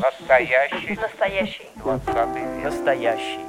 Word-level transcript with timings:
Настоящий. 0.00 0.96
Настоящий. 0.96 1.66
Двадцатый 1.76 2.42
век. 2.42 2.64
Настоящий. 2.64 3.40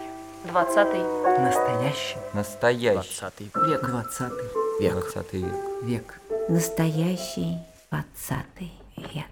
Двадцатый. 0.46 1.02
Настоящий. 1.40 2.18
Настоящий. 2.36 2.94
Двадцатый 2.94 3.52
век. 3.68 3.82
Двадцатый 3.82 4.48
Век. 4.80 4.92
Двадцатый 4.94 5.42
век. 5.42 5.56
Век. 5.82 6.22
Настоящий 6.50 7.58
двадцатый 7.90 8.74
век. 8.96 9.26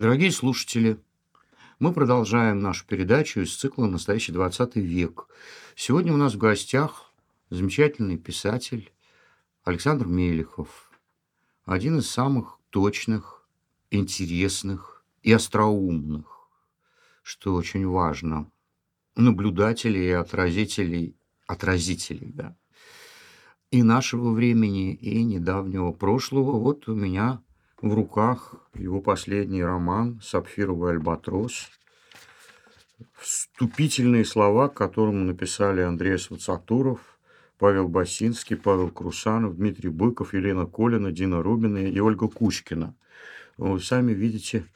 Дорогие 0.00 0.32
слушатели, 0.32 0.96
мы 1.78 1.92
продолжаем 1.92 2.60
нашу 2.60 2.86
передачу 2.86 3.40
из 3.40 3.54
цикла 3.54 3.84
«Настоящий 3.86 4.32
20 4.32 4.76
век». 4.76 5.28
Сегодня 5.76 6.14
у 6.14 6.16
нас 6.16 6.32
в 6.32 6.38
гостях 6.38 7.12
замечательный 7.50 8.16
писатель 8.16 8.90
Александр 9.64 10.06
Мелехов, 10.06 10.91
один 11.64 11.98
из 11.98 12.10
самых 12.10 12.58
точных, 12.70 13.46
интересных 13.90 15.04
и 15.22 15.32
остроумных, 15.32 16.48
что 17.22 17.54
очень 17.54 17.86
важно, 17.86 18.50
наблюдателей 19.14 20.08
и 20.08 20.12
отразителей, 20.12 21.16
отразителей, 21.46 22.32
да, 22.32 22.56
и 23.70 23.82
нашего 23.82 24.32
времени, 24.32 24.94
и 24.94 25.22
недавнего 25.22 25.92
прошлого. 25.92 26.58
Вот 26.58 26.88
у 26.88 26.94
меня 26.94 27.42
в 27.80 27.94
руках 27.94 28.54
его 28.74 29.00
последний 29.00 29.62
роман 29.62 30.20
«Сапфировый 30.22 30.92
альбатрос». 30.92 31.70
Вступительные 33.14 34.24
слова, 34.24 34.68
к 34.68 34.74
которому 34.74 35.24
написали 35.24 35.80
Андрей 35.80 36.18
Свацатуров, 36.18 37.11
Павел 37.62 37.86
Басинский, 37.86 38.56
Павел 38.56 38.90
Крусанов, 38.90 39.54
Дмитрий 39.54 39.88
Быков, 39.88 40.34
Елена 40.34 40.66
Колина, 40.66 41.12
Дина 41.12 41.44
Рубина 41.44 41.78
и 41.78 42.00
Ольга 42.00 42.26
Кучкина. 42.26 42.96
Вы 43.56 43.78
сами 43.78 44.10
видите, 44.12 44.66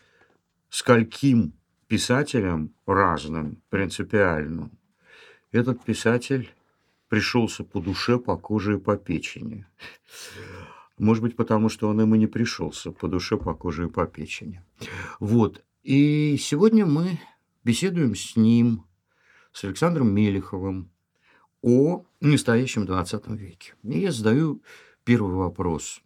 скольким 0.68 1.52
писателям 1.88 2.72
разным, 2.86 3.60
принципиальным, 3.70 4.70
этот 5.50 5.82
писатель 5.82 6.48
пришелся 7.08 7.64
по 7.64 7.80
душе, 7.80 8.20
по 8.20 8.36
коже 8.36 8.76
и 8.76 8.78
по 8.78 8.96
печени. 8.96 9.66
Может 10.96 11.24
быть, 11.24 11.34
потому 11.34 11.68
что 11.68 11.88
он 11.88 12.00
им 12.00 12.14
и 12.14 12.18
не 12.18 12.28
пришелся 12.28 12.92
по 12.92 13.08
душе, 13.08 13.36
по 13.36 13.52
коже 13.52 13.86
и 13.86 13.90
по 13.90 14.06
печени. 14.06 14.62
Вот. 15.18 15.64
И 15.82 16.36
сегодня 16.36 16.86
мы 16.86 17.18
беседуем 17.64 18.14
с 18.14 18.36
ним, 18.36 18.84
с 19.50 19.64
Александром 19.64 20.14
Мелеховым, 20.14 20.92
о 21.62 22.05
настоящем 22.30 22.86
20 22.86 23.26
веке. 23.28 23.74
И 23.82 24.00
я 24.00 24.12
задаю 24.12 24.62
первый 25.04 25.34
вопрос. 25.34 26.00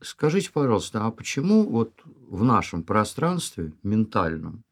Скажите, 0.00 0.50
пожалуйста, 0.52 1.06
а 1.06 1.10
почему 1.10 1.68
вот 1.68 1.92
в 2.04 2.44
нашем 2.44 2.82
пространстве 2.82 3.72
ментальном 3.82 4.64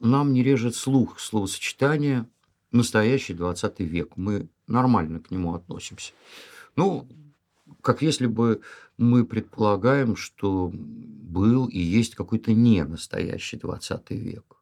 нам 0.00 0.32
не 0.32 0.42
режет 0.42 0.74
слух 0.74 1.18
словосочетание 1.20 2.28
«настоящий 2.72 3.34
20 3.34 3.80
век»? 3.80 4.16
Мы 4.16 4.48
нормально 4.66 5.20
к 5.20 5.30
нему 5.30 5.54
относимся. 5.54 6.12
Ну, 6.76 7.08
как 7.82 8.02
если 8.02 8.26
бы 8.26 8.60
мы 8.96 9.24
предполагаем, 9.24 10.16
что 10.16 10.70
был 10.72 11.66
и 11.66 11.78
есть 11.78 12.14
какой-то 12.14 12.52
не 12.52 12.84
настоящий 12.84 13.56
20 13.56 14.10
век. 14.10 14.56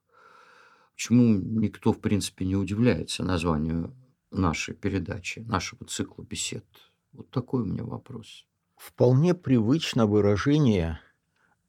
Почему 0.94 1.34
никто, 1.34 1.92
в 1.92 2.00
принципе, 2.00 2.44
не 2.44 2.56
удивляется 2.56 3.22
названию 3.22 3.94
нашей 4.36 4.74
передачи, 4.74 5.40
нашего 5.40 5.86
цикла 5.86 6.22
бесед? 6.24 6.66
Вот 7.12 7.30
такой 7.30 7.62
у 7.62 7.66
меня 7.66 7.84
вопрос. 7.84 8.46
Вполне 8.76 9.34
привычно 9.34 10.06
выражение 10.06 11.00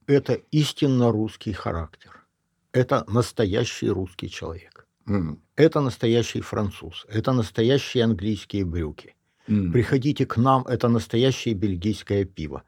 «это 0.08 0.34
истинно 0.52 1.12
русский 1.12 1.54
характер». 1.54 2.28
Это 2.74 3.06
настоящий 3.10 3.90
русский 3.90 4.30
человек. 4.30 4.88
М, 5.08 5.42
Это 5.56 5.82
настоящий 5.82 6.42
француз. 6.42 7.06
Это 7.10 7.34
настоящие 7.34 8.04
английские 8.06 8.66
брюки. 8.66 9.16
м, 9.50 9.72
Приходите 9.72 10.26
к 10.26 10.38
нам, 10.38 10.66
это 10.68 10.90
настоящее 10.90 11.56
бельгийское 11.56 12.26
пиво. 12.26 12.64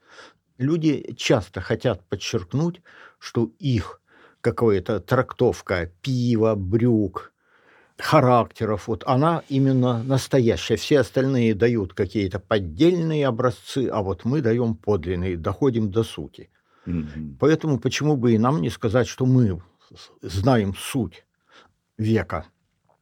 Люди 0.57 1.13
часто 1.17 1.61
хотят 1.61 2.07
подчеркнуть, 2.09 2.81
что 3.19 3.51
их 3.59 4.01
какая-то 4.41 4.99
трактовка 5.01 5.91
пива, 6.01 6.55
брюк, 6.55 7.33
характеров, 7.99 8.87
вот 8.87 9.03
она 9.05 9.43
именно 9.49 10.03
настоящая. 10.03 10.77
Все 10.77 10.99
остальные 10.99 11.55
дают 11.55 11.93
какие-то 11.93 12.39
поддельные 12.39 13.27
образцы, 13.27 13.89
а 13.91 14.01
вот 14.01 14.25
мы 14.25 14.41
даем 14.41 14.75
подлинные, 14.75 15.37
доходим 15.37 15.91
до 15.91 16.03
сути. 16.03 16.49
мгм. 16.85 17.39
Поэтому 17.39 17.79
почему 17.79 18.17
бы 18.17 18.33
и 18.33 18.37
нам 18.37 18.61
не 18.61 18.69
сказать, 18.69 19.07
что 19.07 19.25
мы 19.25 19.61
знаем 20.21 20.75
суть 20.75 21.25
века, 21.97 22.47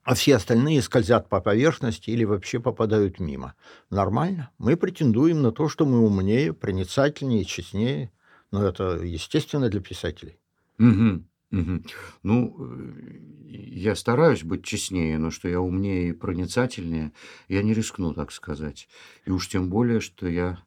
а 0.03 0.15
все 0.15 0.35
остальные 0.37 0.81
скользят 0.81 1.29
по 1.29 1.41
поверхности 1.41 2.11
или 2.11 2.25
вообще 2.25 2.59
попадают 2.59 3.19
мимо. 3.19 3.55
Нормально. 3.89 4.51
Мы 4.57 4.77
претендуем 4.77 5.41
на 5.41 5.51
то, 5.51 5.69
что 5.69 5.85
мы 5.85 6.05
умнее, 6.05 6.53
проницательнее, 6.53 7.45
честнее. 7.45 8.11
Но 8.51 8.65
это 8.65 9.01
естественно 9.03 9.69
для 9.69 9.81
писателей. 9.81 10.39
Мгм, 10.79 11.27
мгм. 11.51 11.85
Ну, 12.23 12.55
э, 12.59 13.19
я 13.45 13.95
стараюсь 13.95 14.43
быть 14.43 14.63
честнее, 14.63 15.17
но 15.17 15.31
что 15.31 15.47
я 15.47 15.61
умнее 15.61 16.09
и 16.09 16.13
проницательнее, 16.13 17.11
я 17.47 17.63
не 17.63 17.73
рискну 17.73 18.13
так 18.13 18.31
сказать. 18.31 18.87
И 19.25 19.31
уж 19.31 19.47
тем 19.47 19.69
более, 19.69 19.99
что 19.99 20.27
я 20.27 20.63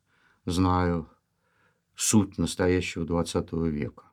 знаю 0.46 1.08
суть 1.94 2.38
настоящего 2.38 3.04
20 3.04 3.69
века. 3.69 4.04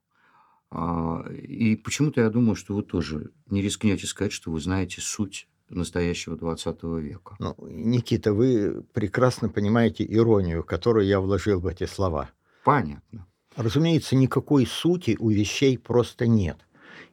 А, 0.70 1.24
И 1.32 1.76
почему-то 1.78 2.22
я 2.22 2.30
думаю, 2.30 2.56
что 2.56 2.76
вы 2.76 2.84
тоже 2.84 3.32
не 3.50 3.62
рискнете 3.62 4.06
сказать, 4.06 4.34
что 4.34 4.52
вы 4.52 4.60
знаете 4.60 5.00
суть 5.02 5.48
настоящего 5.70 6.36
20 6.38 7.00
века. 7.00 7.36
Ну, 7.40 7.56
Никита, 7.70 8.34
вы 8.34 8.84
прекрасно 8.94 9.50
понимаете 9.50 10.06
иронию, 10.06 10.64
которую 10.64 11.06
я 11.06 11.20
вложил 11.20 11.60
в 11.60 11.68
эти 11.68 11.86
слова. 11.86 12.30
Понятно. 12.64 13.28
Разумеется, 13.58 14.16
никакой 14.16 14.68
сути 14.68 15.18
у 15.20 15.32
вещей 15.32 15.80
просто 15.80 16.28
нет. 16.28 16.60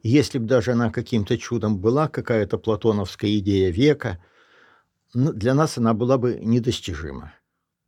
Если 0.03 0.39
бы 0.39 0.45
даже 0.45 0.73
она 0.73 0.91
каким-то 0.91 1.39
чудом 1.39 1.79
была, 1.79 2.07
какая-то 2.07 2.59
платоновская 2.59 3.39
идея 3.39 3.71
века, 3.71 4.23
ну, 5.15 5.33
для 5.33 5.55
нас 5.55 5.79
она 5.79 5.95
была 5.95 6.19
бы 6.19 6.39
недостижима. 6.43 7.33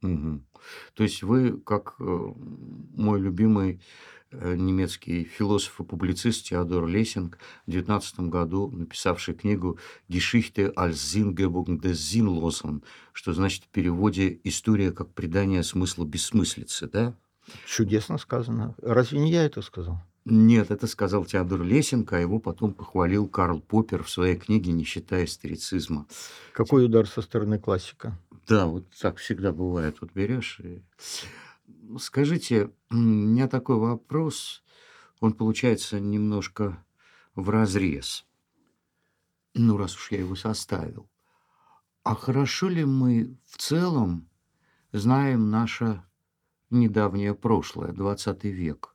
Мгм. 0.00 0.46
То 0.94 1.02
есть 1.02 1.22
вы, 1.22 1.60
как 1.60 1.96
э, 2.00 2.04
мой 2.04 3.20
любимый 3.20 3.82
э, 4.30 4.54
немецкий 4.56 5.24
философ 5.24 5.78
и 5.80 5.84
публицист 5.84 6.46
Теодор 6.46 6.86
Лессинг 6.86 7.38
в 7.66 7.70
19 7.70 8.20
году, 8.20 8.70
написавший 8.70 9.34
книгу 9.34 9.78
«Geschichte 10.08 10.72
als 10.74 10.94
Sinngebung 10.94 11.78
des 11.78 11.92
Sinnlosen», 11.92 12.82
что 13.12 13.34
значит 13.34 13.64
в 13.64 13.68
переводе 13.68 14.40
«История 14.44 14.92
как 14.92 15.12
придание 15.12 15.62
смысла 15.62 16.06
бессмыслицы», 16.06 16.88
да? 16.88 17.14
Чудесно 17.66 18.18
сказано. 18.18 18.74
Разве 18.82 19.18
не 19.18 19.30
я 19.30 19.44
это 19.44 19.62
сказал? 19.62 20.00
Нет, 20.24 20.72
это 20.72 20.88
сказал 20.88 21.24
Теодор 21.24 21.62
Лессинг, 21.62 22.12
а 22.12 22.18
его 22.18 22.40
потом 22.40 22.74
похвалил 22.74 23.28
Карл 23.28 23.60
Поппер 23.60 24.02
в 24.02 24.10
своей 24.10 24.36
книге 24.36 24.72
«Не 24.72 24.82
считая 24.82 25.24
историцизма». 25.24 26.06
Какой 26.52 26.86
удар 26.86 27.06
со 27.06 27.22
стороны 27.22 27.60
классика? 27.60 28.18
Да, 28.48 28.66
вот 28.66 28.88
так 29.00 29.18
всегда 29.18 29.52
бывает. 29.52 30.00
Вот 30.00 30.12
берешь 30.12 30.60
и... 30.60 30.82
Скажите, 32.00 32.70
у 32.90 32.96
меня 32.96 33.46
такой 33.46 33.76
вопрос, 33.76 34.64
он 35.20 35.32
получается 35.32 36.00
немножко 36.00 36.84
в 37.36 37.48
разрез. 37.48 38.26
Ну, 39.54 39.76
раз 39.76 39.94
уж 39.94 40.10
я 40.10 40.18
его 40.18 40.34
составил. 40.34 41.08
А 42.02 42.16
хорошо 42.16 42.68
ли 42.68 42.84
мы 42.84 43.36
в 43.44 43.58
целом 43.58 44.28
знаем 44.92 45.50
наше 45.50 46.02
недавнее 46.70 47.34
прошлое, 47.34 47.92
20 47.92 48.44
век? 48.44 48.94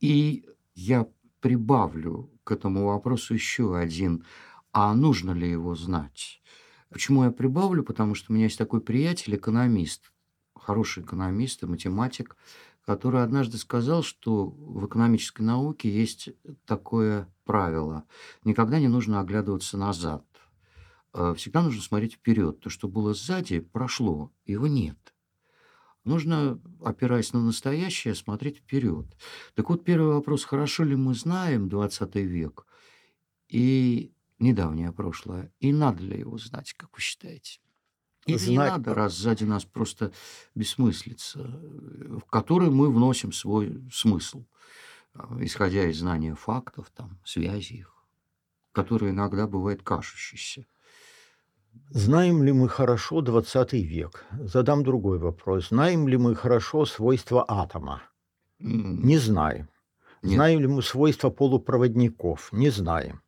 И 0.00 0.44
я 0.74 1.06
прибавлю 1.40 2.30
к 2.44 2.52
этому 2.52 2.86
вопросу 2.86 3.34
еще 3.34 3.76
один. 3.76 4.24
А 4.72 4.94
нужно 4.94 5.32
ли 5.32 5.50
его 5.50 5.74
знать? 5.74 6.42
Почему 6.90 7.24
я 7.24 7.30
прибавлю? 7.30 7.82
Потому 7.82 8.14
что 8.14 8.32
у 8.32 8.34
меня 8.34 8.44
есть 8.44 8.58
такой 8.58 8.80
приятель, 8.80 9.36
экономист, 9.36 10.12
хороший 10.54 11.02
экономист 11.02 11.62
и 11.62 11.66
математик, 11.66 12.36
который 12.84 13.22
однажды 13.22 13.58
сказал, 13.58 14.02
что 14.02 14.46
в 14.46 14.86
экономической 14.86 15.42
науке 15.42 15.90
есть 15.90 16.30
такое 16.64 17.28
правило. 17.44 18.04
Никогда 18.44 18.80
не 18.80 18.88
нужно 18.88 19.20
оглядываться 19.20 19.76
назад. 19.76 20.24
Э, 21.12 21.34
Всегда 21.36 21.62
нужно 21.62 21.82
смотреть 21.82 22.14
вперед. 22.14 22.60
То, 22.60 22.70
что 22.70 22.88
было 22.88 23.12
сзади, 23.12 23.60
прошло, 23.60 24.32
его 24.46 24.66
нет. 24.66 24.96
Нужно, 26.08 26.58
опираясь 26.82 27.34
на 27.34 27.40
настоящее, 27.40 28.14
смотреть 28.14 28.58
вперед. 28.58 29.06
Так 29.54 29.68
вот, 29.68 29.84
первый 29.84 30.14
вопрос. 30.14 30.42
Хорошо 30.44 30.84
ли 30.84 30.96
мы 30.96 31.14
знаем 31.14 31.68
20 31.68 32.14
век 32.14 32.66
и 33.48 34.10
недавнее 34.38 34.90
прошлое? 34.90 35.52
И 35.60 35.70
надо 35.70 36.02
ли 36.02 36.20
его 36.20 36.38
знать, 36.38 36.72
как 36.72 36.96
вы 36.96 37.02
считаете? 37.02 37.60
Или 38.24 38.36
не 38.36 38.38
знать... 38.38 38.70
надо, 38.72 38.94
раз 38.94 39.16
сзади 39.16 39.44
нас 39.44 39.66
просто 39.66 40.12
бессмыслица, 40.54 41.40
в 41.40 42.24
которой 42.30 42.70
мы 42.70 42.90
вносим 42.90 43.30
свой 43.30 43.86
смысл, 43.92 44.46
а, 45.12 45.36
исходя 45.40 45.90
из 45.90 45.98
знания 45.98 46.34
фактов, 46.34 46.90
там, 46.94 47.18
связи 47.22 47.74
их, 47.74 47.94
которые 48.72 49.12
иногда 49.12 49.46
бывает 49.46 49.82
кажущиеся. 49.82 50.66
Знаем 51.90 52.42
ли 52.42 52.52
мы 52.52 52.68
хорошо 52.68 53.20
20 53.20 53.72
век? 53.72 54.24
Задам 54.32 54.84
другой 54.84 55.18
вопрос. 55.18 55.68
Знаем 55.68 56.08
ли 56.08 56.16
мы 56.16 56.34
хорошо 56.34 56.84
свойства 56.86 57.44
атома? 57.48 58.02
Не 58.58 59.18
знаем. 59.18 59.68
Нет. 60.22 60.34
Знаем 60.34 60.60
ли 60.60 60.66
мы 60.66 60.82
свойства 60.82 61.30
полупроводников? 61.30 62.50
Не 62.52 62.70
знаем. 62.70 63.22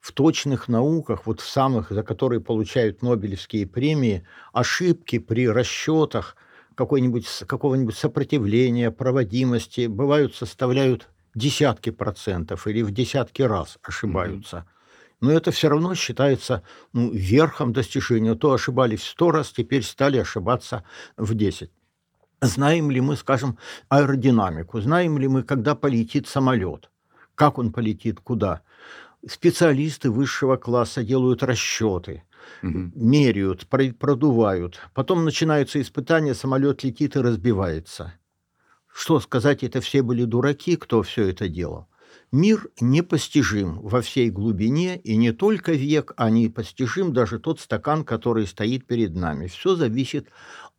В 0.00 0.12
точных 0.12 0.68
науках, 0.68 1.26
вот 1.26 1.40
в 1.40 1.48
самых, 1.48 1.90
за 1.90 2.02
которые 2.02 2.40
получают 2.40 3.02
Нобелевские 3.02 3.66
премии, 3.66 4.26
ошибки 4.52 5.18
при 5.18 5.48
расчетах 5.48 6.36
какой-нибудь, 6.74 7.28
какого-нибудь 7.46 7.96
сопротивления, 7.96 8.90
проводимости 8.90 9.86
бывают, 9.86 10.34
составляют 10.34 11.08
десятки 11.34 11.90
процентов 11.90 12.66
или 12.66 12.82
в 12.82 12.90
десятки 12.90 13.42
раз 13.42 13.78
ошибаются. 13.82 14.66
Но 15.22 15.30
это 15.30 15.52
все 15.52 15.68
равно 15.68 15.94
считается 15.94 16.64
ну, 16.92 17.12
верхом 17.12 17.72
достижения. 17.72 18.34
То 18.34 18.52
ошибались 18.52 19.00
в 19.02 19.06
100 19.06 19.30
раз, 19.30 19.52
теперь 19.52 19.84
стали 19.84 20.18
ошибаться 20.18 20.82
в 21.16 21.34
10. 21.34 21.70
Знаем 22.40 22.90
ли 22.90 23.00
мы, 23.00 23.16
скажем, 23.16 23.56
аэродинамику? 23.88 24.80
Знаем 24.80 25.18
ли 25.18 25.28
мы, 25.28 25.44
когда 25.44 25.76
полетит 25.76 26.26
самолет? 26.26 26.90
Как 27.36 27.58
он 27.58 27.72
полетит, 27.72 28.18
куда? 28.18 28.62
Специалисты 29.24 30.10
высшего 30.10 30.56
класса 30.56 31.04
делают 31.04 31.44
расчеты, 31.44 32.24
Мгм. 32.62 32.92
меряют, 32.96 33.68
про- 33.68 33.92
продувают. 33.92 34.80
Потом 34.92 35.24
начинаются 35.24 35.80
испытания, 35.80 36.34
самолет 36.34 36.82
летит 36.82 37.14
и 37.14 37.20
разбивается. 37.20 38.14
Что 38.92 39.20
сказать, 39.20 39.62
это 39.62 39.80
все 39.80 40.02
были 40.02 40.24
дураки, 40.24 40.74
кто 40.74 41.02
все 41.02 41.28
это 41.28 41.48
делал. 41.48 41.86
Мир 42.30 42.68
непостижим 42.80 43.80
во 43.80 44.00
всей 44.00 44.30
глубине, 44.30 44.98
и 44.98 45.16
не 45.16 45.32
только 45.32 45.72
век, 45.72 46.14
а 46.16 46.30
непостижим 46.30 47.12
даже 47.12 47.38
тот 47.38 47.60
стакан, 47.60 48.04
который 48.04 48.46
стоит 48.46 48.86
перед 48.86 49.14
нами. 49.14 49.46
Все 49.48 49.76
зависит 49.76 50.28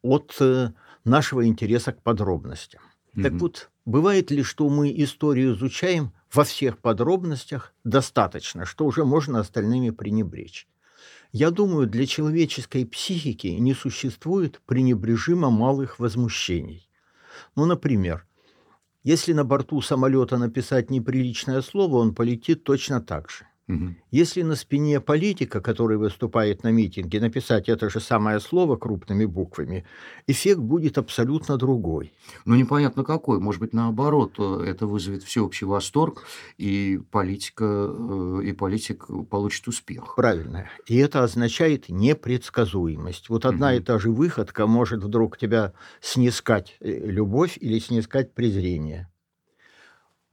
от 0.01 0.35
э, 0.39 0.71
нашего 1.05 1.45
интереса 1.45 1.91
к 1.93 2.01
подробностям. 2.01 2.81
Так 3.21 3.33
Мгм. 3.33 3.39
вот, 3.41 3.71
бывает 3.85 4.31
ли, 4.31 4.43
что 4.43 4.67
мы 4.69 4.91
историю 4.95 5.55
изучаем 5.55 6.13
во 6.33 6.43
всех 6.43 6.79
подробностях 6.79 7.73
достаточно, 7.83 8.65
что 8.65 8.85
уже 8.85 9.05
можно 9.05 9.39
остальными 9.39 9.91
пренебречь? 9.91 10.67
Я 11.31 11.49
думаю, 11.51 11.87
для 11.87 12.05
человеческой 12.05 12.85
психики 12.85 13.47
не 13.47 13.73
существует 13.73 14.61
пренебрежимо 14.65 15.49
малых 15.49 15.99
возмущений. 15.99 16.89
Ну, 17.55 17.65
например, 17.65 18.27
если 19.03 19.33
на 19.33 19.43
борту 19.43 19.81
самолета 19.81 20.37
написать 20.37 20.89
неприличное 20.89 21.61
слово, 21.61 21.97
он 21.97 22.15
полетит 22.15 22.63
точно 22.63 23.01
так 23.01 23.29
же. 23.29 23.45
Мгм. 23.67 23.95
Если 24.11 24.41
на 24.41 24.55
спине 24.55 24.99
политика, 24.99 25.61
который 25.61 25.97
выступает 25.97 26.63
на 26.63 26.71
митинге, 26.71 27.21
написать 27.21 27.69
это 27.69 27.89
же 27.89 28.01
самое 28.01 28.41
слово 28.41 28.75
крупными 28.75 29.23
буквами, 29.25 29.85
эффект 30.27 30.59
будет 30.59 30.97
абсолютно 30.97 31.55
другой. 31.57 32.11
Ну, 32.45 32.55
непонятно 32.55 33.05
какой. 33.05 33.39
Может 33.39 33.61
быть, 33.61 33.73
наоборот, 33.73 34.33
э, 34.37 34.65
это 34.67 34.85
вызовет 34.85 35.23
всеобщий 35.23 35.65
восторг, 35.65 36.25
и 36.57 36.99
политика, 37.09 37.63
э, 37.65 38.41
и 38.43 38.51
политик 38.51 39.07
получит 39.29 39.65
успех. 39.69 40.15
Правильно. 40.15 40.69
И 40.85 40.97
это 40.97 41.23
означает 41.23 41.87
непредсказуемость. 41.87 43.29
Вот 43.29 43.45
одна 43.45 43.71
Мгм. 43.71 43.77
и 43.77 43.83
та 43.83 43.97
же 43.97 44.11
выходка 44.11 44.67
может 44.67 45.03
вдруг 45.03 45.37
тебя 45.37 45.73
снискать 46.01 46.75
э, 46.81 46.91
любовь 47.09 47.57
или 47.61 47.79
снискать 47.79 48.33
презрение. 48.33 49.09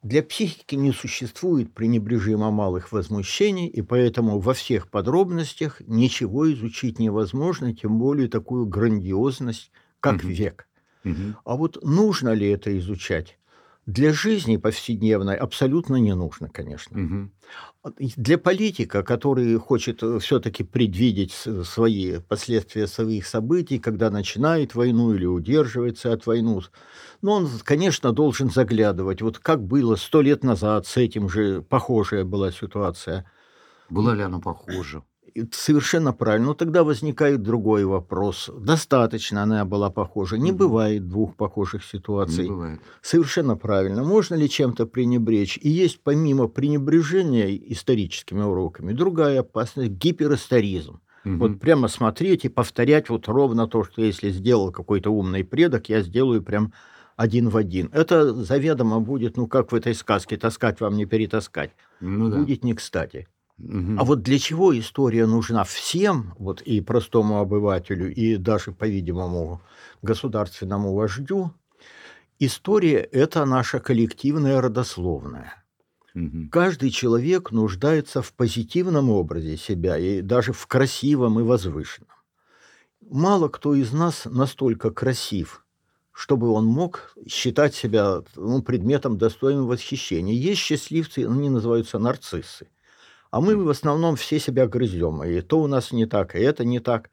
Для 0.03 0.23
психики 0.23 0.75
не 0.77 0.93
существует 0.93 1.73
пренебрежимо 1.75 2.51
малых 2.51 2.93
возмущений, 2.93 3.67
и 3.67 3.81
поэтому 3.83 4.39
во 4.39 4.53
всех 4.55 4.91
подробностях 4.91 5.81
ничего 5.87 6.51
изучить 6.53 6.99
невозможно, 6.99 7.75
тем 7.75 7.99
более 7.99 8.29
такую 8.29 8.67
грандиозность, 8.67 9.73
как 10.01 10.23
Мгм. 10.23 10.29
век. 10.29 10.69
Мгм. 11.05 11.37
А 11.45 11.57
вот 11.57 11.85
нужно 11.85 12.35
ли 12.35 12.49
это 12.51 12.79
изучать? 12.79 13.40
Для 13.93 14.13
жизни 14.13 14.57
повседневной 14.57 15.37
абсолютно 15.37 15.97
не 15.97 16.15
нужно, 16.15 16.49
конечно. 16.49 16.97
И 17.99 18.13
Для 18.17 18.39
политика, 18.39 19.03
который 19.03 19.57
хочет 19.59 20.03
все-таки 20.21 20.65
предвидеть 20.65 21.33
с- 21.33 21.65
свои 21.65 22.21
последствия 22.21 22.87
своих 22.87 23.27
событий, 23.27 23.79
когда 23.79 24.11
начинает 24.11 24.75
войну 24.75 25.15
или 25.15 25.25
удерживается 25.27 26.13
от 26.13 26.27
войны, 26.27 26.61
ну, 27.23 27.33
он, 27.33 27.49
конечно, 27.65 28.13
должен 28.13 28.51
заглядывать. 28.51 29.23
Вот 29.23 29.39
как 29.39 29.63
было 29.63 29.97
сто 29.97 30.21
лет 30.21 30.45
назад 30.45 30.87
с 30.87 30.97
этим 30.99 31.29
же 31.29 31.63
похожая 31.63 32.25
была 32.25 32.53
ситуация. 32.53 33.25
Была 33.89 34.15
ли 34.15 34.23
она 34.23 34.41
похожа? 34.41 35.03
Совершенно 35.53 36.13
правильно. 36.13 36.49
Но 36.49 36.55
тогда 36.55 36.85
возникает 36.85 37.43
другой 37.43 37.85
вопрос. 37.85 38.51
Достаточно 38.59 39.43
она 39.43 39.65
была 39.65 39.91
похожа. 39.91 40.37
Не 40.39 40.51
Мгм. 40.53 40.59
бывает 40.59 41.09
двух 41.09 41.37
похожих 41.37 41.83
Не 41.83 41.99
ситуаций. 41.99 42.49
бывает. 42.49 42.81
Совершенно 43.03 43.57
правильно. 43.57 44.05
Можно 44.05 44.35
ли 44.37 44.49
чем-то 44.49 44.87
пренебречь? 44.87 45.59
И 45.63 45.69
есть 45.69 46.01
помимо 46.03 46.49
пренебрежения 46.49 47.55
историческими 47.57 48.43
уроками 48.43 48.93
другая 48.93 49.41
опасность– 49.41 49.91
гиперисторизм. 50.03 51.01
Мгм. 51.25 51.39
Вот 51.39 51.61
прямо 51.61 51.89
смотреть 51.89 52.45
и 52.45 52.49
повторять 52.49 53.11
вот 53.11 53.29
ровно 53.29 53.67
то, 53.67 53.85
что 53.85 54.03
если 54.03 54.31
сделал 54.31 54.73
какой-то 54.73 55.11
умный 55.11 55.45
предок, 55.45 55.89
я 55.89 56.03
сделаю 56.03 56.43
прям 56.43 56.73
один 57.17 57.51
в 57.51 57.57
один. 57.59 57.91
Это 57.93 58.33
заведомо 58.33 59.01
будет, 59.01 59.37
ну 59.37 59.47
как 59.47 59.73
в 59.73 59.75
этой 59.75 59.95
сказке, 59.95 60.39
таскать 60.39 60.81
вам 60.81 60.97
не 60.97 61.05
перетаскать. 61.05 61.73
Ну 62.01 62.31
да. 62.31 62.39
Будет 62.39 62.65
не 62.65 62.73
кстати. 62.73 63.29
Мгм. 63.63 64.01
А 64.01 64.05
вот 64.05 64.23
для 64.23 64.39
чего 64.39 64.79
история 64.79 65.27
нужна 65.27 65.65
всем, 65.65 66.35
вот 66.39 66.63
и 66.63 66.81
простому 66.81 67.41
обывателю, 67.41 68.13
и 68.13 68.37
даже, 68.37 68.73
по-видимому, 68.73 69.61
государственному 70.03 70.95
вождю, 70.95 71.53
история– 72.39 72.99
это 73.13 73.45
наша 73.45 73.79
коллективная 73.81 74.61
родословная. 74.61 75.63
Мгм. 76.15 76.49
Каждый 76.51 76.91
человек 76.91 77.53
нуждается 77.53 78.23
в 78.23 78.33
позитивном 78.33 79.11
образе 79.11 79.57
себя, 79.57 79.99
и 79.99 80.23
даже 80.23 80.53
в 80.53 80.67
красивом 80.67 81.39
и 81.39 81.43
возвышенном. 81.43 82.09
Мало 83.03 83.49
кто 83.49 83.75
из 83.75 83.93
нас 83.93 84.25
настолько 84.25 84.91
красив, 84.91 85.65
чтобы 86.13 86.51
он 86.51 86.65
мог 86.65 87.15
считать 87.29 87.75
себя 87.75 88.23
ну, 88.37 88.63
предметом 88.63 89.19
достойным 89.19 89.67
восхищения. 89.67 90.35
Есть 90.35 90.61
счастливцы, 90.61 91.27
они 91.27 91.51
называются 91.51 91.99
нарциссы. 91.99 92.69
А 93.31 93.41
мы 93.41 93.57
в 93.57 93.69
основном 93.69 94.17
все 94.17 94.39
себя 94.39 94.67
грызем. 94.67 95.23
И 95.23 95.41
то 95.41 95.61
у 95.61 95.67
нас 95.67 95.93
не 95.93 96.07
так, 96.07 96.35
и 96.35 96.41
это 96.41 96.65
не 96.65 96.81
так. 96.81 97.11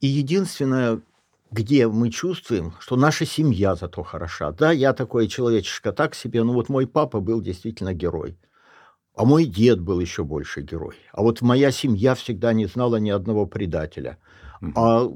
И 0.00 0.06
единственное, 0.06 1.02
где 1.50 1.88
мы 1.88 2.10
чувствуем, 2.10 2.74
что 2.78 2.96
наша 2.96 3.26
семья 3.26 3.74
зато 3.74 4.02
хороша. 4.02 4.52
Да, 4.52 4.70
я 4.70 4.92
такой 4.92 5.26
человечишка 5.28 5.92
так 5.92 6.14
себе, 6.14 6.42
но 6.44 6.52
вот 6.52 6.68
мой 6.68 6.86
папа 6.86 7.20
был 7.20 7.40
действительно 7.40 7.92
герой. 7.92 8.38
А 9.16 9.24
мой 9.24 9.44
дед 9.44 9.80
был 9.80 10.00
еще 10.00 10.22
больше 10.22 10.62
герой. 10.62 10.96
А 11.12 11.22
вот 11.22 11.42
моя 11.42 11.72
семья 11.72 12.14
всегда 12.14 12.52
не 12.52 12.66
знала 12.66 12.96
ни 12.96 13.10
одного 13.10 13.46
предателя. 13.46 14.18
А 14.76 15.08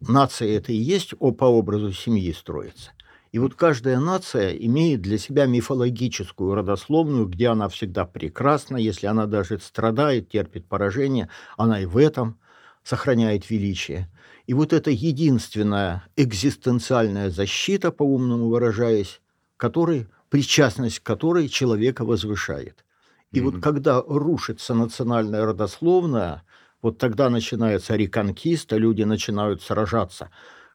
нация 0.00 0.56
это 0.56 0.72
и 0.72 0.76
есть 0.76 1.14
по 1.18 1.44
образу 1.44 1.92
семьи 1.92 2.32
строится. 2.32 2.92
И 3.34 3.38
вот 3.40 3.56
каждая 3.56 3.98
нация 3.98 4.52
имеет 4.52 5.02
для 5.02 5.18
себя 5.18 5.46
мифологическую 5.46 6.54
родословную, 6.54 7.26
где 7.26 7.48
она 7.48 7.68
всегда 7.68 8.04
прекрасна, 8.06 8.76
если 8.76 9.08
она 9.08 9.26
даже 9.26 9.58
страдает, 9.58 10.28
терпит 10.30 10.68
поражение, 10.68 11.28
она 11.56 11.80
и 11.80 11.86
в 11.86 11.96
этом 11.96 12.38
сохраняет 12.84 13.50
величие. 13.50 14.08
И 14.46 14.54
вот 14.54 14.72
это 14.72 14.90
единственная 14.92 16.04
экзистенциальная 16.16 17.28
защита, 17.30 17.90
по-умному 17.90 18.48
выражаясь, 18.50 19.20
которой, 19.56 20.06
причастность 20.30 21.00
к 21.00 21.02
которой 21.02 21.48
человека 21.48 22.04
возвышает. 22.04 22.84
И 23.32 23.40
вот 23.40 23.56
Мгм. 23.56 23.58
когда 23.58 24.00
рушится 24.00 24.74
национальная 24.74 25.44
родословная, 25.44 26.44
вот 26.82 26.98
тогда 26.98 27.30
начинается 27.30 27.96
реконкиста, 27.96 28.76
люди 28.76 29.02
начинают 29.02 29.62
сражаться. 29.62 30.30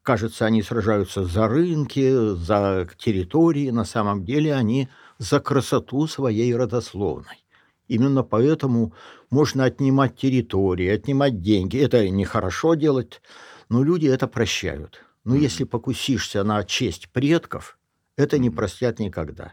Кажется, 0.10 0.48
они 0.48 0.63
сражаются 0.63 1.24
за 1.24 1.48
рынки, 1.48 2.34
за 2.34 2.89
территории, 2.98 3.70
на 3.70 3.86
самом 3.86 4.25
деле 4.25 4.56
они 4.56 4.89
за 5.20 5.39
красоту 5.39 6.08
своей 6.08 6.56
родословной. 6.56 7.46
Именно 7.88 8.24
поэтому 8.24 8.96
можно 9.30 9.66
отнимать 9.66 10.16
территории, 10.18 10.88
отнимать 10.88 11.44
деньги. 11.44 11.78
Это 11.78 12.10
нехорошо 12.10 12.74
делать, 12.74 13.22
но 13.70 13.84
люди 13.84 14.08
это 14.08 14.28
прощают. 14.28 15.06
Но 15.25 15.36
Мгм. 15.36 15.44
если 15.44 15.63
покусишься 15.63 16.44
на 16.44 16.63
честь 16.63 17.10
предков, 17.12 17.78
это 18.18 18.39
не 18.39 18.50
простят 18.50 18.98
никогда. 18.98 19.51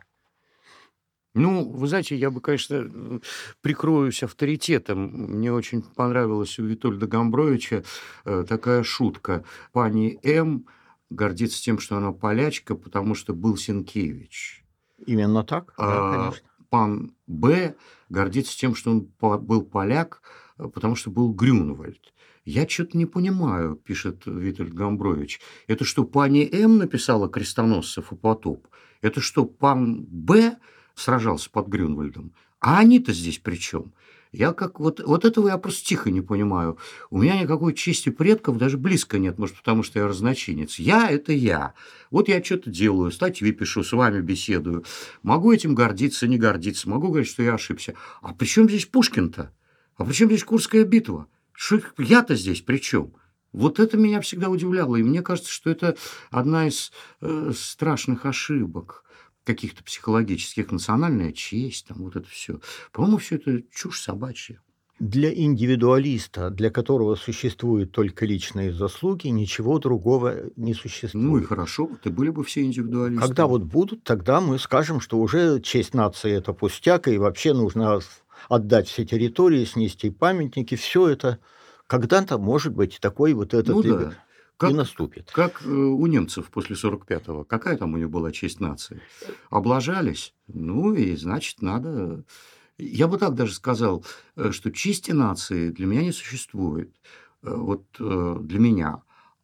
Ну, 1.36 1.70
вы 1.70 1.86
знаете, 1.86 2.16
я 2.16 2.30
бы, 2.30 2.40
конечно, 2.40 3.20
прикроюсь 3.60 4.22
авторитетом. 4.22 5.06
Мне 5.36 5.52
очень 5.52 5.82
понравилась 5.82 6.58
у 6.58 6.64
Витольда 6.64 7.06
Гамбровича 7.06 7.84
э, 8.24 8.44
такая 8.48 8.82
шутка. 8.82 9.44
Пани 9.72 10.18
М 10.22 10.66
гордится 11.10 11.62
тем, 11.62 11.78
что 11.78 11.98
она 11.98 12.12
полячка, 12.12 12.74
потому 12.74 13.14
что 13.14 13.34
был 13.34 13.58
Сенкевич. 13.58 14.64
Именно 15.04 15.44
так? 15.44 15.74
А 15.76 15.86
да, 15.86 16.16
конечно. 16.16 16.48
пан 16.70 17.14
Б 17.26 17.74
гордится 18.08 18.56
тем, 18.56 18.74
что 18.74 18.90
он 18.90 19.10
был 19.20 19.62
поляк, 19.62 20.22
э, 20.58 20.68
потому 20.68 20.96
что 20.96 21.10
был 21.10 21.34
Грюнвальд. 21.34 22.14
Я 22.46 22.66
что-то 22.66 22.96
не 22.96 23.04
понимаю, 23.04 23.76
пишет 23.76 24.22
Витальд 24.24 24.72
Гамбрович. 24.72 25.40
Это 25.66 25.84
что, 25.84 26.04
пани 26.04 26.48
М 26.50 26.78
написала 26.78 27.28
крестоносцев 27.28 28.10
и 28.12 28.16
потоп? 28.16 28.68
Это 29.02 29.20
что, 29.20 29.44
пан 29.44 30.06
Б 30.08 30.56
сражался 30.96 31.48
под 31.50 31.68
Грюнвальдом? 31.68 32.32
А 32.60 32.80
они-то 32.80 33.12
здесь 33.12 33.38
при 33.38 33.56
чем? 33.56 33.92
Я 34.32 34.52
как 34.52 34.80
вот, 34.80 35.00
вот 35.00 35.24
этого 35.24 35.48
я 35.48 35.56
просто 35.56 35.86
тихо 35.86 36.10
не 36.10 36.20
понимаю. 36.20 36.78
У 37.10 37.22
меня 37.22 37.40
никакой 37.40 37.72
чести 37.72 38.10
предков 38.10 38.58
даже 38.58 38.76
близко 38.76 39.18
нет, 39.18 39.38
может, 39.38 39.56
потому 39.56 39.82
что 39.82 39.98
я 39.98 40.08
разночинец. 40.08 40.78
Я– 40.78 41.08
это 41.10 41.32
я. 41.32 41.74
Вот 42.10 42.28
я 42.28 42.42
что-то 42.42 42.70
делаю, 42.70 43.12
статьи 43.12 43.50
пишу, 43.52 43.82
с 43.82 43.92
вами 43.92 44.20
беседую. 44.20 44.84
Могу 45.22 45.52
этим 45.52 45.74
гордиться, 45.74 46.26
не 46.26 46.38
гордиться, 46.38 46.88
могу 46.88 47.08
говорить, 47.08 47.28
что 47.28 47.42
я 47.42 47.54
ошибся. 47.54 47.94
А 48.20 48.34
при 48.34 48.46
чем 48.46 48.68
здесь 48.68 48.84
Пушкин-то? 48.86 49.52
А 49.96 50.04
при 50.04 50.12
чем 50.12 50.28
здесь 50.28 50.44
Курская 50.44 50.84
битва? 50.84 51.28
Я-то 51.96 52.34
здесь 52.34 52.60
при 52.60 52.78
чем? 52.78 53.14
Вот 53.52 53.80
это 53.80 53.96
меня 53.96 54.20
всегда 54.20 54.50
удивляло, 54.50 54.96
и 54.96 55.02
мне 55.02 55.22
кажется, 55.22 55.50
что 55.50 55.70
это 55.70 55.96
одна 56.30 56.68
из 56.68 56.92
э, 57.22 57.52
страшных 57.56 58.26
ошибок 58.26 59.05
каких-то 59.46 59.82
психологических, 59.84 60.70
национальная 60.70 61.32
честь, 61.32 61.86
там 61.86 61.98
вот 61.98 62.16
это 62.16 62.28
все. 62.28 62.60
По-моему, 62.92 63.18
все 63.18 63.36
это 63.36 63.62
чушь 63.72 64.00
собачья. 64.00 64.60
Для 64.98 65.32
индивидуалиста, 65.32 66.48
для 66.48 66.70
которого 66.70 67.16
существуют 67.16 67.92
только 67.92 68.24
личные 68.24 68.72
заслуги, 68.72 69.28
ничего 69.28 69.78
другого 69.78 70.44
не 70.56 70.72
существует. 70.72 71.26
Ну 71.26 71.38
и 71.38 71.42
хорошо, 71.42 71.90
и 72.02 72.08
были 72.08 72.30
бы 72.30 72.42
все 72.44 72.62
индивидуалисты. 72.62 73.26
Когда 73.26 73.46
вот 73.46 73.62
будут, 73.62 74.04
тогда 74.04 74.40
мы 74.40 74.58
скажем, 74.58 75.00
что 75.00 75.18
уже 75.18 75.60
честь 75.60 75.92
нации– 75.92 76.32
это 76.32 76.54
пустяк, 76.54 77.08
и 77.08 77.18
вообще 77.18 77.52
нужно 77.52 78.00
отдать 78.48 78.88
все 78.88 79.04
территории, 79.04 79.66
снести 79.66 80.08
памятники. 80.08 80.76
Все 80.76 81.08
это 81.08 81.40
когда-то, 81.86 82.38
может 82.38 82.74
быть, 82.74 82.98
такой 82.98 83.34
вот 83.34 83.52
этот 83.52 83.76
Ну 83.76 83.82
да. 83.82 84.14
Как, 84.56 84.70
и 84.70 84.74
наступит. 84.74 85.30
как 85.32 85.62
э, 85.64 85.68
у 85.68 86.06
немцев 86.06 86.50
после 86.50 86.76
45-го. 86.76 87.44
Какая 87.44 87.76
там 87.76 87.94
у 87.94 87.96
них 87.98 88.08
была 88.10 88.32
честь 88.32 88.60
нации? 88.60 89.00
Облажались? 89.50 90.34
Ну 90.48 90.94
и 90.94 91.14
значит, 91.16 91.60
надо... 91.62 92.24
Я 92.78 93.08
бы 93.08 93.18
так 93.18 93.34
даже 93.34 93.54
сказал, 93.54 94.04
э, 94.36 94.50
что 94.52 94.70
чести 94.70 95.10
нации 95.12 95.70
для 95.70 95.86
меня 95.86 96.02
не 96.02 96.12
существует. 96.12 96.94
Э, 97.42 97.54
Вот 97.54 97.84
для 97.98 98.58
меня. 98.58 99.02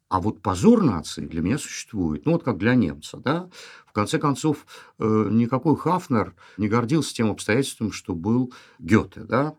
А 0.09 0.19
вот 0.19 0.41
позор 0.41 0.83
нации 0.83 1.25
для 1.25 1.41
меня 1.41 1.57
существует. 1.57 2.25
Ну, 2.25 2.33
вот 2.33 2.43
как 2.43 2.57
для 2.57 2.75
немца, 2.75 3.17
да? 3.17 3.49
В 3.87 3.93
конце 3.93 4.19
концов, 4.19 4.65
никакой 4.99 5.75
Хафнер 5.75 6.35
не 6.57 6.67
гордился 6.67 7.15
тем 7.15 7.31
обстоятельством, 7.31 7.91
что 7.91 8.13
был 8.13 8.53
Гёте, 8.77 9.21
да? 9.21 9.55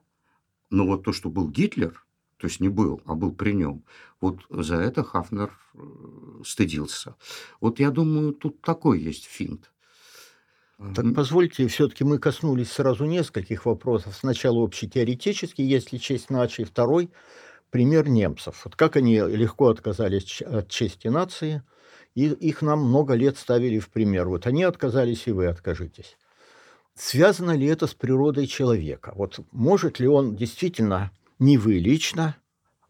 Но 0.71 0.87
вот 0.87 1.03
то, 1.05 1.13
что 1.13 1.29
был 1.29 1.49
Гитлер, 1.49 2.05
то 2.37 2.47
есть 2.47 2.61
не 2.61 2.69
был, 2.69 3.01
а 3.05 3.15
был 3.15 3.33
при 3.33 3.53
нем, 3.53 3.83
вот 4.25 4.64
за 4.66 4.76
это 4.76 5.04
Хафнер 5.04 5.52
э, 5.75 5.78
стыдился. 6.45 7.14
Вот 7.61 7.78
я 7.78 7.90
думаю, 7.90 8.33
тут 8.33 8.62
такой 8.62 9.00
есть 9.00 9.26
финт. 9.26 9.71
Так 10.95 11.14
позвольте, 11.14 11.69
все-таки 11.69 12.04
мы 12.04 12.19
коснулись 12.19 12.73
сразу 12.73 13.04
нескольких 13.04 13.64
вопросов. 13.64 14.16
Сначала 14.16 14.64
общетеоретический, 14.64 15.64
если 15.64 15.99
честь 15.99 16.31
нации, 16.31 16.64
второй 16.64 17.11
пример 17.71 18.09
немцев. 18.09 18.62
Вот 18.64 18.76
как 18.76 18.97
они 18.97 19.19
легко 19.19 19.69
отказались 19.69 20.43
от 20.43 20.69
чести 20.69 21.09
нации, 21.09 21.62
и 22.14 22.26
их 22.26 22.62
нам 22.62 22.81
много 22.81 23.14
лет 23.14 23.37
ставили 23.37 23.78
в 23.78 23.88
пример. 23.88 24.28
Вот 24.28 24.47
они 24.47 24.64
отказались, 24.64 25.26
и 25.26 25.33
вы 25.33 25.47
откажитесь. 25.47 26.16
Связано 26.95 27.57
ли 27.57 27.66
это 27.66 27.87
с 27.87 27.95
природой 27.95 28.47
человека? 28.47 29.12
Вот 29.14 29.40
может 29.52 30.00
ли 30.00 30.09
он 30.09 30.35
действительно, 30.35 31.11
не 31.38 31.57
вы 31.57 31.75
лично, 31.75 32.37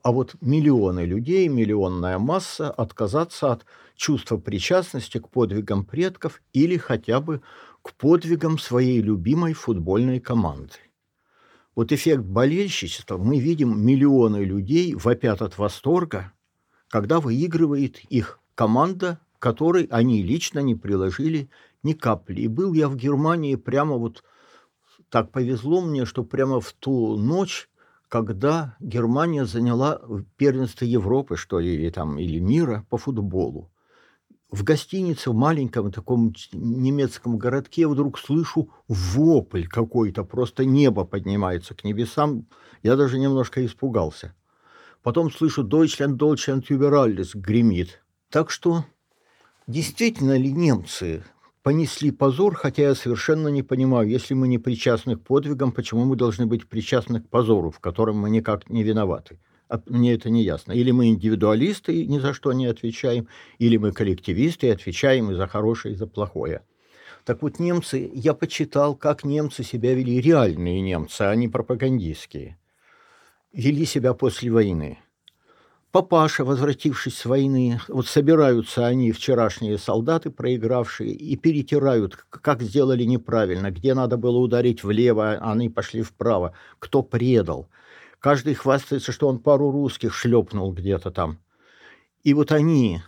а 0.04 0.12
вот 0.12 0.36
миллионы 0.42 1.06
людей, 1.06 1.48
миллионная 1.48 2.18
масса 2.18 2.70
отказаться 2.70 3.52
от 3.52 3.64
чувства 3.96 4.36
причастности 4.36 5.16
к 5.16 5.30
подвигам 5.30 5.86
предков 5.86 6.42
или 6.52 6.76
хотя 6.76 7.20
бы 7.20 7.40
к 7.80 7.94
подвигам 7.94 8.58
своей 8.58 9.00
любимой 9.00 9.54
футбольной 9.54 10.20
команды. 10.20 10.74
Вот 11.74 11.90
эффект 11.90 12.22
болельщичества 12.22 13.16
мы 13.16 13.40
видим 13.40 13.80
миллионы 13.80 14.44
людей 14.44 14.94
вопят 14.94 15.40
от 15.40 15.56
восторга, 15.56 16.32
когда 16.88 17.18
выигрывает 17.18 17.98
их 18.10 18.40
команда, 18.54 19.18
которой 19.38 19.84
они 19.84 20.22
лично 20.22 20.58
не 20.58 20.74
приложили 20.74 21.48
ни 21.82 21.94
капли. 21.94 22.42
И 22.42 22.48
был 22.48 22.74
я 22.74 22.90
в 22.90 22.96
Германии 22.96 23.54
прямо 23.56 23.96
вот 23.96 24.22
так 25.08 25.30
повезло 25.30 25.80
мне, 25.80 26.04
что 26.04 26.24
прямо 26.24 26.60
в 26.60 26.74
ту 26.74 27.16
ночь, 27.16 27.70
когда 28.14 28.76
Германия 28.78 29.44
заняла 29.44 30.00
первенство 30.36 30.84
Европы, 30.84 31.36
что 31.36 31.58
ли, 31.58 31.74
или, 31.74 31.90
там, 31.90 32.16
или 32.16 32.38
мира 32.38 32.86
по 32.88 32.96
футболу. 32.96 33.72
В 34.52 34.62
гостинице, 34.62 35.30
в 35.30 35.34
маленьком 35.34 35.90
таком 35.90 36.32
немецком 36.52 37.38
городке 37.38 37.88
вдруг 37.88 38.20
слышу 38.20 38.70
вопль 38.86 39.66
какой-то, 39.66 40.22
просто 40.22 40.64
небо 40.64 41.04
поднимается 41.04 41.74
к 41.74 41.82
небесам. 41.82 42.46
Я 42.84 42.94
даже 42.94 43.18
немножко 43.18 43.66
испугался. 43.66 44.32
Потом 45.02 45.32
слышу 45.32 45.64
«Deutschland, 45.64 46.16
Deutschland 46.16 46.66
über 46.68 46.92
alles» 46.92 47.30
гремит. 47.34 48.00
Так 48.30 48.52
что 48.52 48.84
действительно 49.66 50.38
ли 50.38 50.52
немцы 50.52 51.24
понесли 51.64 52.10
позор, 52.10 52.54
хотя 52.54 52.82
я 52.82 52.94
совершенно 52.94 53.48
не 53.48 53.62
понимаю, 53.62 54.06
если 54.06 54.34
мы 54.34 54.48
не 54.48 54.58
причастны 54.58 55.16
к 55.16 55.22
подвигам, 55.22 55.72
почему 55.72 56.04
мы 56.04 56.14
должны 56.14 56.46
быть 56.46 56.68
причастны 56.68 57.22
к 57.22 57.28
позору, 57.28 57.70
в 57.70 57.80
котором 57.80 58.18
мы 58.18 58.28
никак 58.30 58.68
не 58.68 58.84
виноваты. 58.84 59.38
А 59.70 59.80
Мне 59.86 60.12
это 60.12 60.28
не 60.28 60.42
ясно. 60.42 60.72
Или 60.72 60.90
мы 60.90 61.08
индивидуалисты 61.08 62.02
и 62.02 62.06
ни 62.06 62.18
за 62.18 62.34
что 62.34 62.52
не 62.52 62.66
отвечаем, 62.66 63.28
или 63.58 63.78
мы 63.78 63.92
коллективисты 63.92 64.66
и 64.66 64.70
отвечаем 64.70 65.30
и 65.30 65.34
за 65.34 65.46
хорошее, 65.46 65.94
и 65.94 65.96
за 65.96 66.06
плохое. 66.06 66.60
Так 67.24 67.40
вот, 67.40 67.58
немцы, 67.58 68.10
я 68.12 68.34
почитал, 68.34 68.94
как 68.94 69.24
немцы 69.24 69.64
себя 69.64 69.94
вели, 69.94 70.20
реальные 70.20 70.82
немцы, 70.82 71.22
а 71.22 71.34
не 71.34 71.48
пропагандистские. 71.48 72.58
Вели 73.54 73.86
себя 73.86 74.12
после 74.12 74.50
войны. 74.50 74.98
Папаша, 75.94 76.44
возвратившись 76.44 77.16
с 77.16 77.24
войны, 77.24 77.78
вот 77.86 78.08
собираются 78.08 78.84
они, 78.84 79.12
вчерашние 79.12 79.78
солдаты, 79.78 80.28
проигравшие, 80.28 81.12
и 81.12 81.36
перетирают, 81.36 82.16
как 82.30 82.62
сделали 82.62 83.04
неправильно, 83.04 83.70
где 83.70 83.94
надо 83.94 84.16
было 84.16 84.38
ударить 84.38 84.82
влево, 84.82 85.38
а 85.40 85.52
они 85.52 85.68
пошли 85.68 86.02
вправо, 86.02 86.52
кто 86.80 87.04
предал. 87.04 87.68
Каждый 88.18 88.54
хвастается, 88.54 89.12
что 89.12 89.28
он 89.28 89.38
пару 89.38 89.70
русских 89.70 90.14
шлепнул 90.14 90.72
где-то 90.72 91.12
там. 91.12 91.38
И 92.24 92.34
вот 92.34 92.50
они, 92.50 93.00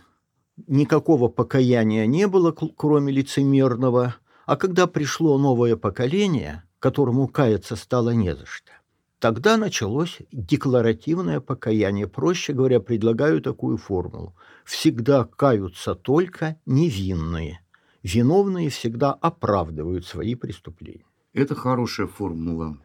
никакого 0.65 1.27
покаяния 1.27 2.05
не 2.05 2.25
было, 2.25 2.53
кроме 2.53 3.11
лицемерного, 3.11 4.15
а 4.45 4.55
когда 4.55 4.87
пришло 4.87 5.37
новое 5.37 5.75
поколение, 5.75 6.63
которому 6.79 7.27
каяться 7.27 7.75
стало 7.75 8.11
не 8.11 8.33
за 8.33 8.45
что, 8.45 8.71
Тогда 9.19 9.57
началось 9.57 10.19
декларативное 10.31 11.39
покаяние. 11.39 12.07
Проще 12.07 12.53
говоря, 12.53 12.79
предлагаю 12.79 13.41
такую 13.41 13.77
формулу. 13.77 14.35
Всегда 14.63 15.25
каются 15.25 15.95
только 15.95 16.59
невинные. 16.65 17.61
Виновные 18.03 18.69
всегда 18.69 19.13
оправдывают 19.13 20.05
свои 20.05 20.35
преступления. 20.35 21.05
Это 21.33 21.55
хорошая 21.55 22.07
формула. 22.07 22.77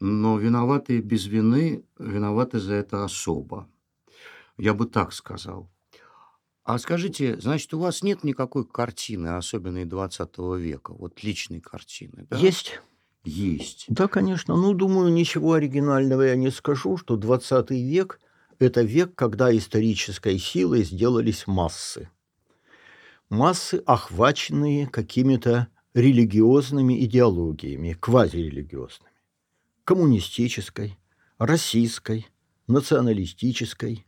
Но 0.00 0.38
виноватые 0.38 1.00
без 1.00 1.26
вины 1.26 1.84
виноваты 1.98 2.58
за 2.58 2.74
это 2.74 3.04
особо. 3.04 3.66
Я 4.58 4.74
бы 4.74 4.86
так 4.86 5.12
сказал. 5.12 5.70
А 6.62 6.78
скажите, 6.78 7.38
значит, 7.40 7.72
у 7.74 7.78
вас 7.78 8.02
нет 8.02 8.22
никакой 8.22 8.66
картины, 8.66 9.36
особенной 9.36 9.84
20 9.84 10.38
века, 10.58 10.94
вот 10.94 11.22
личной 11.22 11.60
картины, 11.60 12.26
да? 12.28 12.38
Есть? 12.38 12.80
Есть. 13.24 13.86
Да, 13.88 14.06
конечно. 14.06 14.54
Ну, 14.54 14.74
думаю, 14.74 15.10
ничего 15.12 15.54
оригинального 15.54 16.22
я 16.22 16.36
не 16.36 16.50
скажу, 16.50 16.96
что 16.96 17.16
20 17.16 17.70
век– 17.70 18.20
это 18.58 18.82
век, 18.82 19.14
когда 19.14 19.54
исторической 19.56 20.38
силой 20.38 20.84
сделались 20.84 21.46
массы. 21.46 22.10
Массы, 23.30 23.82
охваченные 23.86 24.86
какими-то 24.86 25.68
религиозными 25.94 27.02
идеологиями, 27.04 27.96
квазирелигиозными. 27.98 29.10
Коммунистической, 29.84 30.98
российской, 31.38 32.26
националистической. 32.66 34.06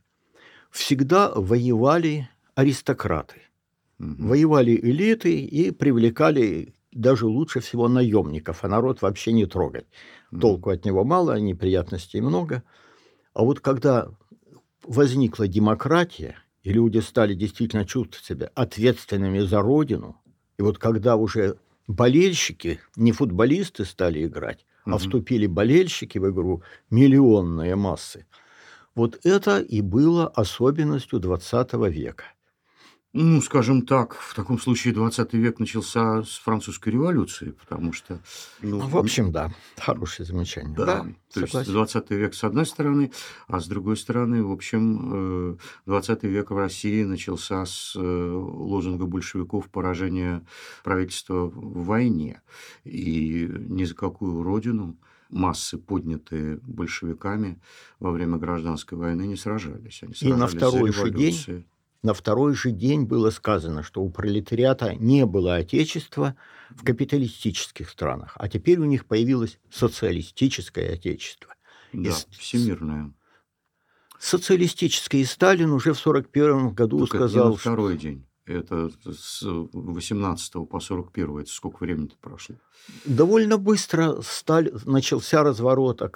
Всегда 0.69 1.31
воевали 1.33 2.29
аристократы. 2.55 3.41
Мгм. 3.97 4.27
Воевали 4.27 4.75
элиты 4.75 5.39
и 5.39 5.71
привлекали 5.71 6.75
даже 6.91 7.25
лучше 7.25 7.59
всего 7.59 7.87
наемников, 7.87 8.63
а 8.63 8.67
народ 8.67 9.01
вообще 9.01 9.31
не 9.31 9.45
трогать. 9.45 9.85
Толку 10.39 10.69
от 10.69 10.85
него 10.85 11.03
мало, 11.03 11.33
а 11.33 11.39
неприятностей 11.39 12.21
много. 12.21 12.63
А 13.33 13.43
вот 13.43 13.59
когда 13.59 14.09
возникла 14.83 15.47
демократия, 15.47 16.37
и 16.63 16.73
люди 16.73 16.99
стали 16.99 17.33
действительно 17.33 17.85
чувствовать 17.85 18.25
себя 18.25 18.51
ответственными 18.55 19.39
за 19.39 19.61
родину, 19.61 20.21
и 20.57 20.61
вот 20.61 20.77
когда 20.77 21.15
уже 21.15 21.57
болельщики, 21.87 22.79
не 22.95 23.11
футболисты 23.11 23.85
стали 23.85 24.25
играть, 24.25 24.65
а 24.85 24.97
вступили 24.97 25.47
болельщики 25.47 26.17
в 26.17 26.29
игру, 26.29 26.63
миллионные 26.89 27.75
массы, 27.75 28.25
вот 28.95 29.19
это 29.23 29.59
и 29.59 29.81
было 29.81 30.27
особенностью 30.27 31.19
20 31.19 31.73
века. 31.91 32.23
Ну, 33.19 33.41
скажем 33.41 33.81
так, 33.81 34.13
в 34.13 34.35
таком 34.35 34.59
случае 34.59 34.93
20 34.93 35.33
век 35.33 35.57
начался 35.57 36.21
с 36.21 36.37
французской 36.37 36.89
революции, 36.89 37.49
потому 37.49 37.91
что... 37.91 38.21
Ну, 38.61 38.77
В 38.77 38.95
общем, 38.95 39.31
да, 39.31 39.51
хорошее 39.75 40.27
замечание. 40.27 40.75
Да, 40.77 41.03
то 41.33 41.39
есть 41.39 41.51
согласен. 41.51 41.73
20 41.73 42.11
век 42.11 42.35
с 42.35 42.43
одной 42.43 42.67
стороны, 42.67 43.11
а 43.47 43.59
с 43.59 43.65
другой 43.65 43.97
стороны, 43.97 44.43
в 44.43 44.51
общем, 44.51 45.53
э, 45.53 45.57
20 45.87 46.23
век 46.25 46.51
в 46.51 46.57
России 46.57 47.01
начался 47.01 47.65
с 47.65 47.95
э, 47.95 47.99
лозунга 47.99 49.07
большевиков 49.07 49.67
поражения 49.69 50.45
правительства 50.83 51.47
в 51.47 51.85
войне. 51.85 52.43
И 52.83 53.49
ни 53.51 53.85
за 53.85 53.95
какую 53.95 54.43
родину 54.43 54.95
массы, 55.29 55.79
поднятые 55.79 56.59
большевиками 56.61 57.59
во 57.99 58.11
время 58.11 58.37
гражданской 58.37 58.95
войны, 58.95 59.23
не 59.23 59.37
сражались. 59.37 60.03
Они 60.03 60.13
И 60.21 60.27
на 60.33 60.47
сражались 60.47 60.55
второй 60.55 60.91
же 60.91 61.09
день. 61.09 61.65
На 62.03 62.13
второй 62.13 62.53
же 62.53 62.71
день 62.71 63.05
было 63.05 63.31
сказано, 63.31 63.83
что 63.83 64.01
у 64.01 64.09
пролетариата 64.09 64.95
не 64.95 65.25
было 65.25 65.55
отечества 65.55 66.35
в 66.69 66.83
капиталистических 66.83 67.89
странах, 67.89 68.33
а 68.35 68.47
теперь 68.47 68.79
у 68.79 68.85
них 68.85 69.05
появилось 69.05 69.59
социалистическое 69.71 70.93
отечество. 70.93 71.53
Да, 71.93 72.11
с- 72.11 72.27
всемирная. 72.31 73.13
Социалистическое, 74.19 75.21
и 75.21 75.25
Сталин 75.25 75.71
уже 75.71 75.93
в 75.93 75.99
1941 75.99 76.73
году 76.73 76.97
это 76.97 77.03
не 77.03 77.19
сказал, 77.19 77.51
на 77.51 77.55
второй 77.57 77.97
день. 77.97 78.25
Это 78.45 78.89
с 79.11 79.41
18 79.43 80.53
по 80.69 80.79
41. 80.79 81.39
Это 81.39 81.51
сколько 81.51 81.83
времени 81.83 82.11
прошло? 82.21 82.55
что 82.55 83.09
довольно 83.13 83.57
быстро 83.57 84.21
сталь, 84.21 84.71
начался 84.85 85.43
разворот 85.43 86.01
от 86.01 86.13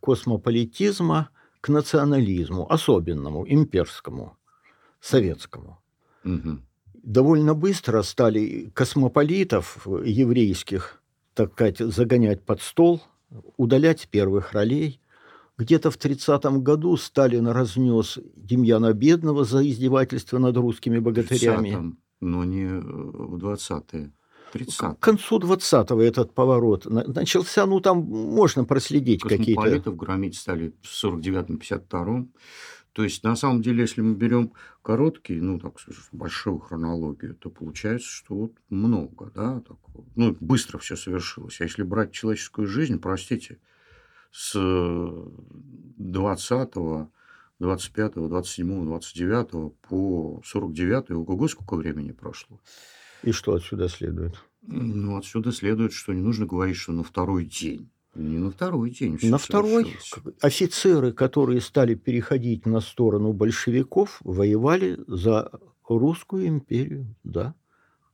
космополитизма 0.00 1.30
к 1.60 1.68
национализму, 1.68 2.70
особенному, 2.70 3.44
имперскому, 3.48 4.36
советскому. 5.06 5.78
Мгм. 6.24 6.62
довольно 7.02 7.54
быстро 7.54 8.02
стали 8.02 8.70
космополитов 8.74 9.86
еврейских, 10.04 11.02
так 11.34 11.52
сказать, 11.52 11.78
загонять 11.78 12.42
под 12.42 12.62
стол, 12.62 13.02
удалять 13.58 14.08
первых 14.10 14.52
ролей. 14.52 15.00
Где-то 15.58 15.90
в 15.90 15.96
30 15.96 16.62
году 16.62 16.96
Сталин 16.96 17.46
разнес 17.48 18.18
Демьяна 18.36 18.92
Бедного 18.94 19.44
за 19.44 19.68
издевательство 19.68 20.38
над 20.38 20.56
русскими 20.56 20.98
богатырями. 20.98 21.68
30-м, 21.68 21.98
но 22.20 22.44
не 22.44 22.64
э, 22.64 22.80
в 22.80 23.36
20-е. 23.36 24.10
30 24.52 24.76
К 24.76 24.98
концу 24.98 25.38
20-го 25.38 26.00
этот 26.00 26.32
поворот 26.32 26.86
на- 26.86 27.04
начался, 27.06 27.66
ну 27.66 27.80
там 27.80 27.98
можно 27.98 28.64
проследить 28.64 29.22
какие-то... 29.22 29.62
Космополитов 29.62 29.96
громить 29.96 30.36
стали 30.36 30.72
в 30.82 31.04
49-м, 31.04 31.56
52-м. 31.56 32.32
То 32.94 33.02
есть, 33.02 33.24
на 33.24 33.34
самом 33.34 33.60
деле, 33.60 33.80
если 33.80 34.02
мы 34.02 34.14
берем 34.14 34.52
короткий, 34.80 35.40
ну, 35.40 35.58
так 35.58 35.80
скажем, 35.80 36.04
большую 36.12 36.60
хронологию, 36.60 37.34
то 37.34 37.50
получается, 37.50 38.06
что 38.06 38.34
вот 38.36 38.52
много, 38.70 39.32
да, 39.34 39.60
такого. 39.60 40.06
ну, 40.14 40.36
быстро 40.38 40.78
все 40.78 40.94
совершилось. 40.94 41.60
А 41.60 41.64
если 41.64 41.82
брать 41.82 42.12
человеческую 42.12 42.68
жизнь, 42.68 43.00
простите, 43.00 43.58
с 44.30 44.54
20 45.98 46.74
25 47.58 48.14
27 48.14 48.86
29 48.86 49.74
по 49.88 50.40
49 50.44 51.10
ого 51.10 51.48
сколько 51.48 51.74
времени 51.74 52.12
прошло. 52.12 52.60
И 53.24 53.32
что 53.32 53.54
отсюда 53.54 53.88
следует? 53.88 54.36
Ну, 54.62 55.16
отсюда 55.16 55.50
следует, 55.50 55.92
что 55.92 56.12
не 56.12 56.22
нужно 56.22 56.46
говорить, 56.46 56.76
что 56.76 56.92
на 56.92 57.02
второй 57.02 57.44
день. 57.44 57.90
Не 58.14 58.38
на 58.38 58.50
второй 58.50 58.90
день. 58.90 59.18
всё 59.18 59.30
На 59.30 59.38
второй 59.38 59.84
совершилось. 59.84 60.36
офицеры, 60.40 61.12
которые 61.12 61.60
стали 61.60 61.94
переходить 61.94 62.66
на 62.66 62.80
сторону 62.80 63.32
большевиков, 63.32 64.20
воевали 64.22 64.98
за 65.06 65.50
русскую 65.88 66.46
империю, 66.46 67.14
да. 67.24 67.54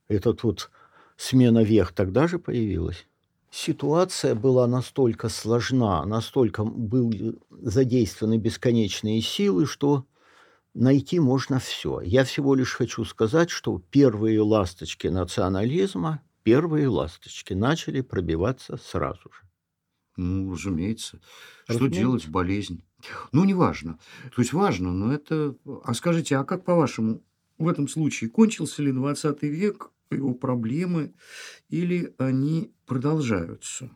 Этот 0.08 0.42
вот 0.42 0.70
смена 1.16 1.62
вех 1.62 1.92
тогда 1.92 2.26
же 2.26 2.38
появилась. 2.38 3.06
Ситуация 3.50 4.34
была 4.34 4.66
настолько 4.66 5.28
сложна, 5.28 6.04
настолько 6.06 6.64
были 6.64 7.38
задействованы 7.50 8.38
бесконечные 8.38 9.20
силы, 9.20 9.66
что 9.66 10.06
найти 10.72 11.18
можно 11.18 11.58
все. 11.58 12.00
Я 12.00 12.24
всего 12.24 12.54
лишь 12.54 12.74
хочу 12.74 13.04
сказать, 13.04 13.50
что 13.50 13.82
первые 13.90 14.40
ласточки 14.40 15.08
национализма, 15.08 16.22
первые 16.44 16.88
ласточки 16.88 17.54
начали 17.54 18.02
пробиваться 18.02 18.76
сразу 18.76 19.30
же. 19.32 19.49
Ну, 20.20 20.52
разумеется. 20.52 21.18
Что 21.64 21.74
Разумеется. 21.74 21.98
делать? 21.98 22.28
Болезнь. 22.28 22.84
Ну, 23.32 23.44
неважно. 23.44 23.98
То 24.34 24.42
есть 24.42 24.52
важно, 24.52 24.92
но 24.92 25.14
это... 25.14 25.56
А 25.82 25.94
скажите, 25.94 26.36
а 26.36 26.44
как 26.44 26.66
по-вашему 26.66 27.22
в 27.56 27.66
этом 27.66 27.88
случае 27.88 28.28
кончился 28.28 28.82
ли 28.82 28.92
20 28.92 29.42
век, 29.44 29.90
его 30.10 30.34
проблемы, 30.34 31.14
или 31.70 32.14
они 32.18 32.70
продолжаются? 32.84 33.90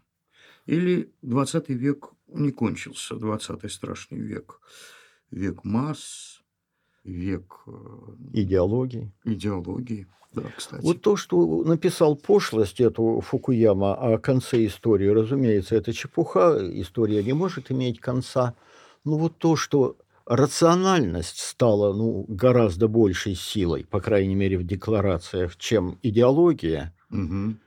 Или 0.64 1.12
20 1.20 1.68
век 1.68 2.12
не 2.28 2.52
кончился, 2.52 3.16
20 3.16 3.70
страшный 3.70 4.20
век? 4.20 4.60
Век 5.30 5.62
масс, 5.62 6.33
век 7.04 7.60
э, 7.66 7.70
Идеологии. 8.32 9.12
идеологии. 9.24 10.06
Да, 10.32 10.42
кстати. 10.56 10.82
Вот 10.82 11.00
то, 11.00 11.16
что 11.16 11.62
написал 11.64 12.16
пошлость 12.16 12.80
эту 12.80 13.20
Фукуяма 13.20 13.94
о 13.94 14.18
конце 14.18 14.66
истории, 14.66 15.06
разумеется, 15.06 15.76
это 15.76 15.92
чепуха, 15.92 16.58
история 16.80 17.22
не 17.22 17.32
может 17.32 17.70
иметь 17.70 18.00
конца. 18.00 18.54
Но 19.04 19.16
вот 19.18 19.38
то, 19.38 19.54
что 19.54 19.96
рациональность 20.26 21.38
стала 21.38 21.92
ну, 21.92 22.24
гораздо 22.28 22.88
большей 22.88 23.34
силой, 23.36 23.84
по 23.84 24.00
крайней 24.00 24.34
мере 24.34 24.58
в 24.58 24.64
декларациях, 24.64 25.56
чем 25.56 25.98
идеология, 26.02 26.92
Мгм. 27.10 27.60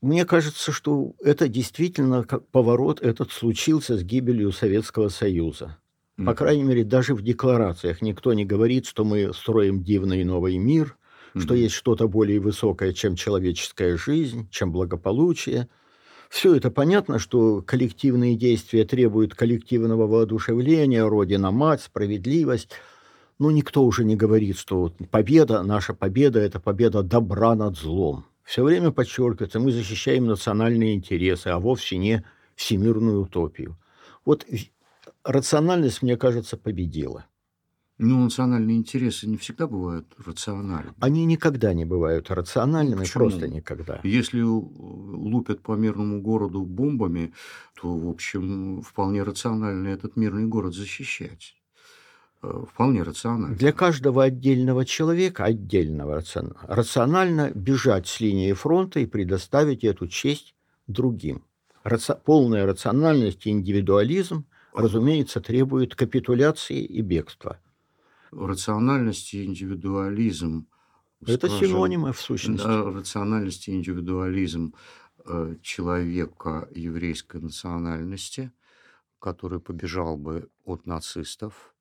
мне 0.00 0.24
кажется, 0.24 0.72
что 0.72 1.14
это 1.22 1.48
действительно 1.48 2.24
как 2.24 2.46
поворот 2.48 3.00
этот 3.02 3.32
случился 3.32 3.96
с 3.98 4.02
гибелью 4.02 4.52
Советского 4.52 5.08
Союза. 5.08 5.76
По 6.24 6.34
крайней 6.34 6.64
мере, 6.64 6.84
даже 6.84 7.14
в 7.14 7.22
декларациях 7.22 8.02
никто 8.02 8.32
не 8.34 8.44
говорит, 8.44 8.86
что 8.86 9.04
мы 9.04 9.32
строим 9.32 9.82
дивный 9.82 10.24
новый 10.24 10.58
мир, 10.58 10.96
что 11.36 11.54
Мгм. 11.54 11.54
есть 11.54 11.74
что-то 11.74 12.08
более 12.08 12.40
высокое, 12.40 12.92
чем 12.92 13.14
человеческая 13.16 13.96
жизнь, 13.96 14.48
чем 14.50 14.72
благополучие. 14.72 15.68
Все 16.30 16.54
это 16.54 16.70
понятно, 16.70 17.18
что 17.18 17.62
коллективные 17.62 18.36
действия 18.36 18.84
требуют 18.84 19.34
коллективного 19.34 20.06
воодушевления, 20.06 21.04
Родина, 21.06 21.50
Мать, 21.52 21.82
справедливость. 21.82 22.70
Но 23.38 23.50
никто 23.50 23.84
уже 23.84 24.04
не 24.04 24.16
говорит, 24.16 24.58
что 24.58 24.80
вот 24.80 24.96
победа, 25.10 25.62
наша 25.62 25.94
победа– 25.94 26.40
это 26.40 26.58
победа 26.60 27.02
добра 27.02 27.54
над 27.54 27.76
злом. 27.78 28.26
Все 28.44 28.64
время 28.64 28.90
подчеркивается, 28.90 29.60
мы 29.60 29.70
защищаем 29.72 30.26
национальные 30.26 30.94
интересы, 30.94 31.48
а 31.48 31.58
вовсе 31.58 31.98
не 31.98 32.24
всемирную 32.56 33.22
утопию. 33.22 33.78
Вот 34.24 34.44
рациональность, 35.24 36.02
мне 36.02 36.16
кажется, 36.16 36.56
победила. 36.56 37.26
Ну, 38.00 38.22
национальные 38.22 38.76
интересы 38.76 39.26
не 39.26 39.36
всегда 39.36 39.66
бывают 39.66 40.06
рациональны. 40.24 40.92
Они 41.00 41.24
никогда 41.24 41.74
не 41.74 41.84
бывают 41.84 42.30
рациональными, 42.30 43.00
Почему? 43.00 43.24
просто 43.24 43.48
никогда. 43.48 44.00
Если 44.04 44.40
э, 44.40 44.44
лупят 44.44 45.62
по 45.62 45.72
мирному 45.72 46.20
городу 46.22 46.62
бомбами, 46.62 47.32
то, 47.74 47.88
в 47.96 48.08
общем, 48.08 48.82
вполне 48.82 49.24
рационально 49.24 49.88
этот 49.88 50.14
мирный 50.16 50.46
город 50.46 50.74
защищать. 50.74 51.56
Э, 52.40 52.62
Вполне 52.72 53.02
рационально. 53.02 53.56
Для 53.56 53.72
каждого 53.72 54.22
отдельного 54.22 54.84
человека, 54.84 55.44
отдельного 55.44 56.14
рацион- 56.20 56.54
рационально 56.68 57.50
бежать 57.52 58.06
с 58.06 58.20
линии 58.20 58.52
фронта 58.52 59.00
и 59.00 59.06
предоставить 59.06 59.82
эту 59.82 60.06
честь 60.06 60.54
другим. 60.86 61.42
Раци- 61.82 62.16
Полная 62.24 62.64
рациональность 62.64 63.44
и 63.46 63.50
индивидуализм, 63.50 64.44
разумеется, 64.82 65.40
требует 65.40 65.94
капитуляции 65.94 66.84
и 66.84 67.00
бегства. 67.02 67.60
Рациональность 68.30 69.34
и 69.34 69.44
индивидуализм. 69.44 70.66
Это 71.26 71.48
скажем, 71.48 71.68
синонимы 71.68 72.12
в 72.12 72.20
сущности. 72.20 72.66
рациональность 72.66 73.68
и 73.68 73.74
индивидуализм 73.74 74.74
э, 75.24 75.56
человека 75.62 76.68
еврейской 76.74 77.40
национальности, 77.40 78.52
который 79.18 79.60
побежал 79.60 80.16
бы 80.16 80.48
от 80.64 80.86
нацистов, 80.86 81.74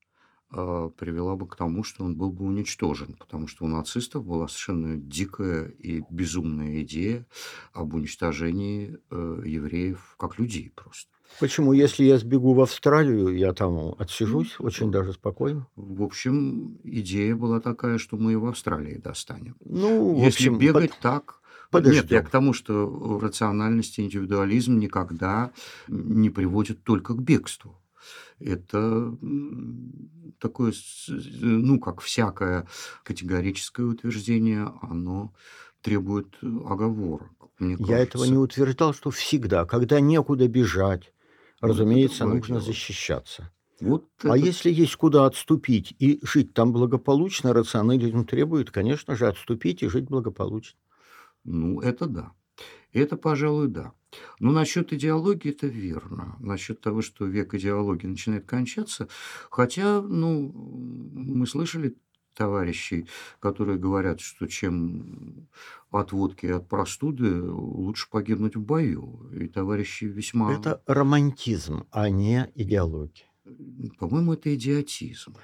э, 0.52 0.90
привела 0.98 1.36
бы 1.36 1.48
к 1.48 1.56
тому, 1.56 1.84
что 1.84 2.04
он 2.04 2.16
был 2.16 2.32
бы 2.32 2.46
уничтожен, 2.46 3.14
потому 3.14 3.48
что 3.48 3.66
у 3.66 3.68
нацистов 3.68 4.26
была 4.26 4.48
совершенно 4.48 4.98
дикая 4.98 5.68
и 5.68 6.04
безумная 6.10 6.82
идея 6.82 7.28
об 7.74 7.94
уничтожении 7.94 8.98
э, 9.12 9.42
евреев 9.46 10.16
как 10.18 10.40
людей 10.40 10.72
просто. 10.74 11.17
Почему, 11.40 11.72
если 11.74 12.04
я 12.04 12.18
сбегу 12.18 12.54
в 12.54 12.62
Австралию, 12.62 13.36
я 13.38 13.54
там 13.54 13.94
отсижусь 14.00 14.56
очень 14.60 14.92
даже 14.92 15.14
спокойно? 15.14 15.68
В 15.76 16.02
общем, 16.04 16.80
идея 16.84 17.36
была 17.36 17.60
такая, 17.60 17.98
что 18.00 18.18
мы 18.18 18.34
и 18.34 18.36
в 18.36 18.46
Австралии 18.46 18.98
достанем. 18.98 19.56
Ну, 19.64 20.16
в 20.16 20.18
Если 20.18 20.50
общем, 20.50 20.58
бегать 20.58 20.92
под- 20.92 21.00
так... 21.00 21.42
Нет, 21.74 21.84
я 21.84 21.90
подождем. 21.92 22.26
к 22.26 22.30
тому, 22.30 22.54
что 22.54 23.20
рациональность 23.22 24.00
и 24.00 24.02
индивидуализм 24.02 24.80
никогда 24.80 25.52
не 25.90 26.30
приводят 26.30 26.82
только 26.84 27.14
к 27.14 27.22
бегству. 27.22 27.78
Это 28.40 29.14
такое, 30.40 30.74
ну, 31.42 31.80
как 31.82 32.00
всякое 32.00 32.68
категорическое 33.04 33.86
утверждение, 33.86 34.72
оно 34.82 35.34
требует 35.82 36.38
оговорок, 36.42 37.32
мне 37.60 37.76
Я 37.80 37.98
этого 38.00 38.24
не 38.26 38.38
утверждал, 38.38 38.94
что 38.94 39.10
всегда, 39.12 39.66
когда 39.66 40.00
некуда 40.00 40.48
бежать, 40.48 41.12
разумеется, 41.62 42.26
нужно 42.26 42.56
дело. 42.56 42.62
защищаться. 42.62 43.52
Вот 43.80 44.08
А 44.24 44.30
это- 44.30 44.46
если 44.48 44.72
есть 44.72 44.96
куда 44.96 45.26
отступить 45.26 45.94
и 46.00 46.20
жить 46.24 46.54
там 46.54 46.74
благополучно, 46.74 47.54
рационализм 47.54 48.26
требует, 48.26 48.72
конечно 48.72 49.16
же, 49.16 49.28
отступить 49.28 49.84
и 49.84 49.88
жить 49.88 50.06
благополучно. 50.06 50.80
Ну, 51.44 51.80
это 51.82 52.08
да. 52.08 52.32
Это, 52.92 53.18
пожалуй, 53.18 53.68
да. 53.68 53.94
Но 54.40 54.52
насчет 54.52 54.92
идеологии 54.94 55.52
это 55.52 55.68
верно. 55.68 56.36
Насчет 56.40 56.82
того, 56.82 57.02
что 57.04 57.26
век 57.26 57.54
идеологии 57.54 58.08
начинает 58.08 58.46
кончаться. 58.46 59.08
Хотя, 59.52 60.02
ну, 60.02 60.52
мы 60.54 61.46
слышали 61.46 61.96
товарищей, 62.38 63.08
которые 63.40 63.78
говорят, 63.78 64.22
что 64.22 64.48
чем 64.48 65.48
от 65.92 66.12
водки 66.12 66.46
и 66.46 66.52
от 66.52 66.68
простуды 66.68 67.42
лучше 67.42 68.08
погибнуть 68.10 68.56
в 68.56 68.62
бою. 68.62 69.30
И 69.34 69.48
товарищи 69.48 70.06
весьма... 70.06 70.54
Это 70.54 70.82
романтизм, 70.86 71.86
а 71.92 72.10
не 72.10 72.52
идеология. 72.56 73.28
По-моему, 74.00 74.34
это 74.34 74.54
идиотизм. 74.54 75.36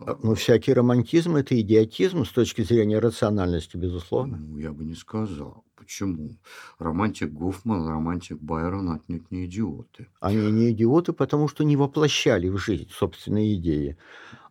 А, 0.00 0.16
Но 0.22 0.34
всякий 0.34 0.72
романтизм– 0.72 1.36
это 1.36 1.60
идиотизм 1.60 2.24
с 2.24 2.30
точки 2.30 2.62
зрения 2.62 3.00
рациональности, 3.00 3.76
безусловно. 3.76 4.36
Ну, 4.36 4.58
я 4.58 4.72
бы 4.72 4.84
не 4.84 4.94
сказал. 4.94 5.64
Почему? 5.74 6.36
Романтик 6.78 7.32
Гофман, 7.32 7.88
романтик 7.88 8.40
Байрон 8.40 8.90
отнюдь 8.90 9.30
не 9.30 9.46
идиоты. 9.46 10.08
Они 10.20 10.50
не 10.50 10.70
идиоты, 10.70 11.12
потому 11.12 11.48
что 11.48 11.64
не 11.64 11.76
воплощали 11.76 12.48
в 12.48 12.58
жизнь 12.58 12.88
собственные 12.90 13.54
идеи. 13.54 13.96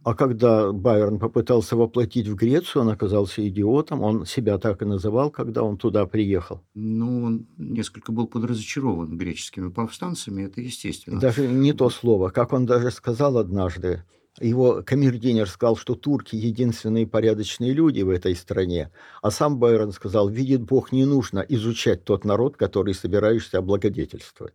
А 0.04 0.16
когда 0.16 0.72
Байрон 0.72 1.20
попытался 1.20 1.76
воплотить 1.76 2.28
в 2.28 2.36
Грецию, 2.36 2.84
он 2.84 2.90
оказался 2.90 3.46
идиотом. 3.48 4.02
Он 4.02 4.26
себя 4.26 4.58
так 4.58 4.82
и 4.82 4.86
называл, 4.86 5.32
когда 5.32 5.64
он 5.64 5.78
туда 5.78 6.06
приехал. 6.06 6.62
Ну, 6.74 7.24
он 7.24 7.48
несколько 7.58 8.12
был 8.12 8.28
подразочарован 8.28 9.18
греческими 9.18 9.70
повстанцами, 9.70 10.44
это 10.44 10.62
естественно. 10.62 11.20
Даже 11.20 11.48
не 11.48 11.74
то 11.74 11.90
слово. 11.90 12.30
Как 12.30 12.54
он 12.54 12.66
даже 12.66 12.90
сказал 12.92 13.38
однажды, 13.38 14.04
его 14.40 14.84
камердинер 14.84 15.50
сказал, 15.50 15.76
что 15.76 15.96
турки 15.96 16.36
единственные 16.36 17.08
порядочные 17.08 17.74
люди 17.74 18.02
в 18.02 18.10
этой 18.10 18.36
стране, 18.36 18.92
а 19.22 19.32
сам 19.32 19.58
Байрон 19.58 19.92
сказал, 19.92 20.30
видит 20.30 20.62
Бог, 20.62 20.92
не 20.92 21.06
нужно 21.06 21.40
изучать 21.40 22.04
тот 22.04 22.26
народ, 22.26 22.58
который 22.58 22.94
собираешься 22.94 23.58
облагодетельствовать. 23.60 24.54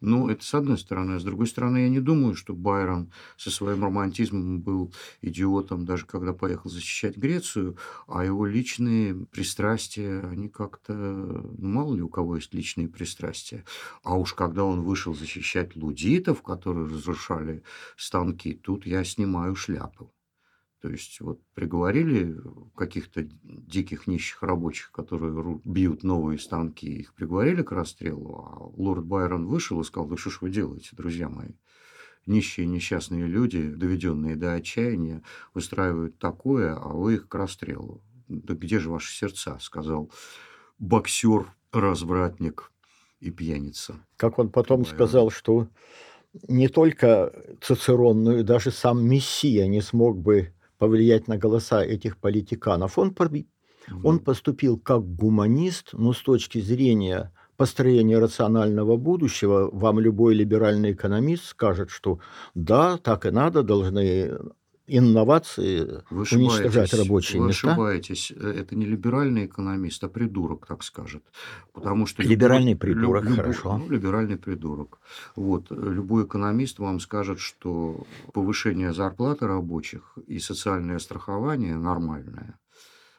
Ну, 0.00 0.28
это 0.28 0.44
с 0.44 0.54
одной 0.54 0.78
стороны. 0.78 1.14
А 1.14 1.18
с 1.18 1.24
другой 1.24 1.48
стороны, 1.48 1.78
я 1.78 1.88
не 1.88 2.00
думаю, 2.00 2.34
что 2.34 2.54
Байрон 2.54 3.10
со 3.36 3.50
своим 3.50 3.82
романтизмом 3.82 4.60
был 4.60 4.92
идиотом, 5.22 5.84
даже 5.84 6.06
когда 6.06 6.32
поехал 6.32 6.70
защищать 6.70 7.16
Грецию, 7.16 7.76
а 8.06 8.24
его 8.24 8.46
личные 8.46 9.26
пристрастия, 9.26 10.20
они 10.20 10.48
как-то... 10.48 10.92
Ну, 10.92 11.68
мало 11.68 11.94
ли 11.94 12.02
у 12.02 12.08
кого 12.08 12.36
есть 12.36 12.54
личные 12.54 12.88
пристрастия. 12.88 13.64
А 14.04 14.16
уж 14.16 14.34
когда 14.34 14.64
он 14.64 14.82
вышел 14.82 15.14
защищать 15.14 15.74
лудитов, 15.74 16.42
которые 16.42 16.86
разрушали 16.86 17.62
станки, 17.96 18.54
тут 18.54 18.86
я 18.86 19.02
снимаю 19.04 19.56
шляпу. 19.56 20.12
То 20.80 20.88
есть 20.88 21.20
вот 21.20 21.40
приговорили 21.54 22.36
каких-то 22.76 23.22
диких 23.42 24.06
нищих 24.06 24.42
рабочих, 24.42 24.92
которые 24.92 25.60
бьют 25.64 26.04
новые 26.04 26.38
станки, 26.38 26.86
их 26.86 27.14
приговорили 27.14 27.62
к 27.62 27.72
расстрелу, 27.72 28.36
а 28.36 28.58
лорд 28.80 29.04
Байрон 29.04 29.46
вышел 29.46 29.80
и 29.80 29.84
сказал, 29.84 30.08
да 30.08 30.16
что 30.16 30.30
ж 30.30 30.38
вы 30.40 30.50
делаете, 30.50 30.90
друзья 30.92 31.28
мои? 31.28 31.54
Нищие 32.26 32.66
несчастные 32.66 33.26
люди, 33.26 33.70
доведенные 33.70 34.36
до 34.36 34.54
отчаяния, 34.54 35.22
устраивают 35.54 36.18
такое, 36.18 36.76
а 36.76 36.88
вы 36.88 37.14
их 37.14 37.28
к 37.28 37.34
расстрелу. 37.34 38.02
Да 38.28 38.54
где 38.54 38.78
же 38.78 38.90
ваши 38.90 39.12
сердца, 39.12 39.58
сказал 39.60 40.12
боксер, 40.78 41.52
развратник 41.72 42.70
и 43.20 43.30
пьяница. 43.30 43.96
Как 44.16 44.38
он 44.38 44.50
потом 44.50 44.82
Байрон. 44.82 44.94
сказал, 44.94 45.30
что 45.30 45.68
не 46.46 46.68
только 46.68 47.32
Цицерон, 47.60 48.22
но 48.22 48.38
и 48.38 48.42
даже 48.42 48.70
сам 48.70 49.04
Мессия 49.04 49.66
не 49.66 49.80
смог 49.80 50.18
бы 50.18 50.52
повлиять 50.78 51.28
на 51.28 51.36
голоса 51.36 51.84
этих 51.84 52.18
политиканов. 52.18 52.98
Он, 52.98 53.14
он 54.04 54.18
поступил 54.20 54.78
как 54.78 55.02
гуманист, 55.04 55.90
но 55.92 56.12
с 56.12 56.22
точки 56.22 56.60
зрения 56.60 57.32
построения 57.56 58.18
рационального 58.18 58.96
будущего 58.96 59.68
вам 59.72 59.98
любой 59.98 60.34
либеральный 60.34 60.92
экономист 60.92 61.44
скажет, 61.44 61.90
что 61.90 62.20
да, 62.54 62.98
так 62.98 63.26
и 63.26 63.30
надо, 63.30 63.62
должны 63.62 64.38
инновации 64.88 66.02
Вы 66.10 66.24
уничтожать 66.32 66.92
рабочие 66.94 67.40
вы 67.42 67.48
места. 67.48 67.70
ошибаетесь. 67.72 68.32
Э, 68.34 68.54
Это 68.60 68.74
не 68.76 68.86
либеральный 68.86 69.46
экономист, 69.46 70.02
а 70.04 70.08
придурок, 70.08 70.66
так 70.66 70.82
скажет. 70.82 71.22
Потому 71.72 72.06
что 72.06 72.22
Либеральный 72.22 72.72
любой- 72.72 72.80
придурок, 72.80 73.24
любой- 73.24 73.36
хорошо. 73.36 73.78
ну, 73.78 73.88
либеральный 73.90 74.36
придурок. 74.36 74.98
Вот. 75.36 75.66
э, 75.70 75.74
Любой 75.74 76.24
экономист 76.24 76.78
вам 76.78 77.00
скажет, 77.00 77.38
что 77.38 78.06
повышение 78.32 78.92
зарплаты 78.92 79.46
рабочих 79.46 80.16
и 80.26 80.38
социальное 80.38 80.98
страхование 80.98 81.76
нормальное 81.76 82.58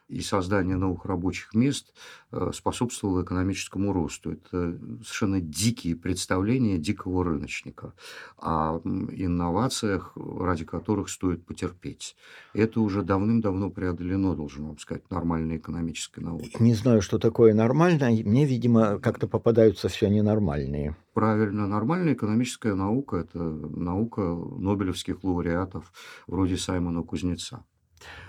и 0.10 0.22
создание 0.22 0.76
новых 0.76 1.06
рабочих 1.06 1.54
мест 1.54 1.93
э, 2.32 2.52
способствовало 2.54 3.24
экономическому 3.24 3.93
росту. 3.93 4.32
Это 4.32 4.78
совершенно 5.04 5.39
дикие 5.39 5.95
представления 5.95 6.78
дикого 6.78 7.24
рыночника 7.24 7.93
о 8.38 8.80
инновациях, 8.80 10.13
ради 10.15 10.65
которых 10.65 11.10
стоит 11.10 11.45
потерпеть. 11.45 12.15
Это 12.54 12.82
уже 12.82 13.04
давным-давно 13.04 13.69
преодолено, 13.69 14.36
должен 14.36 14.65
вам 14.65 14.80
сказать, 14.80 15.10
нормальной 15.12 15.58
экономической 15.58 16.22
наукой. 16.22 16.52
Не 16.60 16.74
знаю, 16.74 17.02
что 17.02 17.19
такое 17.19 17.54
нормально. 17.54 18.10
Мне, 18.10 18.45
видимо, 18.45 19.00
как-то 19.00 19.28
попадаются 19.28 19.88
все 19.89 20.10
ненормальные. 20.10 20.98
Правильно, 21.13 21.67
нормальная 21.67 22.13
экономическая 22.13 22.74
наука– 22.74 23.17
это 23.17 23.39
наука 23.39 24.22
нобелевских 24.22 25.24
лауреатов 25.24 25.91
вроде 26.28 26.58
Саймона 26.58 27.04
Кузнеца. 27.04 27.63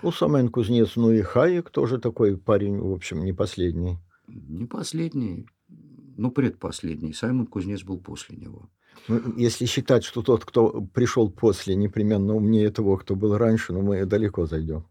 Ну, 0.03 0.11
Самен 0.11 0.49
Кузнец, 0.49 0.95
ну 0.95 1.11
и 1.11 1.21
Хаек 1.21 1.69
тоже 1.69 1.99
такой 1.99 2.37
парень, 2.37 2.79
в 2.79 2.93
общем, 2.93 3.23
не 3.23 3.33
последний. 3.33 3.97
Не 4.27 4.65
последний, 4.65 5.47
но 6.17 6.31
предпоследний. 6.31 7.13
Саймон 7.13 7.47
Кузнец 7.47 7.83
был 7.83 7.99
после 7.99 8.37
него. 8.37 8.69
Ну, 9.07 9.21
если 9.37 9.65
считать, 9.65 10.03
что 10.03 10.21
тот, 10.21 10.45
кто 10.45 10.81
пришел 10.93 11.31
после, 11.31 11.75
непременно 11.75 12.35
умнее 12.35 12.69
того, 12.69 12.97
кто 12.97 13.15
был 13.15 13.37
раньше, 13.37 13.73
ну, 13.73 13.81
мы 13.81 14.05
далеко 14.05 14.45
зайдем. 14.45 14.85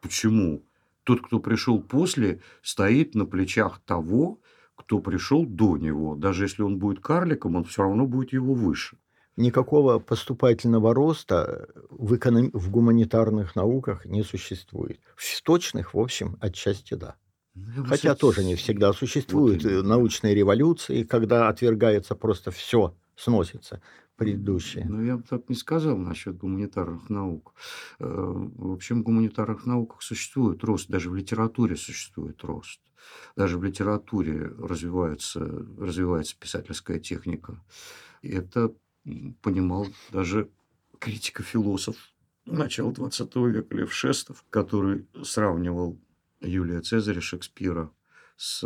Почему? 0.00 0.64
Тот, 1.04 1.20
кто 1.22 1.40
пришел 1.40 1.82
после, 1.82 2.40
стоит 2.62 3.14
на 3.14 3.24
плечах 3.24 3.80
того, 3.84 4.40
кто 4.74 5.00
пришел 5.00 5.44
до 5.44 5.76
него. 5.76 6.14
Даже 6.14 6.44
если 6.44 6.62
он 6.62 6.78
будет 6.78 7.00
карликом, 7.00 7.56
он 7.56 7.64
все 7.64 7.82
равно 7.82 8.06
будет 8.06 8.32
его 8.32 8.54
выше. 8.54 8.96
Никакого 9.38 9.98
поступательного 10.00 10.94
роста 10.94 11.68
в, 11.90 12.14
эконом- 12.14 12.50
в 12.52 12.70
гуманитарных 12.70 13.54
науках 13.56 14.04
не 14.06 14.22
существует. 14.24 15.00
В 15.16 15.42
точных, 15.42 15.94
в 15.94 15.98
общем, 16.00 16.36
отчасти 16.40 16.94
да. 16.94 17.16
Ну, 17.54 17.84
Хотя 17.84 18.14
тоже 18.14 18.44
не 18.44 18.54
всегда 18.56 18.92
существуют 18.92 19.64
Вот 19.64 19.70
э, 19.70 19.70
именно. 19.70 19.88
научные 19.88 20.34
революции, 20.34 21.04
когда 21.04 21.48
отвергается 21.48 22.14
просто 22.14 22.50
все, 22.50 22.96
сносится 23.16 23.80
предыдущее. 24.16 24.84
Ну, 24.86 25.02
я 25.04 25.16
бы 25.16 25.22
так 25.22 25.48
не 25.48 25.54
сказал 25.54 25.96
насчет 25.98 26.36
гуманитарных 26.38 27.08
наук. 27.10 27.54
Э, 27.98 28.04
В 28.06 28.72
общем, 28.72 29.00
в 29.00 29.04
гуманитарных 29.04 29.66
науках 29.66 30.02
существует 30.02 30.62
рост, 30.64 30.88
даже 30.88 31.10
в 31.10 31.14
литературе 31.14 31.76
существует 31.76 32.42
рост. 32.44 32.80
Даже 33.36 33.58
в 33.58 33.64
литературе 33.64 34.46
развивается, 34.58 35.40
развивается 35.78 36.36
писательская 36.38 36.98
техника. 37.00 37.62
Это 38.22 38.72
понимал 39.42 39.86
даже 40.10 40.50
критика-философ 40.98 41.96
начала 42.46 42.92
20 42.92 43.36
века 43.36 43.76
Лев 43.76 43.92
Шестов, 43.92 44.44
который 44.50 45.06
сравнивал 45.22 45.98
Юлия 46.40 46.80
Цезаря 46.80 47.20
Шекспира 47.20 47.90
с 48.36 48.60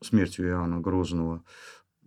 смертью 0.00 0.48
Иоанна 0.48 0.80
Грозного 0.80 1.44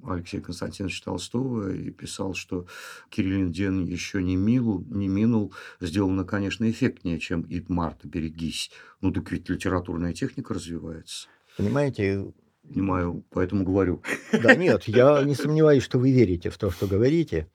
Алексея 0.04 0.42
Константиновича 0.42 1.06
Толстого 1.06 1.74
и 1.74 1.90
писал, 1.90 2.34
что 2.34 2.68
Кириллин 3.10 3.52
день 3.52 3.84
еще 3.88 4.22
не 4.22 4.36
милу, 4.36 4.86
не 4.90 5.08
минул, 5.08 5.54
сделано, 5.80 6.24
конечно, 6.24 6.70
эффектнее, 6.70 7.20
чем 7.20 7.42
«Ид 7.50 7.70
Марта, 7.70 8.08
берегись». 8.08 8.72
Ну, 9.02 9.12
так 9.12 9.32
ведь 9.32 9.50
литературная 9.50 10.14
техника 10.14 10.54
развивается. 10.54 11.28
Понимаете, 11.58 12.32
Понимаю, 12.68 13.24
поэтому 13.30 13.64
говорю. 13.64 14.04
да 14.32 14.54
нет, 14.56 14.84
я 14.88 15.24
не 15.24 15.36
сомневаюсь, 15.36 15.84
что 15.84 16.00
вы 16.00 16.12
верите 16.12 16.50
в 16.50 16.58
то, 16.58 16.70
что 16.70 16.86
говорите. 16.86 17.50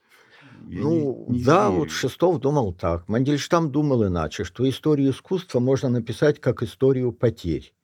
Я 0.72 0.80
Ну, 0.80 1.26
не- 1.28 1.38
не 1.38 1.44
да, 1.44 1.68
верю. 1.68 1.80
вот 1.80 1.90
Шестов 1.90 2.38
думал 2.40 2.72
так. 2.72 3.06
Мандельштам 3.06 3.70
думал 3.70 4.06
иначе, 4.06 4.44
что 4.44 4.66
историю 4.68 5.10
искусства 5.10 5.60
можно 5.60 5.90
написать 5.90 6.40
как 6.40 6.62
историю 6.62 7.12
потерь. 7.12 7.74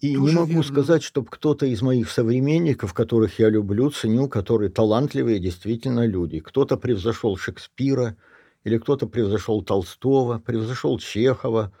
И 0.00 0.14
Тоже 0.14 0.26
не 0.26 0.32
могу 0.34 0.46
верно. 0.48 0.62
сказать, 0.64 1.02
чтобы 1.02 1.28
кто-то 1.30 1.64
из 1.64 1.80
моих 1.80 2.10
современников, 2.10 2.92
которых 2.92 3.38
я 3.38 3.48
люблю, 3.48 3.88
ценю, 3.90 4.28
которые 4.28 4.68
талантливые 4.68 5.38
действительно 5.38 6.04
люди. 6.06 6.40
Кто-то 6.40 6.76
превзошел 6.76 7.36
Шекспира, 7.38 8.16
или 8.64 8.76
кто-то 8.76 9.06
превзошел 9.06 9.62
Толстого, 9.62 10.40
превзошел 10.40 10.98
Чехова. 10.98 11.72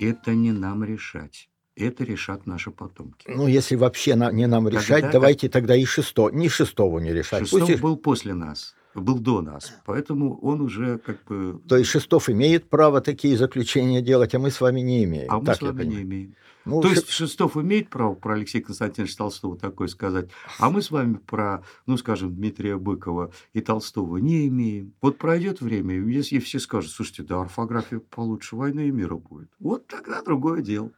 Это 0.00 0.32
не 0.34 0.52
нам 0.52 0.84
решать. 0.84 1.48
Это 1.74 2.04
решат 2.04 2.46
наши 2.46 2.70
потомки. 2.70 3.26
Ну, 3.28 3.48
если 3.48 3.74
вообще 3.74 4.14
на- 4.14 4.30
не 4.30 4.46
нам 4.46 4.64
Тогда 4.66 4.78
решать, 4.78 5.10
давайте 5.10 5.48
тогда 5.48 5.74
и 5.74 5.84
Шесто, 5.84 6.30
ни 6.30 6.46
Шестову 6.46 7.00
не 7.00 7.12
решать. 7.12 7.40
Шестов 7.48 7.66
Пусть 7.68 7.80
был 7.80 7.96
после 7.96 8.34
нас, 8.34 8.74
был 8.94 9.18
до 9.18 9.40
нас, 9.40 9.72
поэтому 9.86 10.38
он 10.40 10.60
уже 10.60 10.98
как 10.98 11.24
бы... 11.24 11.60
То 11.68 11.76
есть 11.76 11.90
Шестов 11.90 12.28
имеет 12.28 12.68
право 12.68 13.00
такие 13.00 13.36
заключения 13.36 14.02
делать, 14.02 14.34
а 14.34 14.38
мы 14.38 14.50
с 14.50 14.60
вами 14.60 14.80
не 14.80 15.04
имеем. 15.04 15.26
А 15.30 15.38
мы 15.38 15.46
Так 15.46 15.56
с 15.56 15.62
вами 15.62 15.84
не 15.84 16.02
имеем. 16.02 16.34
Ну, 16.64 16.80
То 16.80 16.88
Ше- 16.88 16.94
есть 16.94 17.10
Шестов 17.10 17.56
имеет 17.56 17.88
право 17.88 18.14
про 18.14 18.34
Алексея 18.34 18.62
Константиновича 18.62 19.16
Толстого 19.16 19.58
такое 19.58 19.88
сказать, 19.88 20.28
а 20.58 20.70
мы 20.70 20.80
с 20.80 20.90
вами 20.90 21.14
про, 21.14 21.64
ну, 21.86 21.96
скажем, 21.96 22.34
Дмитрия 22.34 22.76
Быкова 22.76 23.32
и 23.52 23.60
Толстого 23.60 24.18
не 24.18 24.46
имеем. 24.46 24.92
Вот 25.00 25.18
пройдет 25.18 25.60
время, 25.60 25.96
и 25.96 26.12
если 26.12 26.38
все 26.38 26.60
скажут, 26.60 26.92
слушайте, 26.92 27.24
да, 27.24 27.40
орфография 27.40 27.98
получше 27.98 28.56
войны 28.56 28.88
и 28.88 28.90
мира 28.90 29.16
будет. 29.16 29.48
Вот 29.58 29.86
тогда 29.88 30.22
другое 30.22 30.62
дело. 30.62 30.90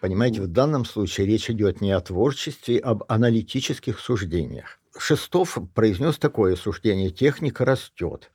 Понимаете, 0.00 0.40
в 0.40 0.46
данном 0.46 0.84
случае 0.84 1.26
речь 1.26 1.50
идет 1.50 1.80
не 1.80 1.90
о 1.90 2.00
творчестве, 2.00 2.78
а 2.78 2.90
об 2.90 3.04
аналитических 3.08 3.98
суждениях. 3.98 4.79
Шестов 5.00 5.58
произнес 5.74 6.18
такое 6.18 6.56
суждение: 6.56 7.10
техника 7.10 7.64
растет. 7.64 8.30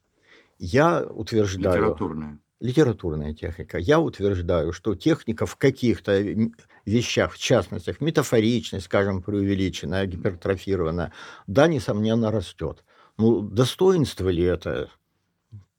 Я 0.57 1.03
утверждаю, 1.03 1.75
Литературное. 1.83 2.39
литературная 2.59 3.33
техника. 3.33 3.77
Я 3.77 3.99
утверждаю, 3.99 4.73
что 4.73 4.95
техника 4.95 5.45
в 5.45 5.57
каких-то 5.57 6.19
вещах, 6.85 7.33
в 7.33 7.37
частности, 7.37 7.95
метафоричность, 7.99 8.85
скажем, 8.85 9.21
преувеличенная, 9.21 10.05
гипертрофированная, 10.07 11.13
да, 11.47 11.67
несомненно, 11.67 12.31
растет. 12.31 12.83
Ну, 13.17 13.41
достоинство 13.41 14.29
ли 14.29 14.43
это? 14.43 14.89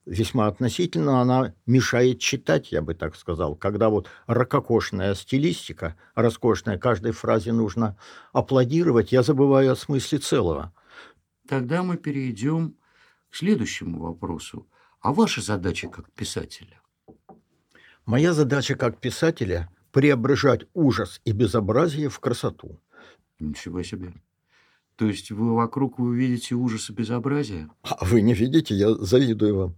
Весьма 0.07 0.47
относительно 0.47 1.21
она 1.21 1.53
мешает 1.67 2.21
читать, 2.21 2.71
я 2.71 2.81
бы 2.81 2.95
так 2.95 3.17
сказал. 3.17 3.57
Когда 3.57 3.89
вот 3.89 4.09
ракокошная 4.29 5.17
стилистика, 5.17 5.97
роскошная, 6.15 6.79
каждой 6.79 7.11
фразе 7.11 7.53
нужно 7.53 7.99
аплодировать, 8.33 9.11
я 9.11 9.25
забываю 9.25 9.73
о 9.73 9.77
смысле 9.77 10.19
целого. 10.19 10.73
Тогда 11.49 11.83
мы 11.83 11.97
перейдем 11.97 12.77
к 13.31 13.35
следующему 13.35 13.99
вопросу. 13.99 14.69
А 15.01 15.13
ваша 15.13 15.41
задача 15.41 15.89
как 15.89 16.09
писателя? 16.13 16.81
Моя 18.05 18.33
задача 18.33 18.77
как 18.77 19.01
писателя– 19.01 19.69
преображать 19.91 20.67
ужас 20.73 21.21
и 21.25 21.33
безобразие 21.33 22.09
в 22.09 22.21
красоту. 22.21 22.81
Ничего 23.41 23.83
себе. 23.83 24.15
То 24.95 25.07
есть 25.07 25.33
вы 25.33 25.55
вокруг 25.55 25.99
вы 25.99 26.17
видите 26.17 26.55
ужас 26.55 26.91
и 26.91 26.93
безобразие? 26.93 27.69
А 27.83 28.05
вы 28.05 28.21
не 28.21 28.35
видите, 28.35 28.75
я 28.75 28.95
завидую 28.95 29.57
вам. 29.57 29.77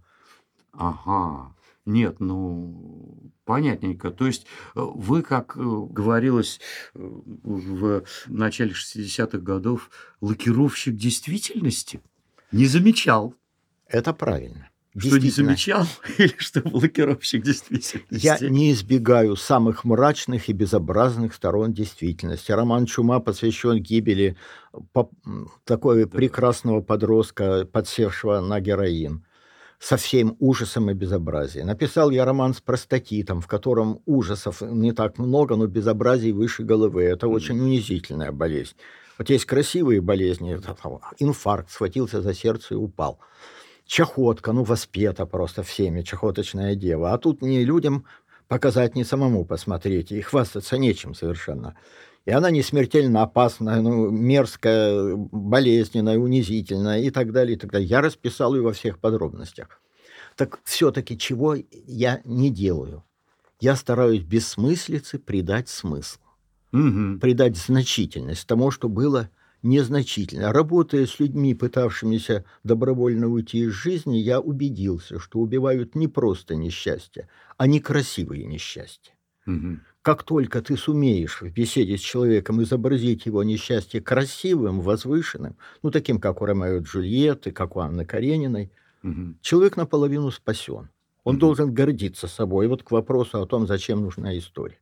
Ага. 0.73 1.55
Нет, 1.85 2.19
ну, 2.19 3.31
понятненько. 3.45 4.11
То 4.11 4.27
есть 4.27 4.45
э, 4.75 4.79
вы, 4.79 5.23
как 5.23 5.57
э, 5.57 5.59
говорилось 5.59 6.59
э, 6.93 6.99
в 7.01 8.03
начале 8.27 8.71
60-х 8.73 9.39
годов, 9.39 9.89
лакировщик 10.21 10.95
действительности? 10.95 12.01
Не 12.51 12.65
замечал. 12.65 13.33
Это 13.87 14.13
правильно. 14.13 14.69
Что 14.95 15.17
не 15.17 15.29
замечал? 15.29 15.85
Или 16.17 16.33
что 16.37 16.61
лакировщик 16.63 17.43
действительности? 17.43 18.03
Я 18.09 18.37
не 18.39 18.71
избегаю 18.71 19.35
самых 19.35 19.83
мрачных 19.83 20.49
и 20.49 20.53
безобразных 20.53 21.33
сторон 21.33 21.73
действительности. 21.73 22.51
Роман 22.51 22.85
«Чума» 22.85 23.19
посвящен 23.19 23.81
гибели 23.81 24.35
такого 25.63 26.05
прекрасного 26.05 26.81
подростка, 26.81 27.65
подсевшего 27.65 28.41
на 28.41 28.59
героин, 28.59 29.25
со 29.79 29.95
всем 29.95 30.35
ужасом 30.39 30.91
и 30.91 30.93
безобразием. 30.93 31.67
Написал 31.67 32.09
я 32.09 32.25
роман 32.25 32.53
с 32.53 32.59
простатитом, 32.59 33.39
в 33.41 33.47
котором 33.47 34.01
ужасов 34.05 34.61
не 34.61 34.91
так 34.91 35.17
много, 35.17 35.55
но 35.55 35.67
безобразий 35.67 36.33
выше 36.33 36.63
головы. 36.63 37.03
Это 37.03 37.27
очень 37.27 37.59
унизительная 37.59 38.31
болезнь. 38.31 38.75
Вот 39.17 39.29
есть 39.29 39.45
красивые 39.45 40.01
болезни, 40.01 40.53
это 40.53 40.75
там 40.81 40.99
инфаркт, 41.17 41.71
схватился 41.71 42.21
за 42.21 42.33
сердце 42.33 42.73
и 42.73 42.77
упал. 42.77 43.19
Чахотка, 43.85 44.51
ну, 44.51 44.63
воспета 44.63 45.25
просто 45.25 45.63
всеми, 45.63 46.03
чахоточная 46.03 46.75
дева. 46.75 47.13
А 47.13 47.17
тут 47.17 47.41
не 47.41 47.63
людям 47.63 48.05
показать, 48.47 48.95
не 48.95 49.03
самому 49.03 49.45
посмотреть, 49.45 50.11
и 50.11 50.21
хвастаться 50.21 50.77
нечем 50.77 51.15
совершенно. 51.15 51.75
И 52.25 52.31
она 52.31 52.51
не 52.51 52.61
смертельно 52.61 53.23
опасная, 53.23 53.81
ну, 53.81 54.09
мерзкая, 54.11 55.15
болезненная, 55.15 56.17
унизительная 56.17 57.01
и 57.01 57.09
так 57.09 57.31
далее, 57.31 57.55
и 57.55 57.59
так 57.59 57.71
далее. 57.71 57.87
Я 57.89 58.01
расписал 58.01 58.55
ее 58.55 58.61
во 58.61 58.73
всех 58.73 58.99
подробностях. 58.99 59.81
Так 60.37 60.59
все-таки 60.63 61.17
чего 61.17 61.55
я 61.71 62.21
не 62.25 62.49
делаю? 62.51 63.03
Я 63.59 63.75
стараюсь 63.75 64.23
бессмыслице 64.23 65.19
придать 65.19 65.69
смысл 65.69 66.19
Мгм. 66.71 67.19
придать 67.19 67.57
значительность 67.57 68.47
тому, 68.47 68.71
что 68.71 68.89
было 68.89 69.29
незначительно. 69.61 70.53
Работая 70.53 71.05
с 71.05 71.19
людьми, 71.19 71.53
пытавшимися 71.53 72.45
добровольно 72.63 73.27
уйти 73.27 73.59
из 73.59 73.71
жизни, 73.71 74.17
я 74.17 74.39
убедился, 74.39 75.19
что 75.19 75.39
убивают 75.39 75.95
не 75.95 76.07
просто 76.07 76.55
несчастья, 76.55 77.27
а 77.57 77.67
некрасивые 77.67 78.45
несчастья. 78.45 79.13
Мгм. 79.45 79.81
Как 80.09 80.23
только 80.23 80.63
ты 80.63 80.75
сумеешь 80.75 81.39
в 81.39 81.51
беседе 81.53 81.95
с 81.95 82.01
человеком 82.01 82.63
изобразить 82.63 83.27
его 83.27 83.43
несчастье 83.43 84.01
красивым, 84.01 84.81
возвышенным, 84.81 85.55
ну, 85.83 85.91
таким, 85.91 86.19
как 86.19 86.41
у 86.41 86.45
Ромео 86.45 86.77
и 86.77 86.79
Джульетты, 86.79 87.51
как 87.51 87.75
у 87.75 87.79
Анны 87.81 88.07
Карениной, 88.07 88.71
Мгм. 89.03 89.37
человек 89.41 89.77
наполовину 89.77 90.31
спасен. 90.31 90.89
Он 91.23 91.35
Мгм. 91.35 91.39
должен 91.39 91.73
гордиться 91.75 92.25
собой. 92.27 92.67
Вот 92.67 92.81
к 92.81 92.89
вопросу 92.89 93.39
о 93.39 93.45
том, 93.45 93.67
зачем 93.67 94.01
нужна 94.01 94.35
история. 94.35 94.79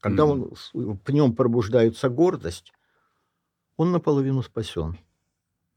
Когда 0.00 0.24
Мгм. 0.26 0.50
он, 0.74 0.98
в 1.06 1.12
нем 1.12 1.36
пробуждается 1.36 2.08
гордость, 2.08 2.72
он 3.76 3.92
наполовину 3.92 4.42
спасен. 4.42 4.98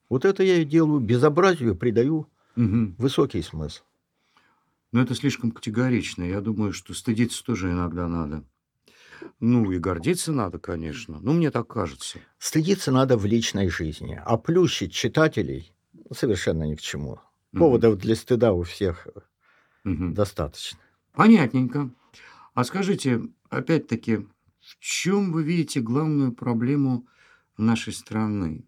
Вот 0.10 0.26
это 0.26 0.42
я 0.42 0.56
и 0.56 0.66
делаю. 0.66 1.02
Безобразию 1.02 1.76
придаю 1.76 2.26
Мгм. 2.56 2.96
высокий 2.98 3.44
смысл. 3.44 3.84
Но 4.92 5.02
это 5.02 5.14
слишком 5.14 5.52
категорично. 5.52 6.24
Я 6.24 6.42
думаю, 6.42 6.74
что 6.74 6.96
стыдиться 6.96 7.44
тоже 7.44 7.70
иногда 7.70 8.08
надо. 8.08 8.44
Ну, 9.40 9.72
и 9.72 9.80
гордиться 9.80 10.32
надо, 10.32 10.60
конечно. 10.60 11.20
Ну, 11.22 11.34
мне 11.34 11.52
так 11.52 11.68
кажется. 11.68 12.20
Стыдиться 12.40 12.92
надо 12.92 13.18
в 13.18 13.26
личной 13.26 13.70
жизни, 13.70 14.20
а 14.24 14.38
плющить 14.38 14.94
читателей 14.94 15.74
совершенно 16.12 16.64
ни 16.64 16.76
к 16.76 16.82
чему. 16.82 17.20
Поводов 17.56 17.98
для 17.98 18.16
стыда 18.16 18.54
у 18.54 18.64
всех 18.64 19.08
Мгм. 19.84 20.14
достаточно. 20.14 20.80
Понятненько. 21.14 21.90
А 22.54 22.64
скажите, 22.64 23.22
опять-таки, 23.50 24.28
в 24.60 24.80
чем 24.80 25.32
вы 25.32 25.44
видите 25.44 25.82
главную 25.82 26.34
проблему 26.34 27.08
нашей 27.58 27.94
страны? 27.94 28.68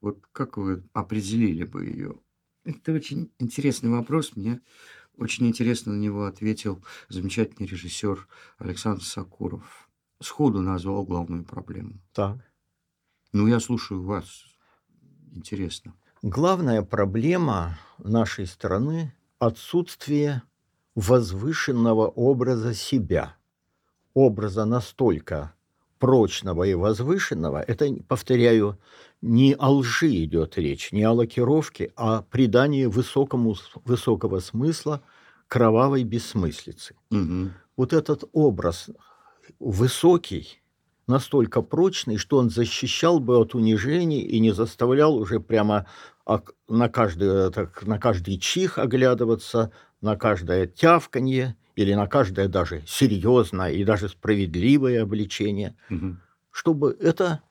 Вот 0.00 0.26
как 0.32 0.56
вы 0.56 0.84
определили 0.92 1.64
бы 1.64 1.84
ее? 1.86 2.20
Это 2.64 2.92
очень 2.92 3.32
интересный 3.38 3.90
вопрос. 3.90 4.36
Мне 4.36 4.60
очень 5.16 5.46
интересно 5.46 5.92
на 5.92 5.98
него 5.98 6.26
ответил 6.26 6.82
замечательный 7.08 7.66
режиссер 7.66 8.26
Александр 8.58 9.02
Сакуров. 9.02 9.88
Сходу 10.20 10.60
назвал 10.60 11.04
главную 11.04 11.44
проблему. 11.44 12.00
Так. 12.12 12.38
Ну, 13.32 13.46
я 13.46 13.60
слушаю 13.60 14.02
вас. 14.02 14.44
Интересно. 15.32 15.94
Главная 16.22 16.82
проблема 16.82 17.78
нашей 17.98 18.46
страны– 18.46 19.14
отсутствие 19.38 20.42
возвышенного 20.94 22.06
образа 22.08 22.74
себя. 22.74 23.36
Образа 24.14 24.64
настолько 24.64 25.54
прочного 26.04 26.64
и 26.64 26.74
возвышенного, 26.74 27.62
это, 27.62 27.88
повторяю, 28.06 28.78
не 29.22 29.54
о 29.58 29.70
лжи 29.70 30.24
идет 30.24 30.58
речь, 30.58 30.92
не 30.92 31.02
о 31.02 31.12
лакировке, 31.12 31.92
а 31.96 32.18
о 32.18 32.22
придании 32.22 32.84
высокому, 32.84 33.56
высокого 33.86 34.40
смысла 34.40 35.00
кровавой 35.48 36.04
бессмыслицы. 36.04 36.94
Мгм. 37.08 37.54
Вот 37.78 37.94
этот 37.94 38.24
образ 38.32 38.90
высокий, 39.58 40.60
настолько 41.06 41.62
прочный, 41.62 42.18
что 42.18 42.36
он 42.36 42.50
защищал 42.50 43.18
бы 43.18 43.38
от 43.38 43.54
унижений 43.54 44.20
и 44.20 44.40
не 44.40 44.52
заставлял 44.52 45.16
уже 45.16 45.40
прямо 45.40 45.86
на 46.68 46.88
каждый, 46.90 47.50
так, 47.50 47.86
на 47.86 47.98
каждый 47.98 48.36
чих 48.36 48.76
оглядываться, 48.76 49.72
на 50.02 50.16
каждое 50.16 50.66
тявканье 50.66 51.56
или 51.76 51.94
на 51.94 52.06
каждое 52.06 52.48
даже 52.48 52.84
серьезное 52.86 53.70
и 53.72 53.84
даже 53.84 54.08
справедливое 54.08 55.02
обличение, 55.02 55.76
Мгм. 55.88 56.20
чтобы 56.50 56.96
это 57.00 57.42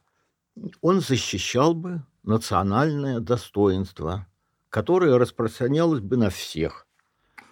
он 0.81 1.01
защищал 1.01 1.73
бы 1.73 2.03
национальное 2.23 3.19
достоинство, 3.19 4.27
которое 4.69 5.17
распространялось 5.17 6.01
бы 6.01 6.17
на 6.17 6.29
всех. 6.29 6.87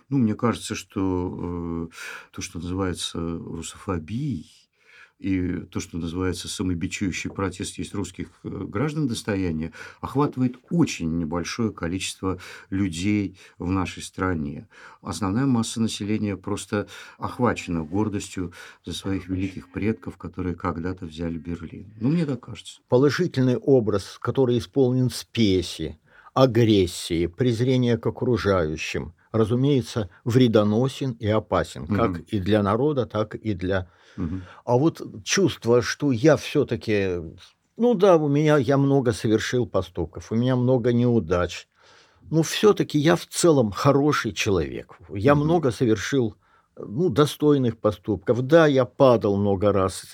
Ну, 0.09 0.17
мне 0.17 0.35
кажется, 0.35 0.75
что 0.75 1.89
э, 1.89 1.95
то, 2.31 2.41
что 2.41 2.59
называется 2.59 3.19
русофобией, 3.19 4.51
и 5.21 5.65
то, 5.65 5.79
что 5.79 5.97
называется 5.97 6.47
самобичующий 6.47 7.29
протест 7.29 7.77
есть 7.77 7.93
русских 7.93 8.27
э, 8.43 8.49
граждан 8.49 9.07
достояние, 9.07 9.71
охватывает 10.01 10.55
очень 10.69 11.17
небольшое 11.17 11.71
количество 11.71 12.39
людей 12.69 13.37
в 13.59 13.69
нашей 13.69 14.01
стране. 14.03 14.67
Основная 15.01 15.45
масса 15.45 15.79
населения 15.81 16.35
просто 16.37 16.87
охвачена 17.17 17.83
гордостью 17.83 18.51
за 18.85 18.93
своих 18.93 19.27
великих 19.29 19.71
предков, 19.71 20.17
которые 20.17 20.55
когда-то 20.55 21.05
взяли 21.05 21.37
Берлин. 21.37 21.93
Ну, 21.99 22.09
мне 22.09 22.25
так 22.25 22.39
кажется. 22.41 22.81
Положительный 22.89 23.57
образ, 23.57 24.17
который 24.19 24.57
исполнен 24.57 25.09
спеси, 25.09 25.97
агрессии, 26.33 27.27
презрения 27.27 27.97
к 27.97 28.05
окружающим, 28.07 29.13
разумеется, 29.31 30.09
вредоносен 30.23 31.11
и 31.13 31.27
опасен, 31.27 31.87
как 31.87 32.09
Мгм. 32.11 32.25
и 32.27 32.39
для 32.39 32.63
народа, 32.63 33.05
так 33.05 33.35
и 33.35 33.53
для... 33.53 33.87
А 34.65 34.77
вот 34.77 35.01
чувство, 35.23 35.81
что 35.81 36.11
я 36.11 36.37
все-таки... 36.37 37.17
Ну 37.77 37.93
да, 37.93 38.17
у 38.17 38.27
меня 38.27 38.57
я 38.57 38.77
много 38.77 39.11
совершил 39.11 39.65
поступков, 39.65 40.31
у 40.31 40.35
меня 40.35 40.55
много 40.55 40.93
неудач, 40.93 41.67
но 42.29 42.43
все-таки 42.43 42.99
я 42.99 43.15
в 43.15 43.25
целом 43.25 43.71
хороший 43.71 44.33
человек. 44.33 44.97
Я 45.09 45.35
Мгм. 45.35 45.45
много 45.45 45.71
совершил 45.71 46.35
ну, 46.77 47.09
достойных 47.09 47.77
поступков. 47.77 48.41
Да, 48.41 48.67
я 48.67 48.85
падал 48.85 49.37
много 49.37 49.71
раз. 49.71 50.05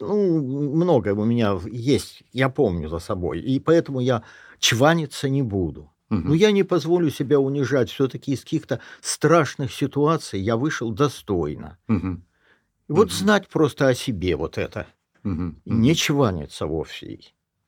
Ну, 0.00 0.74
много 0.74 1.14
у 1.14 1.24
меня 1.24 1.58
есть, 1.70 2.24
я 2.32 2.48
помню 2.48 2.88
за 2.88 2.98
собой. 2.98 3.40
И 3.40 3.60
поэтому 3.60 4.00
я 4.00 4.22
чваниться 4.58 5.28
не 5.28 5.42
буду. 5.42 5.90
Мгм. 6.10 6.28
Но 6.28 6.34
я 6.34 6.52
не 6.52 6.62
позволю 6.62 7.10
себя 7.10 7.40
унижать. 7.40 7.90
Все-таки 7.90 8.32
из 8.32 8.42
каких-то 8.42 8.80
страшных 9.00 9.72
ситуаций 9.72 10.40
я 10.40 10.56
вышел 10.56 10.90
достойно. 10.90 11.78
Мгм. 11.88 12.24
Вот 12.88 13.06
Мгм. 13.08 13.14
знать 13.14 13.48
просто 13.48 13.88
о 13.88 13.94
себе 13.94 14.36
вот 14.36 14.58
это. 14.58 14.86
И 15.24 15.30
не 15.64 15.94
чваниться 15.94 16.66
вовсе. 16.66 17.18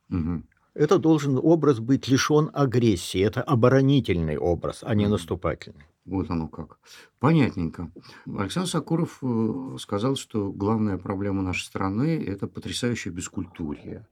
Мгм. 0.09 0.46
Это 0.74 0.98
должен 0.98 1.38
образ 1.42 1.81
быть 1.81 2.07
лишен 2.07 2.50
агрессии. 2.52 3.20
Это 3.20 3.42
оборонительный 3.42 4.37
образ, 4.37 4.81
а 4.83 4.94
не 4.94 5.07
наступательный. 5.07 5.87
Вот 6.05 6.31
оно 6.31 6.48
как. 6.48 6.79
Понятненько. 7.18 7.90
Александр 8.26 8.68
Сокуров 8.68 9.18
э, 9.22 9.76
сказал, 9.81 10.14
что 10.16 10.52
главная 10.52 10.98
проблема 10.98 11.42
нашей 11.42 11.64
страны– 11.64 12.22
это 12.26 12.46
потрясающее 12.46 13.12
бескультурье, 13.12 14.07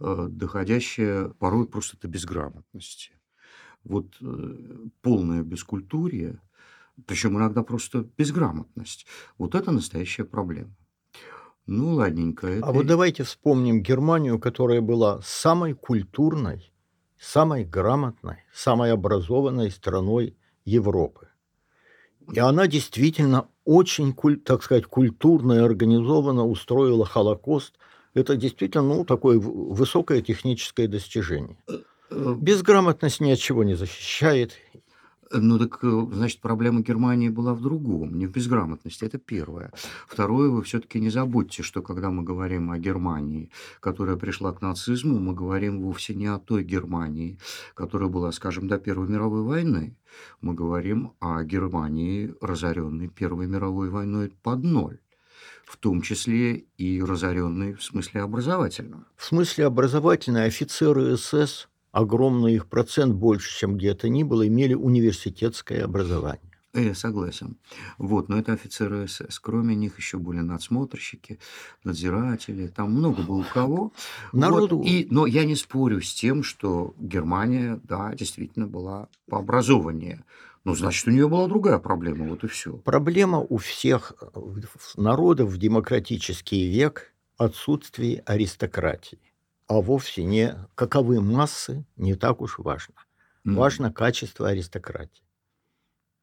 э, 0.00 0.26
доходящее 0.28 1.30
порой 1.38 1.66
просто 1.68 1.98
до 2.00 2.08
безграмотности. 2.08 3.12
Вот 3.84 4.16
э, 4.20 4.86
полное 5.02 5.42
бескультурье, 5.44 6.40
причем 7.06 7.36
иногда 7.36 7.62
просто 7.62 8.06
безграмотность, 8.16 9.06
вот 9.38 9.54
это 9.54 9.70
настоящая 9.70 10.24
проблема. 10.24 10.74
Ну, 11.66 11.94
ладненько. 11.94 12.46
Это... 12.46 12.66
А 12.66 12.72
вот 12.72 12.86
давайте 12.86 13.24
вспомним 13.24 13.82
Германию, 13.82 14.38
которая 14.38 14.80
была 14.80 15.20
самой 15.22 15.74
культурной, 15.74 16.72
самой 17.18 17.64
грамотной, 17.64 18.38
самой 18.54 18.92
образованной 18.92 19.70
страной 19.70 20.36
Европы. 20.64 21.28
И 22.32 22.38
она 22.38 22.66
действительно 22.66 23.48
очень, 23.64 24.14
так 24.44 24.62
сказать, 24.62 24.86
культурно 24.86 25.54
и 25.54 25.58
организованно 25.58 26.46
устроила 26.46 27.04
Холокост. 27.04 27.74
Это 28.14 28.36
действительно 28.36 28.84
ну, 28.84 29.04
такое 29.04 29.38
высокое 29.38 30.22
техническое 30.22 30.88
достижение. 30.88 31.58
Э, 32.10 32.34
Безграмотность 32.38 33.20
ни 33.20 33.30
от 33.30 33.38
чего 33.38 33.64
не 33.64 33.74
защищает. 33.74 34.56
Ну 35.32 35.58
так, 35.58 35.78
э, 35.82 36.06
значит, 36.12 36.40
проблема 36.40 36.80
Германии 36.82 37.28
была 37.28 37.54
в 37.54 37.60
другом, 37.60 38.16
не 38.16 38.26
в 38.26 38.30
безграмотности, 38.30 39.04
это 39.04 39.18
первое. 39.18 39.72
Второе, 40.06 40.48
вы 40.48 40.62
все-таки 40.62 41.00
не 41.00 41.10
забудьте, 41.10 41.62
что 41.62 41.82
когда 41.82 42.10
мы 42.10 42.22
говорим 42.22 42.70
о 42.70 42.78
Германии, 42.78 43.50
которая 43.80 44.16
пришла 44.16 44.52
к 44.52 44.62
нацизму, 44.62 45.18
мы 45.18 45.34
говорим 45.34 45.82
вовсе 45.82 46.14
не 46.14 46.26
о 46.26 46.38
той 46.38 46.62
Германии, 46.62 47.38
которая 47.74 48.08
была, 48.08 48.30
скажем, 48.32 48.68
до 48.68 48.78
Первой 48.78 49.08
мировой 49.08 49.42
войны. 49.42 49.96
Мы 50.40 50.54
говорим 50.54 51.12
о 51.20 51.42
Германии, 51.42 52.34
разоренной 52.40 53.08
Первой 53.08 53.46
мировой 53.46 53.90
войной 53.90 54.32
под 54.42 54.62
ноль 54.62 54.98
в 55.64 55.76
том 55.78 56.00
числе 56.00 56.64
и 56.78 57.02
разоренной 57.02 57.74
в 57.74 57.82
смысле 57.82 58.22
образовательном. 58.22 59.04
В 59.16 59.24
смысле 59.24 59.66
образовательной 59.66 60.46
офицеры 60.46 61.16
СС, 61.16 61.68
огромный 61.96 62.54
их 62.54 62.66
процент 62.66 63.14
больше, 63.14 63.58
чем 63.58 63.76
где 63.76 63.94
то 63.94 64.08
ни 64.08 64.22
было, 64.22 64.46
имели 64.46 64.74
университетское 64.74 65.84
образование. 65.84 66.40
Э, 66.74 66.82
Я 66.84 66.94
согласен. 66.94 67.56
Вот, 67.98 68.28
но 68.28 68.38
это 68.38 68.52
офицеры 68.52 69.08
СС. 69.08 69.38
Кроме 69.40 69.74
них 69.74 69.96
еще 69.98 70.18
были 70.18 70.40
надсмотрщики, 70.40 71.38
надзиратели, 71.84 72.66
там 72.68 72.92
много 72.92 73.22
было 73.22 73.44
кого. 73.54 73.92
Народу- 74.32 74.78
Вот, 74.78 74.86
и, 74.86 75.06
но 75.10 75.26
я 75.26 75.44
не 75.44 75.56
спорю 75.56 76.00
с 76.02 76.12
тем, 76.14 76.42
что 76.42 76.94
Германия, 76.98 77.80
да, 77.84 78.12
действительно 78.14 78.66
была 78.66 79.08
пообразованнее. 79.30 80.24
Ну, 80.64 80.74
значит, 80.74 81.06
у 81.08 81.10
нее 81.12 81.28
была 81.28 81.46
другая 81.48 81.78
проблема, 81.78 82.26
вот 82.28 82.44
и 82.44 82.48
все. 82.48 82.72
Проблема 82.84 83.38
у 83.38 83.56
всех 83.56 84.12
э, 84.20 84.40
народов 84.96 85.48
в 85.50 85.56
демократический 85.58 86.68
век– 86.68 87.12
отсутствие 87.38 88.22
аристократии. 88.26 89.18
А 89.68 89.80
вовсе 89.80 90.22
не 90.24 90.54
каковы 90.74 91.20
массы, 91.20 91.84
не 91.96 92.14
так 92.14 92.40
уж 92.40 92.58
важно. 92.58 92.94
Важно 93.44 93.92
качество 93.92 94.48
аристократии. 94.48 95.22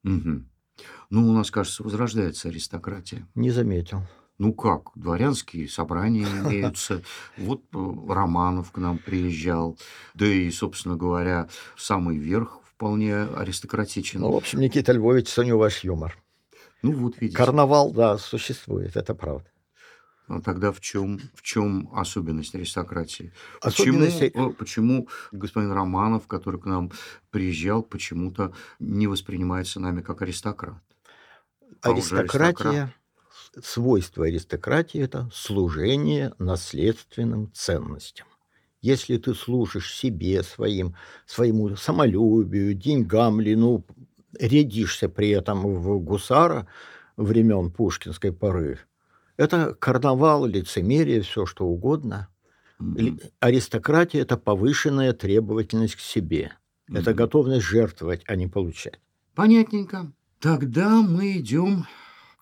Ну, 0.03 1.29
у 1.29 1.33
нас, 1.33 1.51
кажется, 1.51 1.83
возрождается 1.83 2.49
аристократия. 2.49 3.27
Не 3.35 3.51
заметил. 3.51 4.01
Ну 4.39 4.51
как, 4.53 4.89
дворянские 4.95 5.69
собрания 5.69 6.23
имеются. 6.43 7.03
Вот 7.37 7.61
э, 7.73 7.93
Романов 8.09 8.71
к 8.71 8.77
нам 8.77 8.97
приезжал. 8.97 9.77
Да 10.15 10.25
и, 10.25 10.49
собственно 10.49 10.97
говоря, 10.97 11.47
самый 11.77 12.17
верх 12.17 12.59
вполне 12.65 13.15
аристократичен. 13.15 14.21
Ну, 14.21 14.31
в 14.31 14.35
общем, 14.35 14.59
Никита 14.59 14.91
Львович, 14.91 15.29
ценю 15.29 15.57
ваш 15.57 15.83
юмор. 15.83 16.17
Ну 16.81 16.93
вот 16.93 17.21
видите. 17.21 17.37
Карнавал, 17.37 17.91
да, 17.91 18.17
существует, 18.17 18.97
это 18.97 19.13
правда. 19.13 19.45
А 20.37 20.41
тогда 20.41 20.71
в 20.71 20.79
чем, 20.79 21.19
в 21.35 21.41
чем 21.41 21.89
особенность 21.93 22.55
аристократии? 22.55 23.31
Особенность- 23.61 24.19
Почему, 24.19 24.49
э, 24.49 24.53
почему 24.53 25.07
господин 25.31 25.71
Романов, 25.71 26.27
который 26.27 26.59
к 26.59 26.65
нам 26.65 26.91
приезжал, 27.29 27.83
почему-то 27.83 28.53
не 28.79 29.07
воспринимается 29.07 29.79
нами 29.79 30.01
как 30.01 30.21
аристократ? 30.21 30.81
А 31.81 31.91
Аристократия, 31.91 32.93
свойство 33.61 34.25
аристократии– 34.25 35.01
это 35.01 35.29
служение 35.33 36.33
наследственным 36.39 37.51
ценностям. 37.53 38.27
Если 38.81 39.17
ты 39.17 39.33
служишь 39.33 39.93
себе, 39.95 40.43
своим, 40.43 40.95
своему 41.25 41.75
самолюбию, 41.75 42.73
деньгам 42.73 43.39
ли, 43.39 43.55
ну, 43.55 43.85
рядишься 44.39 45.09
при 45.09 45.29
этом 45.29 45.61
в 45.61 45.99
гусара 45.99 46.67
времен 47.17 47.71
пушкинской 47.71 48.33
поры, 48.33 48.79
это 49.37 49.73
карнавал, 49.75 50.45
лицемерие, 50.45 51.21
все 51.21 51.45
что 51.45 51.65
угодно. 51.65 52.29
Ли- 52.79 53.19
Аристократия– 53.39 54.21
это 54.23 54.37
повышенная 54.37 55.13
требовательность 55.13 55.95
к 55.95 55.99
себе. 55.99 56.53
Это 56.89 57.11
Мгм. 57.11 57.17
готовность 57.17 57.65
жертвовать, 57.65 58.23
а 58.27 58.35
не 58.35 58.47
получать. 58.47 58.99
Понятненько. 59.35 60.11
Тогда 60.39 61.01
мы 61.01 61.37
идем 61.37 61.85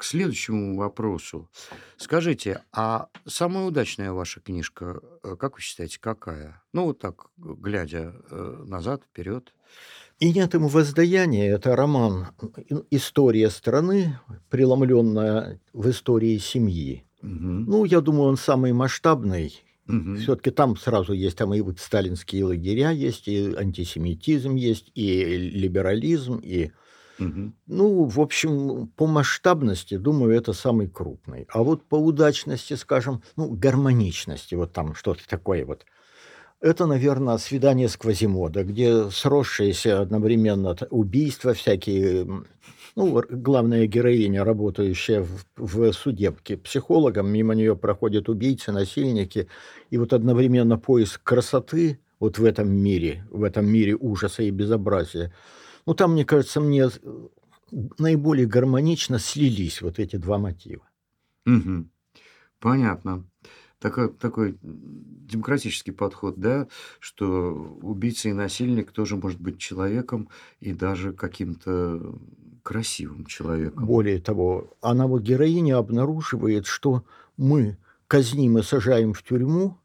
к 0.02 0.04
следующему 0.04 0.78
вопросу. 0.78 1.48
Скажите, 1.96 2.64
а 2.72 3.10
самая 3.28 3.66
удачная 3.66 4.12
ваша 4.14 4.40
книжка, 4.40 5.00
э, 5.24 5.36
как 5.36 5.58
вы 5.58 5.62
считаете, 5.62 6.00
какая? 6.00 6.64
Ну, 6.74 6.86
вот 6.86 6.98
так, 6.98 7.28
глядя 7.38 8.16
э, 8.32 8.64
назад, 8.66 9.04
вперед. 9.04 9.54
И 10.18 10.34
нет 10.34 10.56
ему 10.56 10.70
воздаяния. 10.70 11.54
Это 11.54 11.76
роман 11.76 12.30
«И- 12.68 12.95
«История 12.97 13.52
страны», 13.52 14.20
преломленная 14.49 15.60
в 15.72 15.88
истории 15.91 16.39
семьи. 16.39 17.06
Мгм. 17.22 17.66
Ну, 17.66 17.86
я 17.86 18.02
думаю, 18.02 18.30
он 18.30 18.38
самый 18.38 18.74
масштабный. 18.74 19.64
Мгм. 19.86 20.18
Все-таки 20.18 20.49
там 20.49 20.78
сразу 20.78 21.14
есть, 21.14 21.38
там 21.38 21.54
и 21.54 21.62
вот 21.62 21.80
сталинские 21.80 22.45
лагеря 22.45 22.89
есть, 22.89 23.28
и 23.28 23.54
антисемитизм 23.56 24.56
есть, 24.56 24.91
и 24.95 25.38
либерализм, 25.38 26.39
и 26.41 26.72
Мгм. 27.22 27.53
Ну, 27.67 28.03
в 28.05 28.19
общем, 28.19 28.88
по 28.95 29.07
масштабности, 29.07 29.97
думаю, 29.97 30.36
это 30.36 30.53
самый 30.53 30.88
крупный. 30.88 31.47
А 31.49 31.63
вот 31.63 31.84
по 31.84 31.95
удачности, 31.95 32.74
скажем, 32.74 33.22
ну, 33.36 33.49
гармоничности, 33.51 34.55
вот 34.55 34.74
там 34.74 34.95
что-то 34.95 35.28
такое 35.28 35.65
вот. 35.65 35.86
Это, 36.61 36.86
наверное, 36.86 37.38
свидание 37.38 37.89
с 37.89 37.97
Квазимода, 37.97 38.63
где 38.63 39.09
сросшиеся 39.09 40.01
одновременно 40.01 40.76
убийства 40.91 41.53
всякие. 41.53 42.28
Ну, 42.95 43.24
главная 43.30 43.88
героиня, 43.88 44.43
работающая 44.43 45.22
в, 45.24 45.45
в 45.57 45.91
судебке 45.93 46.57
психологом, 46.57 47.30
мимо 47.32 47.55
нее 47.55 47.76
проходят 47.76 48.30
убийцы, 48.30 48.72
насильники. 48.72 49.47
И 49.89 49.97
вот 49.97 50.13
одновременно 50.13 50.78
поиск 50.78 51.24
красоты 51.24 51.99
вот 52.19 52.38
в 52.38 52.45
этом 52.45 52.72
мире, 52.72 53.26
в 53.32 53.43
этом 53.43 53.65
мире 53.65 53.95
ужаса 53.99 54.43
и 54.43 54.51
безобразия. 54.51 55.32
Ну, 55.86 55.93
там, 55.93 56.13
мне 56.13 56.25
кажется, 56.25 56.61
мне 56.61 56.89
э, 56.89 57.27
наиболее 57.97 58.47
гармонично 58.47 59.19
слились 59.19 59.82
вот 59.82 59.99
эти 59.99 60.15
два 60.15 60.38
мотива. 60.38 60.88
Мгм. 61.45 61.91
Понятно. 62.59 63.25
Такой, 63.79 64.13
такой 64.13 64.59
демократический 64.61 65.91
подход, 65.91 66.36
да, 66.38 66.67
что 66.99 67.77
убийца 67.82 68.29
и 68.29 68.34
насильник 68.34 68.91
тоже 68.91 69.15
может 69.17 69.41
быть 69.41 69.57
человеком 69.57 70.29
и 70.59 70.71
даже 70.71 71.13
каким-то 71.13 72.15
красивым 72.61 73.25
человеком. 73.25 73.86
Более 73.88 74.19
того, 74.19 74.77
она 74.82 75.07
вот 75.07 75.23
героиня 75.23 75.77
обнаруживает, 75.77 76.67
что 76.67 77.03
мы 77.38 77.77
казним 78.07 78.59
и 78.59 78.61
сажаем 78.61 79.13
в 79.13 79.23
тюрьму 79.23 79.79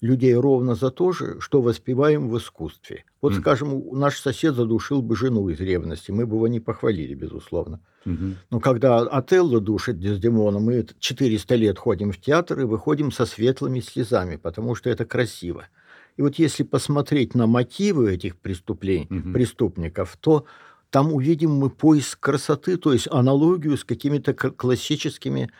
людей 0.00 0.34
ровно 0.34 0.76
за 0.76 0.90
то 0.90 1.10
же, 1.10 1.40
что 1.40 1.60
воспеваем 1.60 2.28
в 2.28 2.38
искусстве. 2.38 3.04
Вот, 3.22 3.34
Мгм. 3.34 3.42
скажем, 3.42 3.90
наш 3.92 4.18
сосед 4.18 4.54
задушил 4.54 5.02
бы 5.02 5.14
жену 5.16 5.48
из 5.50 5.60
ревности, 5.60 6.10
мы 6.10 6.26
бы 6.26 6.36
его 6.36 6.48
не 6.48 6.60
похвалили, 6.60 7.14
безусловно. 7.14 7.80
Мгм. 8.04 8.42
Но 8.50 8.60
когда 8.60 9.00
Отелло 9.00 9.60
душит 9.60 9.98
Дездемона, 10.00 10.58
мы 10.60 10.86
400 10.98 11.54
лет 11.56 11.78
ходим 11.78 12.12
в 12.12 12.20
театр 12.20 12.60
и 12.60 12.64
выходим 12.64 13.12
со 13.12 13.26
светлыми 13.26 13.80
слезами, 13.80 14.36
потому 14.36 14.74
что 14.74 14.90
это 14.90 15.04
красиво. 15.04 15.68
И 16.16 16.22
вот 16.22 16.36
если 16.36 16.64
посмотреть 16.64 17.34
на 17.34 17.46
мотивы 17.46 18.12
этих 18.14 18.38
преступлений, 18.38 19.08
Мгм. 19.10 19.32
преступников, 19.32 20.16
то 20.20 20.46
там 20.90 21.12
увидим 21.12 21.52
мы 21.52 21.70
поиск 21.70 22.20
красоты, 22.20 22.76
то 22.76 22.92
есть 22.92 23.08
аналогию 23.10 23.76
с 23.76 23.84
какими-то 23.84 24.34
классическими 24.34 25.50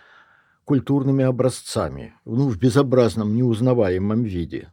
культурными 0.64 1.24
образцами, 1.24 2.14
ну, 2.24 2.48
в 2.48 2.58
безобразном, 2.58 3.34
неузнаваемом 3.34 4.22
виде. 4.24 4.72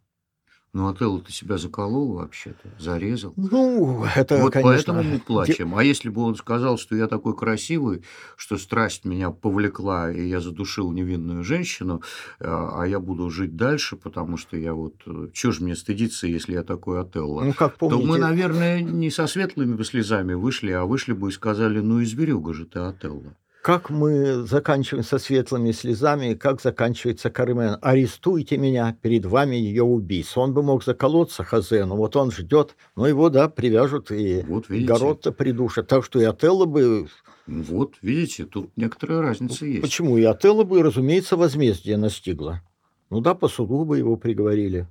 Ну, 0.78 0.90
Отелло 0.90 1.20
ты 1.20 1.32
себя 1.32 1.58
заколол 1.58 2.14
вообще-то, 2.14 2.70
зарезал. 2.78 3.34
Ну, 3.36 4.06
это, 4.16 4.38
вот 4.38 4.54
конечно... 4.54 4.94
поэтому 4.94 5.04
мы 5.04 5.20
плачем. 5.26 5.76
А 5.76 5.84
если 5.84 6.10
бы 6.10 6.22
он 6.22 6.36
сказал, 6.36 6.78
что 6.78 6.96
я 6.96 7.08
такой 7.08 7.36
красивый, 7.36 8.04
что 8.36 8.58
страсть 8.58 9.04
меня 9.04 9.32
повлекла, 9.32 10.12
и 10.12 10.28
я 10.28 10.40
задушил 10.40 10.92
невинную 10.92 11.44
женщину, 11.44 12.04
а 12.40 12.68
а 12.84 12.88
я 12.88 13.00
буду 13.00 13.32
жить 13.32 13.56
дальше, 13.56 13.96
потому 13.96 14.38
что 14.38 14.56
я 14.56 14.76
вот... 14.76 14.94
Чего 15.34 15.52
же 15.52 15.64
мне 15.64 15.76
стыдиться, 15.76 16.28
если 16.28 16.54
я 16.54 16.64
такой 16.64 17.02
Отелло? 17.02 17.42
Ну, 17.42 17.54
как 17.54 17.74
То 17.78 17.90
помните... 17.90 18.08
мы, 18.08 18.20
наверное, 18.20 18.82
не 18.82 19.10
со 19.10 19.26
светлыми 19.26 19.74
бы 19.74 19.84
слезами 19.84 20.36
вышли, 20.36 20.72
а 20.74 20.86
вышли 20.86 21.14
бы 21.14 21.30
и 21.30 21.32
сказали, 21.32 21.80
ну 21.80 22.02
и 22.02 22.06
зверюга 22.06 22.54
же 22.54 22.68
ты, 22.68 22.78
Отелло. 22.78 23.36
Как 23.68 23.90
мы 23.90 24.46
заканчиваем 24.48 25.04
со 25.04 25.20
светлыми 25.20 25.74
слезами, 25.74 26.36
как 26.36 26.62
заканчивается 26.62 27.30
Кармен. 27.30 27.78
«Арестуйте 27.82 28.58
меня, 28.58 28.98
перед 29.02 29.26
вами 29.26 29.58
ее 29.58 29.84
убийца». 29.84 30.40
Он 30.40 30.54
бы 30.54 30.64
мог 30.64 30.86
заколоться 30.86 31.44
Хазену, 31.44 31.98
вот 31.98 32.16
он 32.16 32.32
ждет, 32.32 32.78
но 32.96 33.06
его, 33.06 33.30
да, 33.30 33.50
привяжут 33.50 34.10
и 34.10 34.46
Вот 34.48 34.70
видите. 34.70 34.94
Город-то 34.94 35.34
придушат. 35.34 35.90
Так 35.90 36.06
что 36.06 36.22
и 36.22 36.24
Отелло 36.24 36.64
бы... 36.64 37.10
Вот, 37.46 37.96
видите, 38.02 38.46
тут 38.46 38.70
некоторая 38.78 39.20
разница 39.20 39.66
есть. 39.66 39.82
Почему? 39.82 40.18
И 40.18 40.24
Отелло 40.24 40.64
бы, 40.64 40.82
разумеется, 40.82 41.36
возмездие 41.36 41.98
настигло. 41.98 42.62
Ну 43.10 43.20
да, 43.20 43.36
по 43.36 43.50
суду 43.50 43.84
бы 43.84 43.98
его 43.98 44.16
приговорили. 44.16 44.88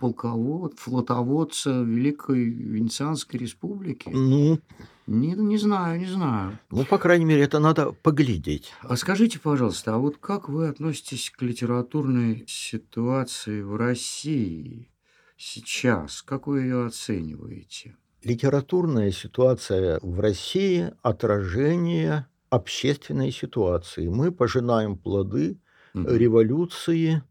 Полковод, 0.00 0.78
флотоводца 0.78 1.82
Великой 1.82 2.44
Венецианской 2.44 3.38
Республики? 3.38 4.08
Ну, 4.08 4.58
Не, 5.06 5.32
не 5.34 5.58
знаю, 5.58 6.00
не 6.00 6.06
знаю. 6.06 6.58
ну, 6.70 6.84
по 6.86 6.96
крайней 6.96 7.26
мере, 7.26 7.42
это 7.42 7.58
надо 7.58 7.92
поглядеть. 7.92 8.72
А 8.80 8.96
скажите, 8.96 9.38
пожалуйста, 9.38 9.94
а 9.94 9.98
вот 9.98 10.16
как 10.16 10.48
вы 10.48 10.68
относитесь 10.68 11.30
к 11.30 11.42
литературной 11.42 12.44
ситуации 12.48 13.60
в 13.60 13.76
России 13.76 14.90
сейчас? 15.36 16.22
Как 16.22 16.46
вы 16.46 16.62
ее 16.62 16.86
оцениваете? 16.86 17.96
Литературная 18.24 19.10
ситуация 19.12 19.98
в 20.02 20.18
России– 20.18 20.92
отражение 21.02 22.26
общественной 22.48 23.32
ситуации. 23.32 24.08
Мы 24.08 24.32
пожинаем 24.32 24.96
плоды 24.96 25.58
революции 25.94 27.22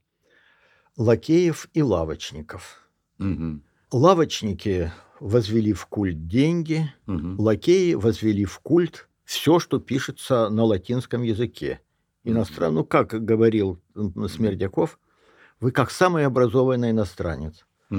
лакеев 0.99 1.69
и 1.73 1.81
лавочников. 1.81 2.81
Мгм. 3.17 3.63
Лавочники 3.91 4.91
возвели 5.19 5.73
в 5.73 5.85
культ 5.87 6.27
деньги, 6.27 6.93
Мгм. 7.07 7.39
лакеи 7.39 7.93
возвели 7.93 8.45
в 8.45 8.59
культ 8.59 9.07
все, 9.23 9.59
что 9.59 9.79
пишется 9.79 10.49
на 10.49 10.63
латинском 10.63 11.23
языке. 11.23 11.79
Иностран... 12.25 12.73
Ну, 12.75 12.83
как 12.83 13.23
говорил 13.23 13.79
Смердяков, 14.27 14.99
вы 15.61 15.71
как 15.71 15.89
самый 15.89 16.25
образованный 16.25 16.91
иностранец. 16.91 17.65
Э, 17.91 17.95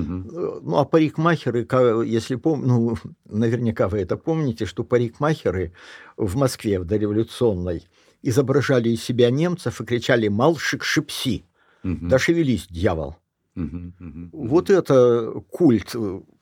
Ну, 0.63 0.77
а 0.77 0.85
парикмахеры, 0.85 1.67
если 2.07 2.37
пом... 2.37 2.67
ну, 2.67 2.97
наверняка 3.25 3.89
вы 3.89 3.99
это 4.01 4.17
помните, 4.19 4.67
что 4.67 4.85
парикмахеры 4.85 5.73
в 6.19 6.37
Москве 6.37 6.79
в 6.79 6.85
дореволюционной 6.85 7.89
изображали 8.23 8.91
из 8.91 9.03
себя 9.03 9.31
немцев 9.31 9.81
и 9.81 9.85
кричали 9.87 10.29
«Малшик 10.29 10.85
шипси!» 10.85 11.45
Мгм. 11.83 12.09
«Да 12.09 12.19
шевелись, 12.19 12.67
дьявол!» 12.69 13.17
Мгм. 13.55 13.95
Мгм. 13.99 14.31
Вот 14.33 14.71
это 14.71 15.33
культ, 15.51 15.95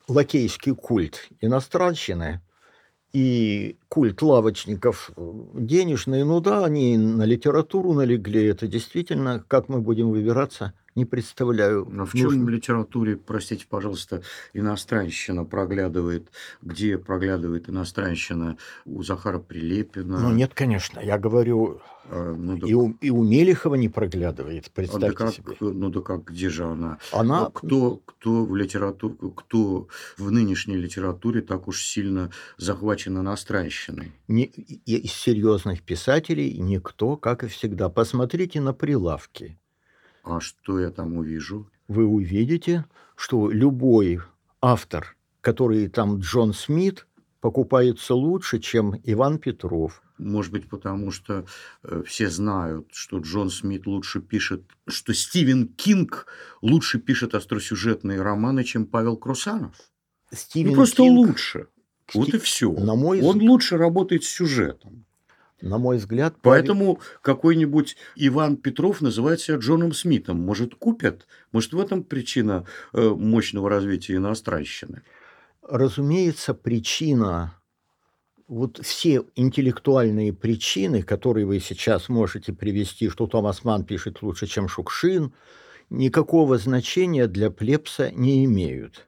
лакейский 0.07 0.75
культ 0.75 1.27
иностранщины 1.41 2.41
и 3.13 3.77
культ 3.89 4.21
лавочников 4.21 5.11
денежные, 5.17 6.25
ну 6.25 6.39
да, 6.41 6.65
они 6.65 6.97
на 6.97 7.23
литературу 7.23 7.93
налегли. 7.93 8.45
Это 8.45 8.67
действительно, 8.67 9.43
как 9.47 9.69
мы 9.69 9.81
будем 9.81 10.11
выбираться, 10.11 10.73
не 10.95 11.05
представляю. 11.05 11.87
А 11.99 12.05
в 12.05 12.13
чем 12.13 12.25
Нужно- 12.25 12.45
в 12.45 12.49
литературе, 12.49 13.15
простите, 13.17 13.65
пожалуйста, 13.69 14.21
иностранщина 14.53 15.45
проглядывает? 15.45 16.29
Где 16.61 16.97
проглядывает 16.97 17.69
иностранщина? 17.69 18.57
У 18.85 19.03
Захара 19.03 19.39
Прилепина? 19.39 20.19
Ну 20.19 20.31
нет, 20.31 20.53
конечно, 20.53 20.99
я 20.99 21.17
говорю, 21.17 21.81
А, 22.11 22.33
ну, 22.33 22.57
да, 22.57 22.67
и 22.67 22.73
у, 22.73 22.91
и 23.01 23.09
у 23.11 23.23
Мелехова 23.23 23.75
не 23.75 23.87
проглядывает, 23.89 24.65
а 24.65 24.67
да 24.67 24.71
представьте 24.73 25.11
как, 25.15 25.33
себе. 25.33 25.55
ну 25.59 25.89
да 25.89 26.01
как, 26.01 26.23
где 26.23 26.49
же 26.49 26.65
она? 26.65 26.97
Она, 27.11 27.45
А 27.45 27.51
кто, 27.51 27.97
кто 28.05 28.45
в 28.45 28.55
литературе, 28.55 29.15
кто 29.35 29.87
в 30.17 30.31
нынешней 30.31 30.75
литературе 30.77 31.41
так 31.41 31.67
уж 31.67 31.83
сильно 31.83 32.31
захвачен 32.57 33.17
иностранщиной? 33.19 34.11
не, 34.27 34.45
из 34.45 35.11
серьезных 35.13 35.83
писателей 35.83 36.57
никто, 36.57 37.15
как 37.15 37.43
и 37.43 37.47
всегда. 37.47 37.89
Посмотрите 37.89 38.59
на 38.59 38.73
прилавки. 38.73 39.58
А 40.23 40.39
что 40.39 40.79
я 40.79 40.91
там 40.91 41.17
увижу? 41.17 41.69
вы 41.89 42.05
увидите, 42.05 42.85
что 43.15 43.49
любой 43.49 44.21
автор, 44.61 45.17
который 45.41 45.89
там 45.89 46.19
Джон 46.19 46.53
Смит, 46.53 47.07
покупается 47.41 48.13
лучше, 48.15 48.59
чем 48.59 48.95
Иван 49.03 49.39
Петров. 49.39 50.01
Может 50.17 50.51
быть, 50.51 50.69
потому 50.69 51.11
что 51.11 51.45
э, 51.83 52.03
все 52.05 52.29
знают, 52.29 52.89
что 52.91 53.19
Джон 53.19 53.49
Смит 53.49 53.87
лучше 53.87 54.21
пишет, 54.21 54.63
что 54.87 55.13
Стивен 55.13 55.67
Кинг 55.67 56.27
лучше 56.61 56.99
пишет 56.99 57.33
остросюжетные 57.33 58.21
романы, 58.21 58.63
чем 58.63 58.85
Павел 58.85 59.17
Крусанов? 59.17 59.73
Стивен 60.31 60.71
ну, 60.71 60.75
просто 60.75 61.03
Кинг, 61.03 61.17
лучше. 61.17 61.67
Вот 62.13 62.29
и 62.29 62.37
все. 62.37 62.71
на 62.71 62.95
мой 62.95 63.21
Он 63.21 63.41
лучше 63.41 63.77
работает 63.77 64.23
с 64.25 64.27
сюжетом. 64.27 65.05
На 65.61 65.77
мой 65.77 65.97
взгляд, 65.97 66.35
Павел- 66.41 66.59
Поэтому 66.61 66.99
какой-нибудь 67.21 67.97
Иван 68.15 68.57
Петров 68.57 69.01
называет 69.01 69.41
себя 69.41 69.57
Джоном 69.57 69.93
Смитом. 69.93 70.37
Может, 70.37 70.75
купят? 70.75 71.27
Может, 71.51 71.73
в 71.73 71.79
этом 71.79 72.03
причина 72.03 72.65
э, 72.93 73.09
мощного 73.09 73.69
развития 73.69 74.15
иностранщины? 74.15 75.01
разумеется, 75.69 76.53
причина, 76.53 77.55
вот 78.47 78.79
все 78.83 79.23
интеллектуальные 79.35 80.33
причины, 80.33 81.03
которые 81.03 81.45
вы 81.45 81.59
сейчас 81.59 82.09
можете 82.09 82.53
привести, 82.53 83.09
что 83.09 83.27
Томас 83.27 83.63
Ман 83.63 83.85
пишет 83.85 84.21
лучше, 84.21 84.47
чем 84.47 84.67
Шукшин, 84.67 85.33
никакого 85.89 86.57
значения 86.57 87.27
для 87.27 87.51
плебса 87.51 88.11
не 88.11 88.45
имеют. 88.45 89.07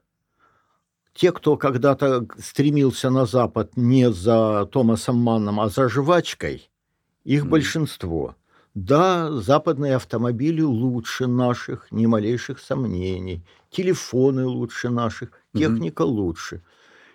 Те, 1.14 1.30
кто 1.32 1.56
когда-то 1.56 2.26
стремился 2.38 3.10
на 3.10 3.26
Запад 3.26 3.76
не 3.76 4.10
за 4.10 4.66
Томасом 4.72 5.16
Манном, 5.16 5.60
а 5.60 5.68
за 5.68 5.88
жвачкой, 5.88 6.70
их 7.24 7.42
Мгм. 7.42 7.50
большинство. 7.50 8.34
Да, 8.74 9.30
западные 9.30 9.96
автомобили 9.96 10.62
лучше 10.62 11.26
наших, 11.26 11.92
ни 11.92 12.06
малейших 12.06 12.58
сомнений. 12.58 13.44
Телефоны 13.70 14.46
лучше 14.46 14.88
наших, 14.88 15.28
техника 15.54 16.02
лучше. 16.02 16.62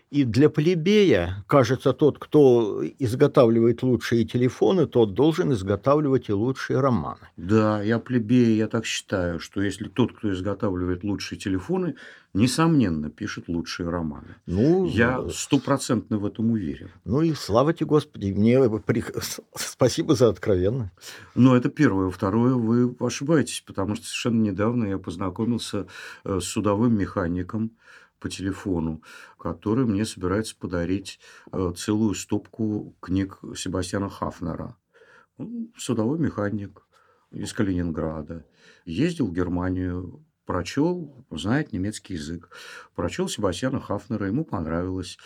И 0.10 0.24
для 0.24 0.50
плебея, 0.50 1.44
кажется, 1.48 1.92
тот, 1.92 2.18
кто 2.18 2.82
изготавливает 2.98 3.84
лучшие 3.84 4.24
телефоны, 4.24 4.86
тот 4.88 5.14
должен 5.14 5.52
изготавливать 5.52 6.30
и 6.30 6.34
лучшие 6.34 6.80
романы. 6.80 7.28
Да, 7.36 7.82
я 7.84 8.00
плебей, 8.00 8.56
я 8.56 8.68
так 8.68 8.86
считаю, 8.86 9.40
что 9.40 9.62
если 9.62 9.90
тот, 9.90 10.14
кто 10.14 10.32
изготавливает 10.32 11.04
лучшие 11.04 11.38
телефоны, 11.38 11.96
несомненно, 12.34 13.10
пишет 13.10 13.50
лучшие 13.50 13.90
романы. 13.90 14.36
Ну, 14.46 14.86
Я 14.88 15.28
стопроцентно 15.30 16.18
в 16.20 16.26
этом 16.26 16.52
уверен. 16.52 16.90
ну 17.04 17.22
и 17.22 17.34
слава 17.34 17.74
тебе, 17.74 17.88
Господи, 17.88 18.32
мне 18.32 18.70
при- 18.80 19.04
спасибо 19.56 20.16
за 20.16 20.30
откровенность. 20.30 20.92
Но 21.36 21.54
это 21.58 21.68
первое. 21.70 22.10
Второе, 22.12 22.54
вы 22.54 22.96
ошибаетесь, 23.00 23.62
потому 23.68 23.96
что 23.96 24.06
совершенно 24.06 24.42
недавно 24.42 24.86
я 24.88 24.98
познакомился 25.00 25.88
э, 26.24 26.40
с 26.40 26.46
судовым 26.46 26.98
механиком 26.98 27.72
по 28.20 28.30
телефону, 28.30 29.02
который 29.38 29.86
мне 29.86 30.06
собирается 30.06 30.56
подарить 30.58 31.20
э, 31.52 31.74
целую 31.76 32.16
стопку 32.16 32.96
книг 33.00 33.40
Себастьяна 33.56 34.10
Хафнера. 34.10 34.76
Он 35.38 35.72
судовой 35.78 36.20
механик 36.20 36.88
из 37.32 37.54
Калининграда. 37.54 38.46
Ездил 38.86 39.28
в 39.28 39.34
Германию, 39.34 40.26
прочел, 40.46 41.26
знает 41.30 41.74
немецкий 41.74 42.16
язык. 42.16 42.50
Прочел 42.96 43.28
Себастьяна 43.28 43.80
Хафнера, 43.80 44.28
ему 44.28 44.46
понравилось. 44.46 45.18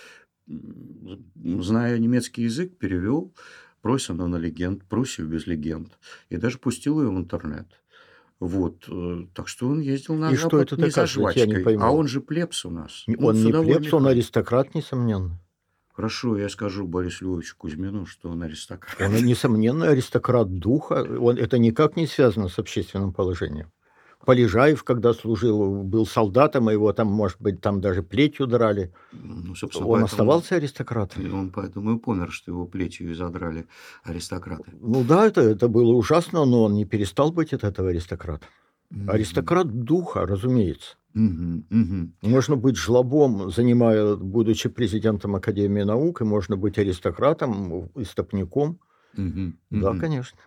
Зная 0.47 1.97
немецкий 1.97 2.43
язык, 2.43 2.77
перевел 2.77 3.33
Пройсона 3.81 4.27
на 4.27 4.35
легенд, 4.35 4.83
Пруссию 4.85 5.27
без 5.27 5.47
легенд. 5.47 5.97
И 6.29 6.37
даже 6.37 6.57
пустил 6.57 7.01
ее 7.01 7.09
в 7.09 7.17
интернет. 7.17 7.80
Вот. 8.41 8.85
э, 8.89 9.25
Так 9.35 9.47
что 9.47 9.67
он 9.67 9.81
ездил 9.81 10.15
на 10.15 10.31
И 10.31 10.35
что 10.35 10.49
Запад 10.57 10.73
это 10.73 10.75
не 10.77 10.89
за 10.89 10.95
доказывает, 10.95 11.37
я 11.37 11.45
не 11.45 11.53
жвачкой. 11.53 11.77
А 11.79 11.91
он 11.91 12.07
же 12.07 12.21
плебс 12.21 12.65
у 12.65 12.71
нас. 12.71 13.03
Ну, 13.05 13.27
Он 13.27 13.35
не 13.35 13.53
плебс, 13.53 13.93
он 13.93 14.07
аристократ, 14.07 14.73
несомненно. 14.73 15.39
Хорошо, 15.93 16.37
я 16.37 16.49
скажу 16.49 16.87
Борису 16.87 17.25
Львовичу 17.25 17.55
Кузьмину, 17.55 18.07
что 18.07 18.29
он 18.29 18.41
аристократ. 18.41 18.99
Он, 18.99 19.23
несомненно, 19.23 19.89
аристократ 19.89 20.57
духа. 20.57 21.05
Он, 21.19 21.37
это 21.37 21.59
никак 21.59 21.95
не 21.95 22.07
связано 22.07 22.47
с 22.47 22.57
общественным 22.57 23.13
положением. 23.13 23.71
Полежаев, 24.25 24.83
когда 24.83 25.13
служил, 25.13 25.83
был 25.83 26.05
солдатом, 26.05 26.69
его 26.69 26.93
там, 26.93 27.07
может 27.07 27.37
быть, 27.41 27.59
там 27.61 27.81
даже 27.81 28.03
плетью 28.03 28.47
драли. 28.47 28.91
Ну, 29.11 29.55
собственно, 29.55 29.87
Он 29.87 29.91
поэтому- 29.93 30.05
оставался 30.05 30.55
аристократом. 30.55 31.25
И 31.25 31.29
он 31.29 31.49
поэтому 31.49 31.95
и 31.95 31.99
помер, 31.99 32.31
что 32.31 32.51
его 32.51 32.65
плетью 32.65 33.11
и 33.11 33.13
задрали 33.13 33.65
аристократы. 34.03 34.71
Ну 34.79 35.03
да, 35.03 35.25
это, 35.27 35.41
это 35.41 35.67
было 35.67 35.93
ужасно, 35.93 36.45
но 36.45 36.63
он 36.63 36.73
не 36.75 36.85
перестал 36.85 37.31
быть 37.31 37.53
от 37.53 37.63
этого 37.63 37.89
аристократа. 37.89 38.45
Аристократ 39.07 39.67
духа, 39.67 40.25
разумеется. 40.25 40.97
Мгм, 41.13 41.65
мгм. 41.69 42.13
Можно 42.21 42.55
быть 42.55 42.77
жлобом, 42.77 43.51
занимая, 43.51 44.15
будучи 44.15 44.69
президентом 44.69 45.35
Академии 45.35 45.83
наук, 45.83 46.21
и 46.21 46.23
можно 46.25 46.55
быть 46.57 46.77
аристократом, 46.77 47.89
истопником. 47.95 48.79
Мгм, 49.17 49.57
Да, 49.71 49.91
мгм. 49.91 49.99
конечно. 49.99 50.37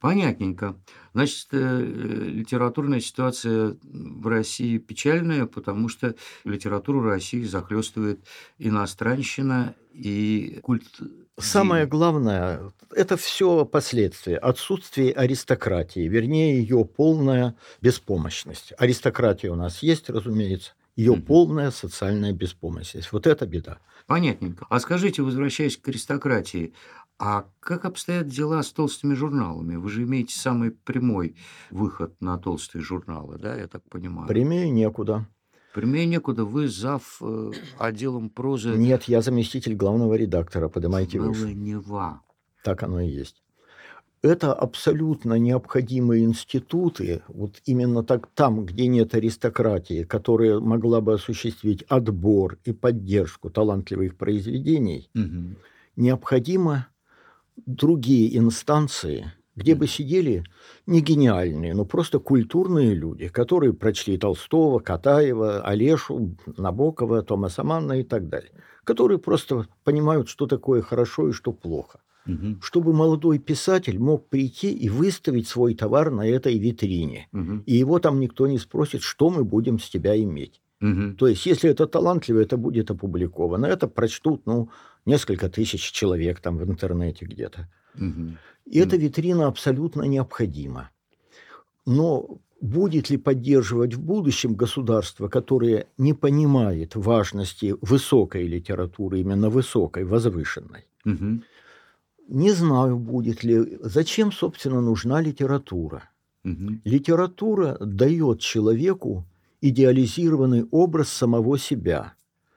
Понятненько. 0.00 0.76
Значит, 1.14 1.48
э, 1.52 1.80
литературная 1.80 3.00
ситуация 3.00 3.76
в 3.82 4.26
России 4.26 4.76
печальная, 4.78 5.46
потому 5.46 5.88
что 5.88 6.14
литературу 6.44 7.00
России 7.02 7.42
захлестывает 7.44 8.26
иностранщина 8.58 9.74
и 9.92 10.58
культ. 10.62 10.84
Самое 11.38 11.86
главное, 11.86 12.72
это 12.94 13.16
все 13.16 13.64
последствия. 13.64 14.36
Отсутствие 14.36 15.12
аристократии, 15.12 16.00
вернее, 16.08 16.58
ее 16.60 16.84
полная 16.84 17.56
беспомощность. 17.80 18.72
Аристократия 18.78 19.50
у 19.50 19.54
нас 19.56 19.82
есть, 19.82 20.10
разумеется, 20.10 20.72
ее 20.94 21.12
Мгм. 21.12 21.22
полная 21.22 21.70
социальная 21.70 22.32
беспомощность. 22.32 23.12
Вот 23.12 23.26
это 23.26 23.46
беда. 23.46 23.78
Понятненько. 24.06 24.66
А 24.70 24.78
скажите, 24.80 25.22
возвращаясь 25.22 25.76
к 25.76 25.88
аристократии, 25.88 26.74
а 27.18 27.46
как 27.60 27.84
обстоят 27.84 28.28
дела 28.28 28.62
с 28.62 28.72
толстыми 28.72 29.14
журналами? 29.14 29.76
Вы 29.76 29.88
же 29.88 30.02
имеете 30.02 30.38
самый 30.38 30.70
прямой 30.70 31.36
выход 31.70 32.14
на 32.20 32.38
толстые 32.38 32.82
журналы, 32.82 33.38
да, 33.38 33.56
я 33.56 33.68
так 33.68 33.82
понимаю? 33.88 34.28
Прямее 34.28 34.70
некуда. 34.70 35.26
Прямее 35.74 36.06
некуда. 36.06 36.44
Вы 36.44 36.68
зав 36.68 37.18
э, 37.20 37.52
отделом 37.78 38.30
прозы 38.30 38.70
Нет, 38.76 39.04
я 39.04 39.20
заместитель 39.22 39.74
главного 39.74 40.14
редактора, 40.14 40.68
поднимайте 40.68 41.20
выше. 41.20 41.52
Нева. 41.54 42.22
Так 42.64 42.82
оно 42.82 43.00
и 43.00 43.08
есть. 43.08 43.42
Это 44.22 44.52
абсолютно 44.52 45.34
необходимые 45.34 46.24
институты, 46.24 47.22
вот 47.28 47.60
именно 47.66 48.02
так, 48.02 48.26
там, 48.34 48.64
где 48.64 48.86
нет 48.88 49.14
аристократии, 49.14 50.04
которая 50.04 50.58
могла 50.58 51.00
бы 51.00 51.12
осуществить 51.14 51.82
отбор 51.82 52.58
и 52.64 52.72
поддержку 52.72 53.50
талантливых 53.50 54.16
произведений, 54.16 55.10
Мгм. 55.14 55.56
необходимо 55.96 56.88
другие 57.64 58.36
инстанции, 58.36 59.32
где 59.54 59.74
бы 59.74 59.86
сидели 59.86 60.44
не 60.86 61.00
гениальные, 61.00 61.74
но 61.74 61.84
просто 61.84 62.18
культурные 62.18 62.94
люди, 62.94 63.28
которые 63.28 63.72
прочли 63.72 64.18
Толстого, 64.18 64.80
Катаева, 64.80 65.62
Олешу, 65.62 66.36
Набокова, 66.56 67.22
Томаса 67.22 67.64
Манна 67.64 68.00
и 68.00 68.04
так 68.04 68.28
далее, 68.28 68.52
которые 68.84 69.18
просто 69.18 69.66
понимают, 69.84 70.28
что 70.28 70.46
такое 70.46 70.82
хорошо 70.82 71.28
и 71.28 71.32
что 71.32 71.52
плохо 71.52 72.00
Мгм. 72.26 72.58
чтобы 72.60 72.92
молодой 72.92 73.38
писатель 73.38 74.00
мог 74.00 74.28
прийти 74.28 74.72
и 74.72 74.88
выставить 74.88 75.46
свой 75.46 75.74
товар 75.74 76.10
на 76.10 76.26
этой 76.26 76.58
витрине. 76.58 77.28
Мгм. 77.30 77.62
И 77.66 77.76
его 77.76 78.00
там 78.00 78.18
никто 78.18 78.48
не 78.48 78.58
спросит, 78.58 79.02
что 79.02 79.30
мы 79.30 79.44
будем 79.44 79.78
с 79.78 79.88
тебя 79.88 80.20
иметь. 80.20 80.60
Мгм. 80.80 81.16
То 81.16 81.28
есть, 81.28 81.46
если 81.46 81.70
это 81.70 81.86
талантливо, 81.86 82.40
это 82.40 82.56
будет 82.56 82.90
опубликовано. 82.90 83.66
Это 83.66 83.86
прочтут, 83.86 84.44
ну, 84.44 84.70
несколько 85.06 85.48
тысяч 85.48 85.92
человек 85.92 86.40
там 86.40 86.58
в 86.58 86.64
интернете 86.64 87.24
где-то. 87.24 87.68
Мгм. 87.94 88.38
И 88.66 88.78
эта 88.78 88.96
витрина 88.96 89.46
абсолютно 89.46 90.02
необходима. 90.02 90.90
Но 91.86 92.40
будет 92.60 93.10
ли 93.10 93.16
поддерживать 93.16 93.94
в 93.94 94.02
будущем 94.02 94.54
государство, 94.54 95.28
которое 95.28 95.86
не 95.98 96.14
понимает 96.14 96.96
важности 96.96 97.74
высокой 97.80 98.46
литературы, 98.48 99.20
именно 99.20 99.48
высокой, 99.50 100.04
возвышенной? 100.04 100.86
Мгм. 101.04 101.44
Не 102.28 102.50
знаю, 102.52 102.98
будет 102.98 103.44
ли. 103.44 103.78
Зачем, 103.80 104.32
собственно, 104.32 104.80
нужна 104.80 105.20
литература? 105.20 106.10
Мгм. 106.42 106.80
Литература 106.84 107.76
дает 107.80 108.40
человеку 108.40 109.24
идеализированный 109.60 110.66
образ 110.70 111.08
самого 111.08 111.58
себя. 111.58 112.14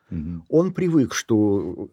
Мгм. 0.10 0.44
Он 0.50 0.74
привык, 0.74 1.14
что 1.14 1.90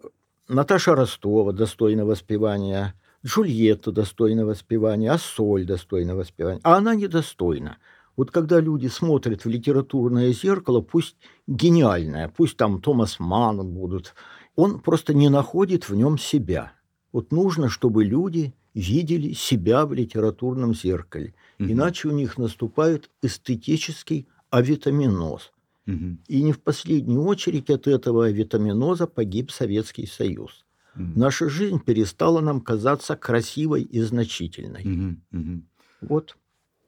Наташа 0.49 0.95
Ростова 0.95 1.53
достойна 1.53 2.05
воспевания, 2.05 2.95
Джульетта 3.25 3.91
достойна 3.91 4.47
воспевания, 4.47 5.11
Ассоль 5.11 5.65
достойна 5.65 6.15
воспевания, 6.15 6.61
а 6.63 6.77
она 6.77 6.95
недостойна. 6.95 7.79
Вот 8.17 8.31
когда 8.31 8.61
люди 8.61 8.87
смотрят 8.87 9.45
в 9.45 9.49
литературное 9.49 10.33
зеркало, 10.33 10.81
пусть 10.81 11.17
гениальное, 11.47 12.33
пусть 12.35 12.57
там 12.57 12.81
Томас 12.81 13.19
Манн 13.19 13.67
будут, 13.67 14.15
он 14.55 14.81
просто 14.81 15.13
не 15.13 15.29
находит 15.29 15.89
в 15.89 15.95
нем 15.95 16.17
себя. 16.17 16.73
Вот 17.13 17.31
нужно, 17.33 17.69
чтобы 17.69 18.05
люди 18.05 18.55
видели 18.73 19.33
себя 19.33 19.85
в 19.87 19.93
литературном 19.93 20.75
зеркале. 20.75 21.35
Мгм. 21.59 21.73
Иначе 21.73 22.09
у 22.09 22.13
них 22.13 22.39
наступает 22.39 23.11
эстетический 23.23 24.29
авитаминоз. 24.51 25.53
Мгм. 25.87 26.19
И 26.27 26.43
не 26.43 26.53
в 26.53 26.61
последнюю 26.61 27.23
очередь 27.23 27.71
от 27.71 27.87
этого 27.87 28.27
авитаминоза 28.27 29.07
погиб 29.07 29.51
Советский 29.51 30.07
Союз. 30.07 30.67
Мгм. 30.97 31.13
Наша 31.17 31.49
жизнь 31.49 31.81
перестала 31.81 32.41
нам 32.41 32.61
казаться 32.61 33.17
красивой 33.17 33.83
и 33.83 34.01
значительной. 34.01 34.85
Мгм. 34.85 35.23
Мгм. 35.31 35.69
Вот. 36.01 36.37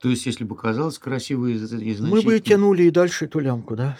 То 0.00 0.08
есть, 0.08 0.26
если 0.26 0.44
бы 0.44 0.56
казалось 0.56 0.98
красиво 0.98 1.46
и 1.46 1.56
и 1.56 2.00
Мы 2.00 2.22
бы 2.22 2.38
тянули 2.40 2.84
и 2.84 2.90
дальше 2.90 3.24
эту 3.24 3.40
лямку, 3.40 3.76
да? 3.76 3.98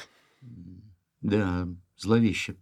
Да, 1.20 1.68
зловеще. 1.96 2.57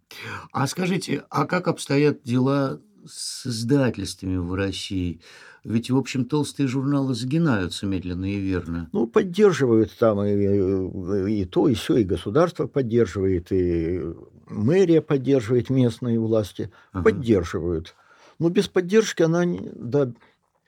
А 0.52 0.66
скажите, 0.66 1.24
а 1.28 1.46
как 1.46 1.68
обстоят 1.68 2.22
дела 2.22 2.80
с 3.08 3.46
издательствами 3.46 4.36
в 4.36 4.54
России? 4.54 5.20
Ведь, 5.64 5.90
в 5.90 5.96
общем, 5.96 6.24
толстые 6.24 6.68
журналы 6.68 7.14
загинаются 7.14 7.86
медленно 7.86 8.32
и 8.32 8.38
верно. 8.38 8.88
Ну, 8.92 9.06
поддерживают 9.06 9.96
там 9.98 10.22
и, 10.22 11.40
и 11.40 11.44
то, 11.44 11.68
и 11.68 11.74
все, 11.74 11.96
и 11.96 12.04
государство 12.04 12.66
поддерживает, 12.66 13.50
и 13.50 14.00
мэрия 14.48 15.00
поддерживает 15.02 15.70
местные 15.70 16.20
власти. 16.20 16.70
Ага. 16.92 17.04
Поддерживают. 17.04 17.94
Но 18.38 18.48
без 18.48 18.68
поддержки 18.68 19.22
она... 19.22 19.44
не- 19.44 19.70
Да, 19.74 20.12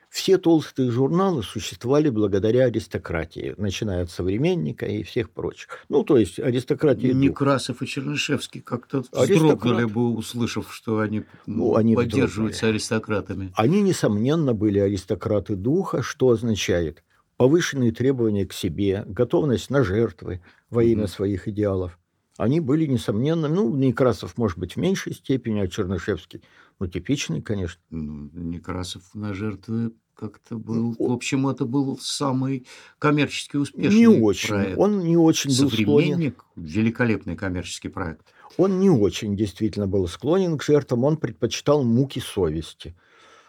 все 0.08 0.38
толстые 0.38 0.90
журналы 0.90 1.42
существовали 1.42 2.08
благодаря 2.08 2.64
аристократии, 2.64 3.54
начиная 3.58 4.02
от 4.04 4.10
современника 4.10 4.86
и 4.86 5.02
всех 5.02 5.30
прочих. 5.30 5.84
Ну, 5.88 6.02
то 6.02 6.16
есть 6.16 6.38
аристократия 6.38 7.08
духа. 7.08 7.18
Некрасов 7.18 7.82
и 7.82 7.86
Чернышевский 7.86 8.60
как-то 8.62 9.04
вздрогнули 9.12 9.84
бы, 9.84 10.14
услышав, 10.14 10.72
что 10.74 11.00
они, 11.00 11.24
Ну, 11.46 11.74
они 11.76 11.94
поддерживаются 11.94 12.68
аристократами. 12.68 13.52
Они, 13.54 13.82
несомненно, 13.82 14.54
были 14.54 14.78
аристократы 14.78 15.56
духа, 15.56 16.02
что 16.02 16.30
означает 16.30 17.04
повышенные 17.36 17.92
требования 17.92 18.46
к 18.46 18.52
себе, 18.52 19.04
готовность 19.06 19.70
на 19.70 19.84
жертвы 19.84 20.40
во 20.70 20.82
имя 20.82 21.02
Мгм. 21.02 21.08
своих 21.08 21.46
идеалов. 21.48 21.98
Они 22.36 22.60
были, 22.60 22.86
несомненно, 22.86 23.48
ну, 23.48 23.74
Некрасов, 23.76 24.36
может 24.38 24.58
быть, 24.58 24.74
в 24.74 24.76
меньшей 24.78 25.12
степени, 25.12 25.60
а 25.60 25.68
Чернышевский, 25.68 26.42
ну, 26.78 26.86
типичный, 26.86 27.42
конечно. 27.42 27.80
Ну, 27.90 28.30
Некрасов 28.32 29.02
на 29.14 29.34
жертвы 29.34 29.92
как-то 30.14 30.58
был... 30.58 30.96
Ну, 30.98 31.08
В 31.08 31.12
общем, 31.12 31.46
это 31.48 31.64
был 31.64 31.98
самый 32.00 32.66
коммерчески 32.98 33.56
успешный 33.56 33.98
Не 33.98 34.06
очень. 34.08 34.48
проект. 34.48 34.78
Он 34.78 35.00
не 35.00 35.16
очень 35.16 35.50
был 35.50 35.70
склонен. 35.70 36.12
Современник, 36.12 36.44
великолепный 36.56 37.36
коммерческий 37.36 37.88
проект. 37.88 38.32
Он 38.56 38.80
не 38.80 38.90
очень 38.90 39.36
действительно 39.36 39.86
был 39.86 40.08
склонен 40.08 40.58
к 40.58 40.64
жертвам, 40.64 41.04
он 41.04 41.16
предпочитал 41.16 41.84
муки 41.84 42.18
совести. 42.18 42.96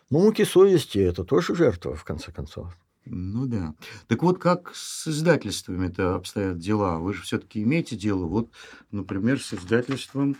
Но 0.10 0.20
муки 0.20 0.44
совести– 0.44 0.98
это 1.00 1.24
тоже 1.24 1.56
жертва, 1.56 1.96
в 1.96 2.04
конце 2.04 2.32
концов. 2.32 2.76
Ну 3.06 3.48
да. 3.48 3.74
Так 4.08 4.22
вот, 4.22 4.40
как 4.40 4.72
с 4.76 5.08
издательствами-то 5.08 6.16
обстоят 6.16 6.60
дела? 6.60 7.00
Вы 7.00 7.14
же 7.14 7.24
все-таки 7.24 7.64
имеете 7.64 7.96
дело, 7.96 8.26
вот, 8.26 8.52
например, 8.92 9.42
с 9.42 9.54
издательством. 9.54 10.36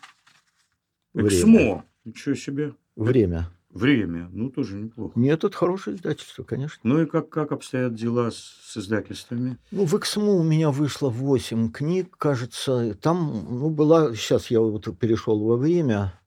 «Эксмо». 1.16 1.84
Ничего 2.06 2.36
себе. 2.36 2.74
Время. 2.96 3.50
Время. 3.70 4.30
Ну, 4.32 4.50
тоже 4.50 4.76
неплохо. 4.76 5.14
Нет, 5.20 5.44
это 5.44 5.56
хорошее 5.56 5.96
издательство, 5.96 6.44
конечно. 6.44 6.80
Ну 6.84 7.04
и 7.04 7.06
как, 7.06 7.30
как 7.30 7.52
обстоят 7.52 7.94
дела 7.94 8.32
с, 8.32 8.38
с 8.38 8.78
издательствами? 8.78 9.58
Ну, 9.70 9.86
в 9.86 9.96
«Эксмо» 9.96 10.34
у 10.34 10.44
меня 10.44 10.72
вышло 10.72 11.10
8 11.10 11.72
книг, 11.72 12.18
кажется. 12.18 12.96
Там, 12.96 13.46
ну, 13.48 13.70
была... 13.70 14.16
Сейчас 14.16 14.50
я 14.50 14.60
вот 14.60 14.98
перешел 14.98 15.40
во 15.44 15.56
время. 15.56 16.20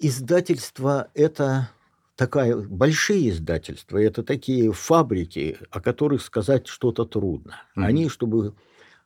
Издательство– 0.00 1.08
это 1.14 1.70
такая... 2.16 2.56
Большие 2.56 3.30
издательства– 3.30 3.98
это 3.98 4.24
такие 4.24 4.72
фабрики, 4.72 5.56
о 5.70 5.80
которых 5.80 6.22
сказать 6.22 6.66
что-то 6.66 7.04
трудно. 7.04 7.62
Мгм. 7.76 7.86
Они, 7.86 8.08
чтобы 8.08 8.54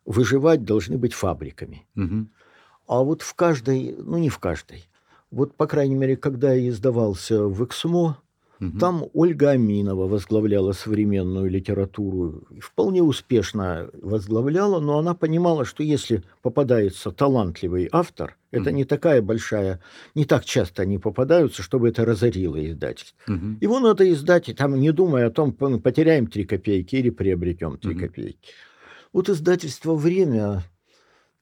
выживать, 0.06 0.64
должны 0.64 0.96
быть 0.96 1.12
фабриками. 1.12 1.86
Мгм. 1.94 2.30
А 2.86 3.02
вот 3.02 3.20
в 3.22 3.34
каждой, 3.34 3.94
ну 3.98 4.18
не 4.18 4.30
в 4.30 4.38
каждой, 4.38 4.88
вот, 5.32 5.56
по 5.56 5.66
крайней 5.66 5.96
мере, 5.96 6.16
когда 6.16 6.52
я 6.52 6.68
издавался 6.68 7.42
в 7.44 7.64
«Эксмо», 7.64 8.18
Мгм. 8.60 8.78
там 8.78 9.04
Ольга 9.12 9.50
Аминова 9.50 10.06
возглавляла 10.06 10.70
современную 10.70 11.50
литературу. 11.50 12.44
Вполне 12.60 13.02
успешно 13.02 13.90
возглавляла, 13.92 14.78
но 14.78 14.98
она 14.98 15.14
понимала, 15.14 15.64
что 15.64 15.82
если 15.82 16.22
попадается 16.42 17.10
талантливый 17.10 17.88
автор, 17.90 18.36
это 18.52 18.70
Мгм. 18.70 18.76
не 18.76 18.84
такая 18.84 19.20
большая, 19.20 19.80
не 20.14 20.24
так 20.26 20.44
часто 20.44 20.82
они 20.82 20.98
попадаются, 20.98 21.60
чтобы 21.60 21.88
это 21.88 22.04
разорило 22.04 22.64
издательство. 22.64 23.18
Мгм. 23.26 23.58
Его 23.60 23.80
надо 23.80 24.08
издать, 24.12 24.48
и 24.48 24.54
там 24.54 24.78
не 24.78 24.92
думая 24.92 25.26
о 25.26 25.30
том, 25.30 25.52
потеряем 25.52 26.28
три 26.28 26.44
копейки 26.44 26.94
или 26.94 27.10
приобретем 27.10 27.78
три 27.78 27.94
Мгм. 27.94 28.00
копейки. 28.06 28.52
Вот 29.12 29.28
издательство 29.28 29.96
«Время», 29.96 30.62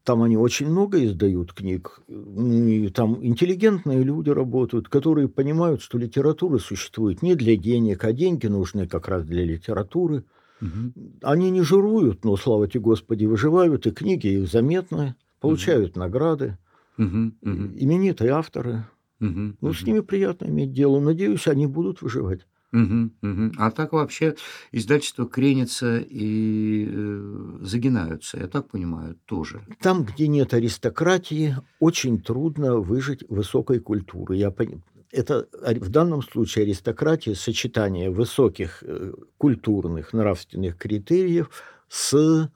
там 0.05 0.23
они 0.23 0.37
очень 0.37 0.69
много 0.69 1.05
издают 1.05 1.53
книг, 1.53 2.01
ну, 2.09 2.67
и 2.67 2.89
там 2.89 3.25
интеллигентные 3.25 4.03
люди 4.03 4.31
работают, 4.31 4.89
которые 4.89 5.29
понимают, 5.29 5.83
что 5.83 5.99
литература 5.99 6.59
существует 6.59 7.23
не 7.23 7.35
для 7.35 7.57
денег, 7.57 8.05
а 8.05 8.13
деньги 8.13 8.47
нужны 8.47 8.87
как 8.87 9.09
раз 9.09 9.25
для 9.25 9.45
литературы. 9.45 10.25
Мгм. 10.61 10.95
Они 11.23 11.51
не 11.51 11.63
жируют, 11.63 12.25
но, 12.25 12.37
слава 12.37 12.69
тебе 12.69 12.81
Господи, 12.81 13.25
выживают, 13.25 13.87
и 13.87 13.91
книги 13.91 14.27
их 14.29 14.49
заметны, 14.49 15.15
получают 15.41 15.97
награды, 15.97 16.59
Мгм. 16.97 17.37
Мгм. 17.43 17.77
именитые 17.79 18.31
авторы. 18.31 18.85
Мгм. 19.21 19.57
Ну, 19.61 19.73
с 19.73 19.83
Мгм. 19.83 19.87
ними 19.87 20.01
приятно 20.01 20.47
иметь 20.47 20.73
дело. 20.73 21.01
Надеюсь, 21.01 21.47
они 21.47 21.67
будут 21.67 22.03
выживать. 22.03 22.47
Мгм, 22.73 23.13
мгм. 23.21 23.53
А 23.59 23.71
так 23.73 23.93
вообще 23.93 24.37
издательства 24.71 25.27
кренятся 25.27 25.99
и 25.99 26.87
э, 26.89 27.59
загинаются, 27.63 28.39
я 28.39 28.47
так 28.47 28.69
понимаю, 28.69 29.17
тоже. 29.27 29.61
Там, 29.81 30.05
где 30.05 30.29
нет 30.29 30.55
аристократии, 30.55 31.57
очень 31.81 32.23
трудно 32.23 32.77
выжить 32.77 33.25
высокой 33.29 33.81
культуры. 33.81 34.37
Я 34.37 34.51
пон- 34.51 34.83
Это 35.11 35.49
ари- 35.65 35.81
в 35.81 35.89
данном 35.89 36.23
случае 36.23 36.63
аристократия 36.65 37.35
сочетание 37.35 38.09
высоких 38.11 38.85
э, 38.87 39.13
культурных, 39.37 40.13
нравственных 40.13 40.77
критериев 40.79 41.51
с 41.89 42.49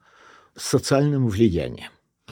социальным 0.55 1.27
влиянием. 1.27 1.89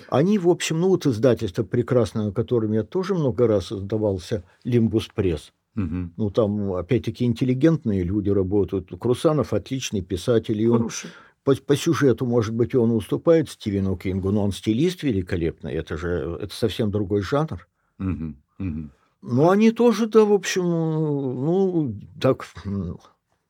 Они, 0.10 0.40
в 0.40 0.48
общем, 0.48 0.80
ну 0.80 0.88
вот 0.90 1.06
издательство 1.06 1.64
прекрасное, 1.64 2.32
которым 2.32 2.72
я 2.72 2.84
тоже 2.84 3.14
много 3.14 3.48
раз 3.48 3.74
издавался, 3.74 4.44
«Лимбус 4.64 5.10
Пресс», 5.14 5.52
Мгм. 5.76 6.14
ну, 6.18 6.30
там, 6.30 6.74
опять-таки, 6.74 7.26
интеллигентные 7.26 8.04
люди 8.04 8.30
работают. 8.30 8.92
Крусанов 9.00 9.54
отличный 9.54 10.02
писатель, 10.02 10.62
и 10.62 10.68
он 10.68 10.78
Хороший. 10.78 11.10
по, 11.44 11.56
по 11.56 11.76
сюжету, 11.76 12.26
может 12.26 12.54
быть, 12.54 12.76
он 12.76 12.92
уступает 12.92 13.50
Стивену 13.50 13.98
Кингу, 13.98 14.32
но 14.32 14.44
он 14.44 14.52
стилист 14.52 15.04
великолепный. 15.04 15.74
Это 15.74 15.98
же 15.98 16.38
это 16.42 16.54
совсем 16.54 16.92
другой 16.92 17.22
жанр. 17.22 17.68
Мгм, 17.98 18.38
мгм. 18.60 18.92
Но 19.24 19.50
они 19.50 19.72
тоже, 19.72 20.08
да, 20.08 20.26
в 20.26 20.34
общем, 20.34 20.64
ну, 20.64 21.96
так, 22.22 22.46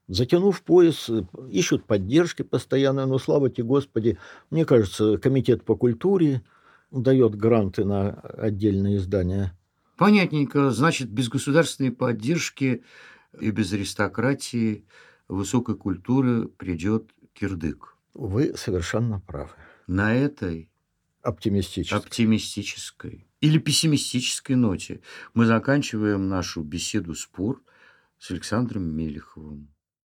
затянув 0.07 0.61
пояс, 0.61 1.09
ищут 1.49 1.85
поддержки 1.85 2.43
постоянно, 2.43 3.05
но, 3.05 3.17
слава 3.17 3.49
тебе, 3.49 3.63
Господи, 3.63 4.17
мне 4.51 4.65
кажется, 4.65 5.17
Комитет 5.17 5.63
по 5.63 5.75
культуре 5.75 6.43
дает 6.91 7.35
гранты 7.35 7.85
на 7.85 8.11
отдельные 8.11 8.97
издания. 8.97 9.57
Понятненько. 9.97 10.71
Значит, 10.71 11.09
без 11.09 11.29
государственной 11.29 11.91
поддержки 11.91 12.83
и 13.39 13.51
без 13.51 13.73
аристократии 13.73 14.85
высокой 15.27 15.75
культуры 15.75 16.47
придет 16.47 17.11
кирдык. 17.33 17.97
Вы 18.13 18.55
совершенно 18.57 19.19
правы. 19.19 19.51
На 19.87 20.13
этой 20.13 20.69
Оптимистически. 21.21 21.93
оптимистической 21.95 23.27
или 23.41 23.57
пессимистической 23.57 24.55
ноте 24.55 25.01
мы 25.33 25.45
заканчиваем 25.45 26.29
нашу 26.29 26.63
беседу-спор 26.63 27.61
с 28.17 28.31
Александром 28.31 28.83
Мелеховым. 28.83 29.72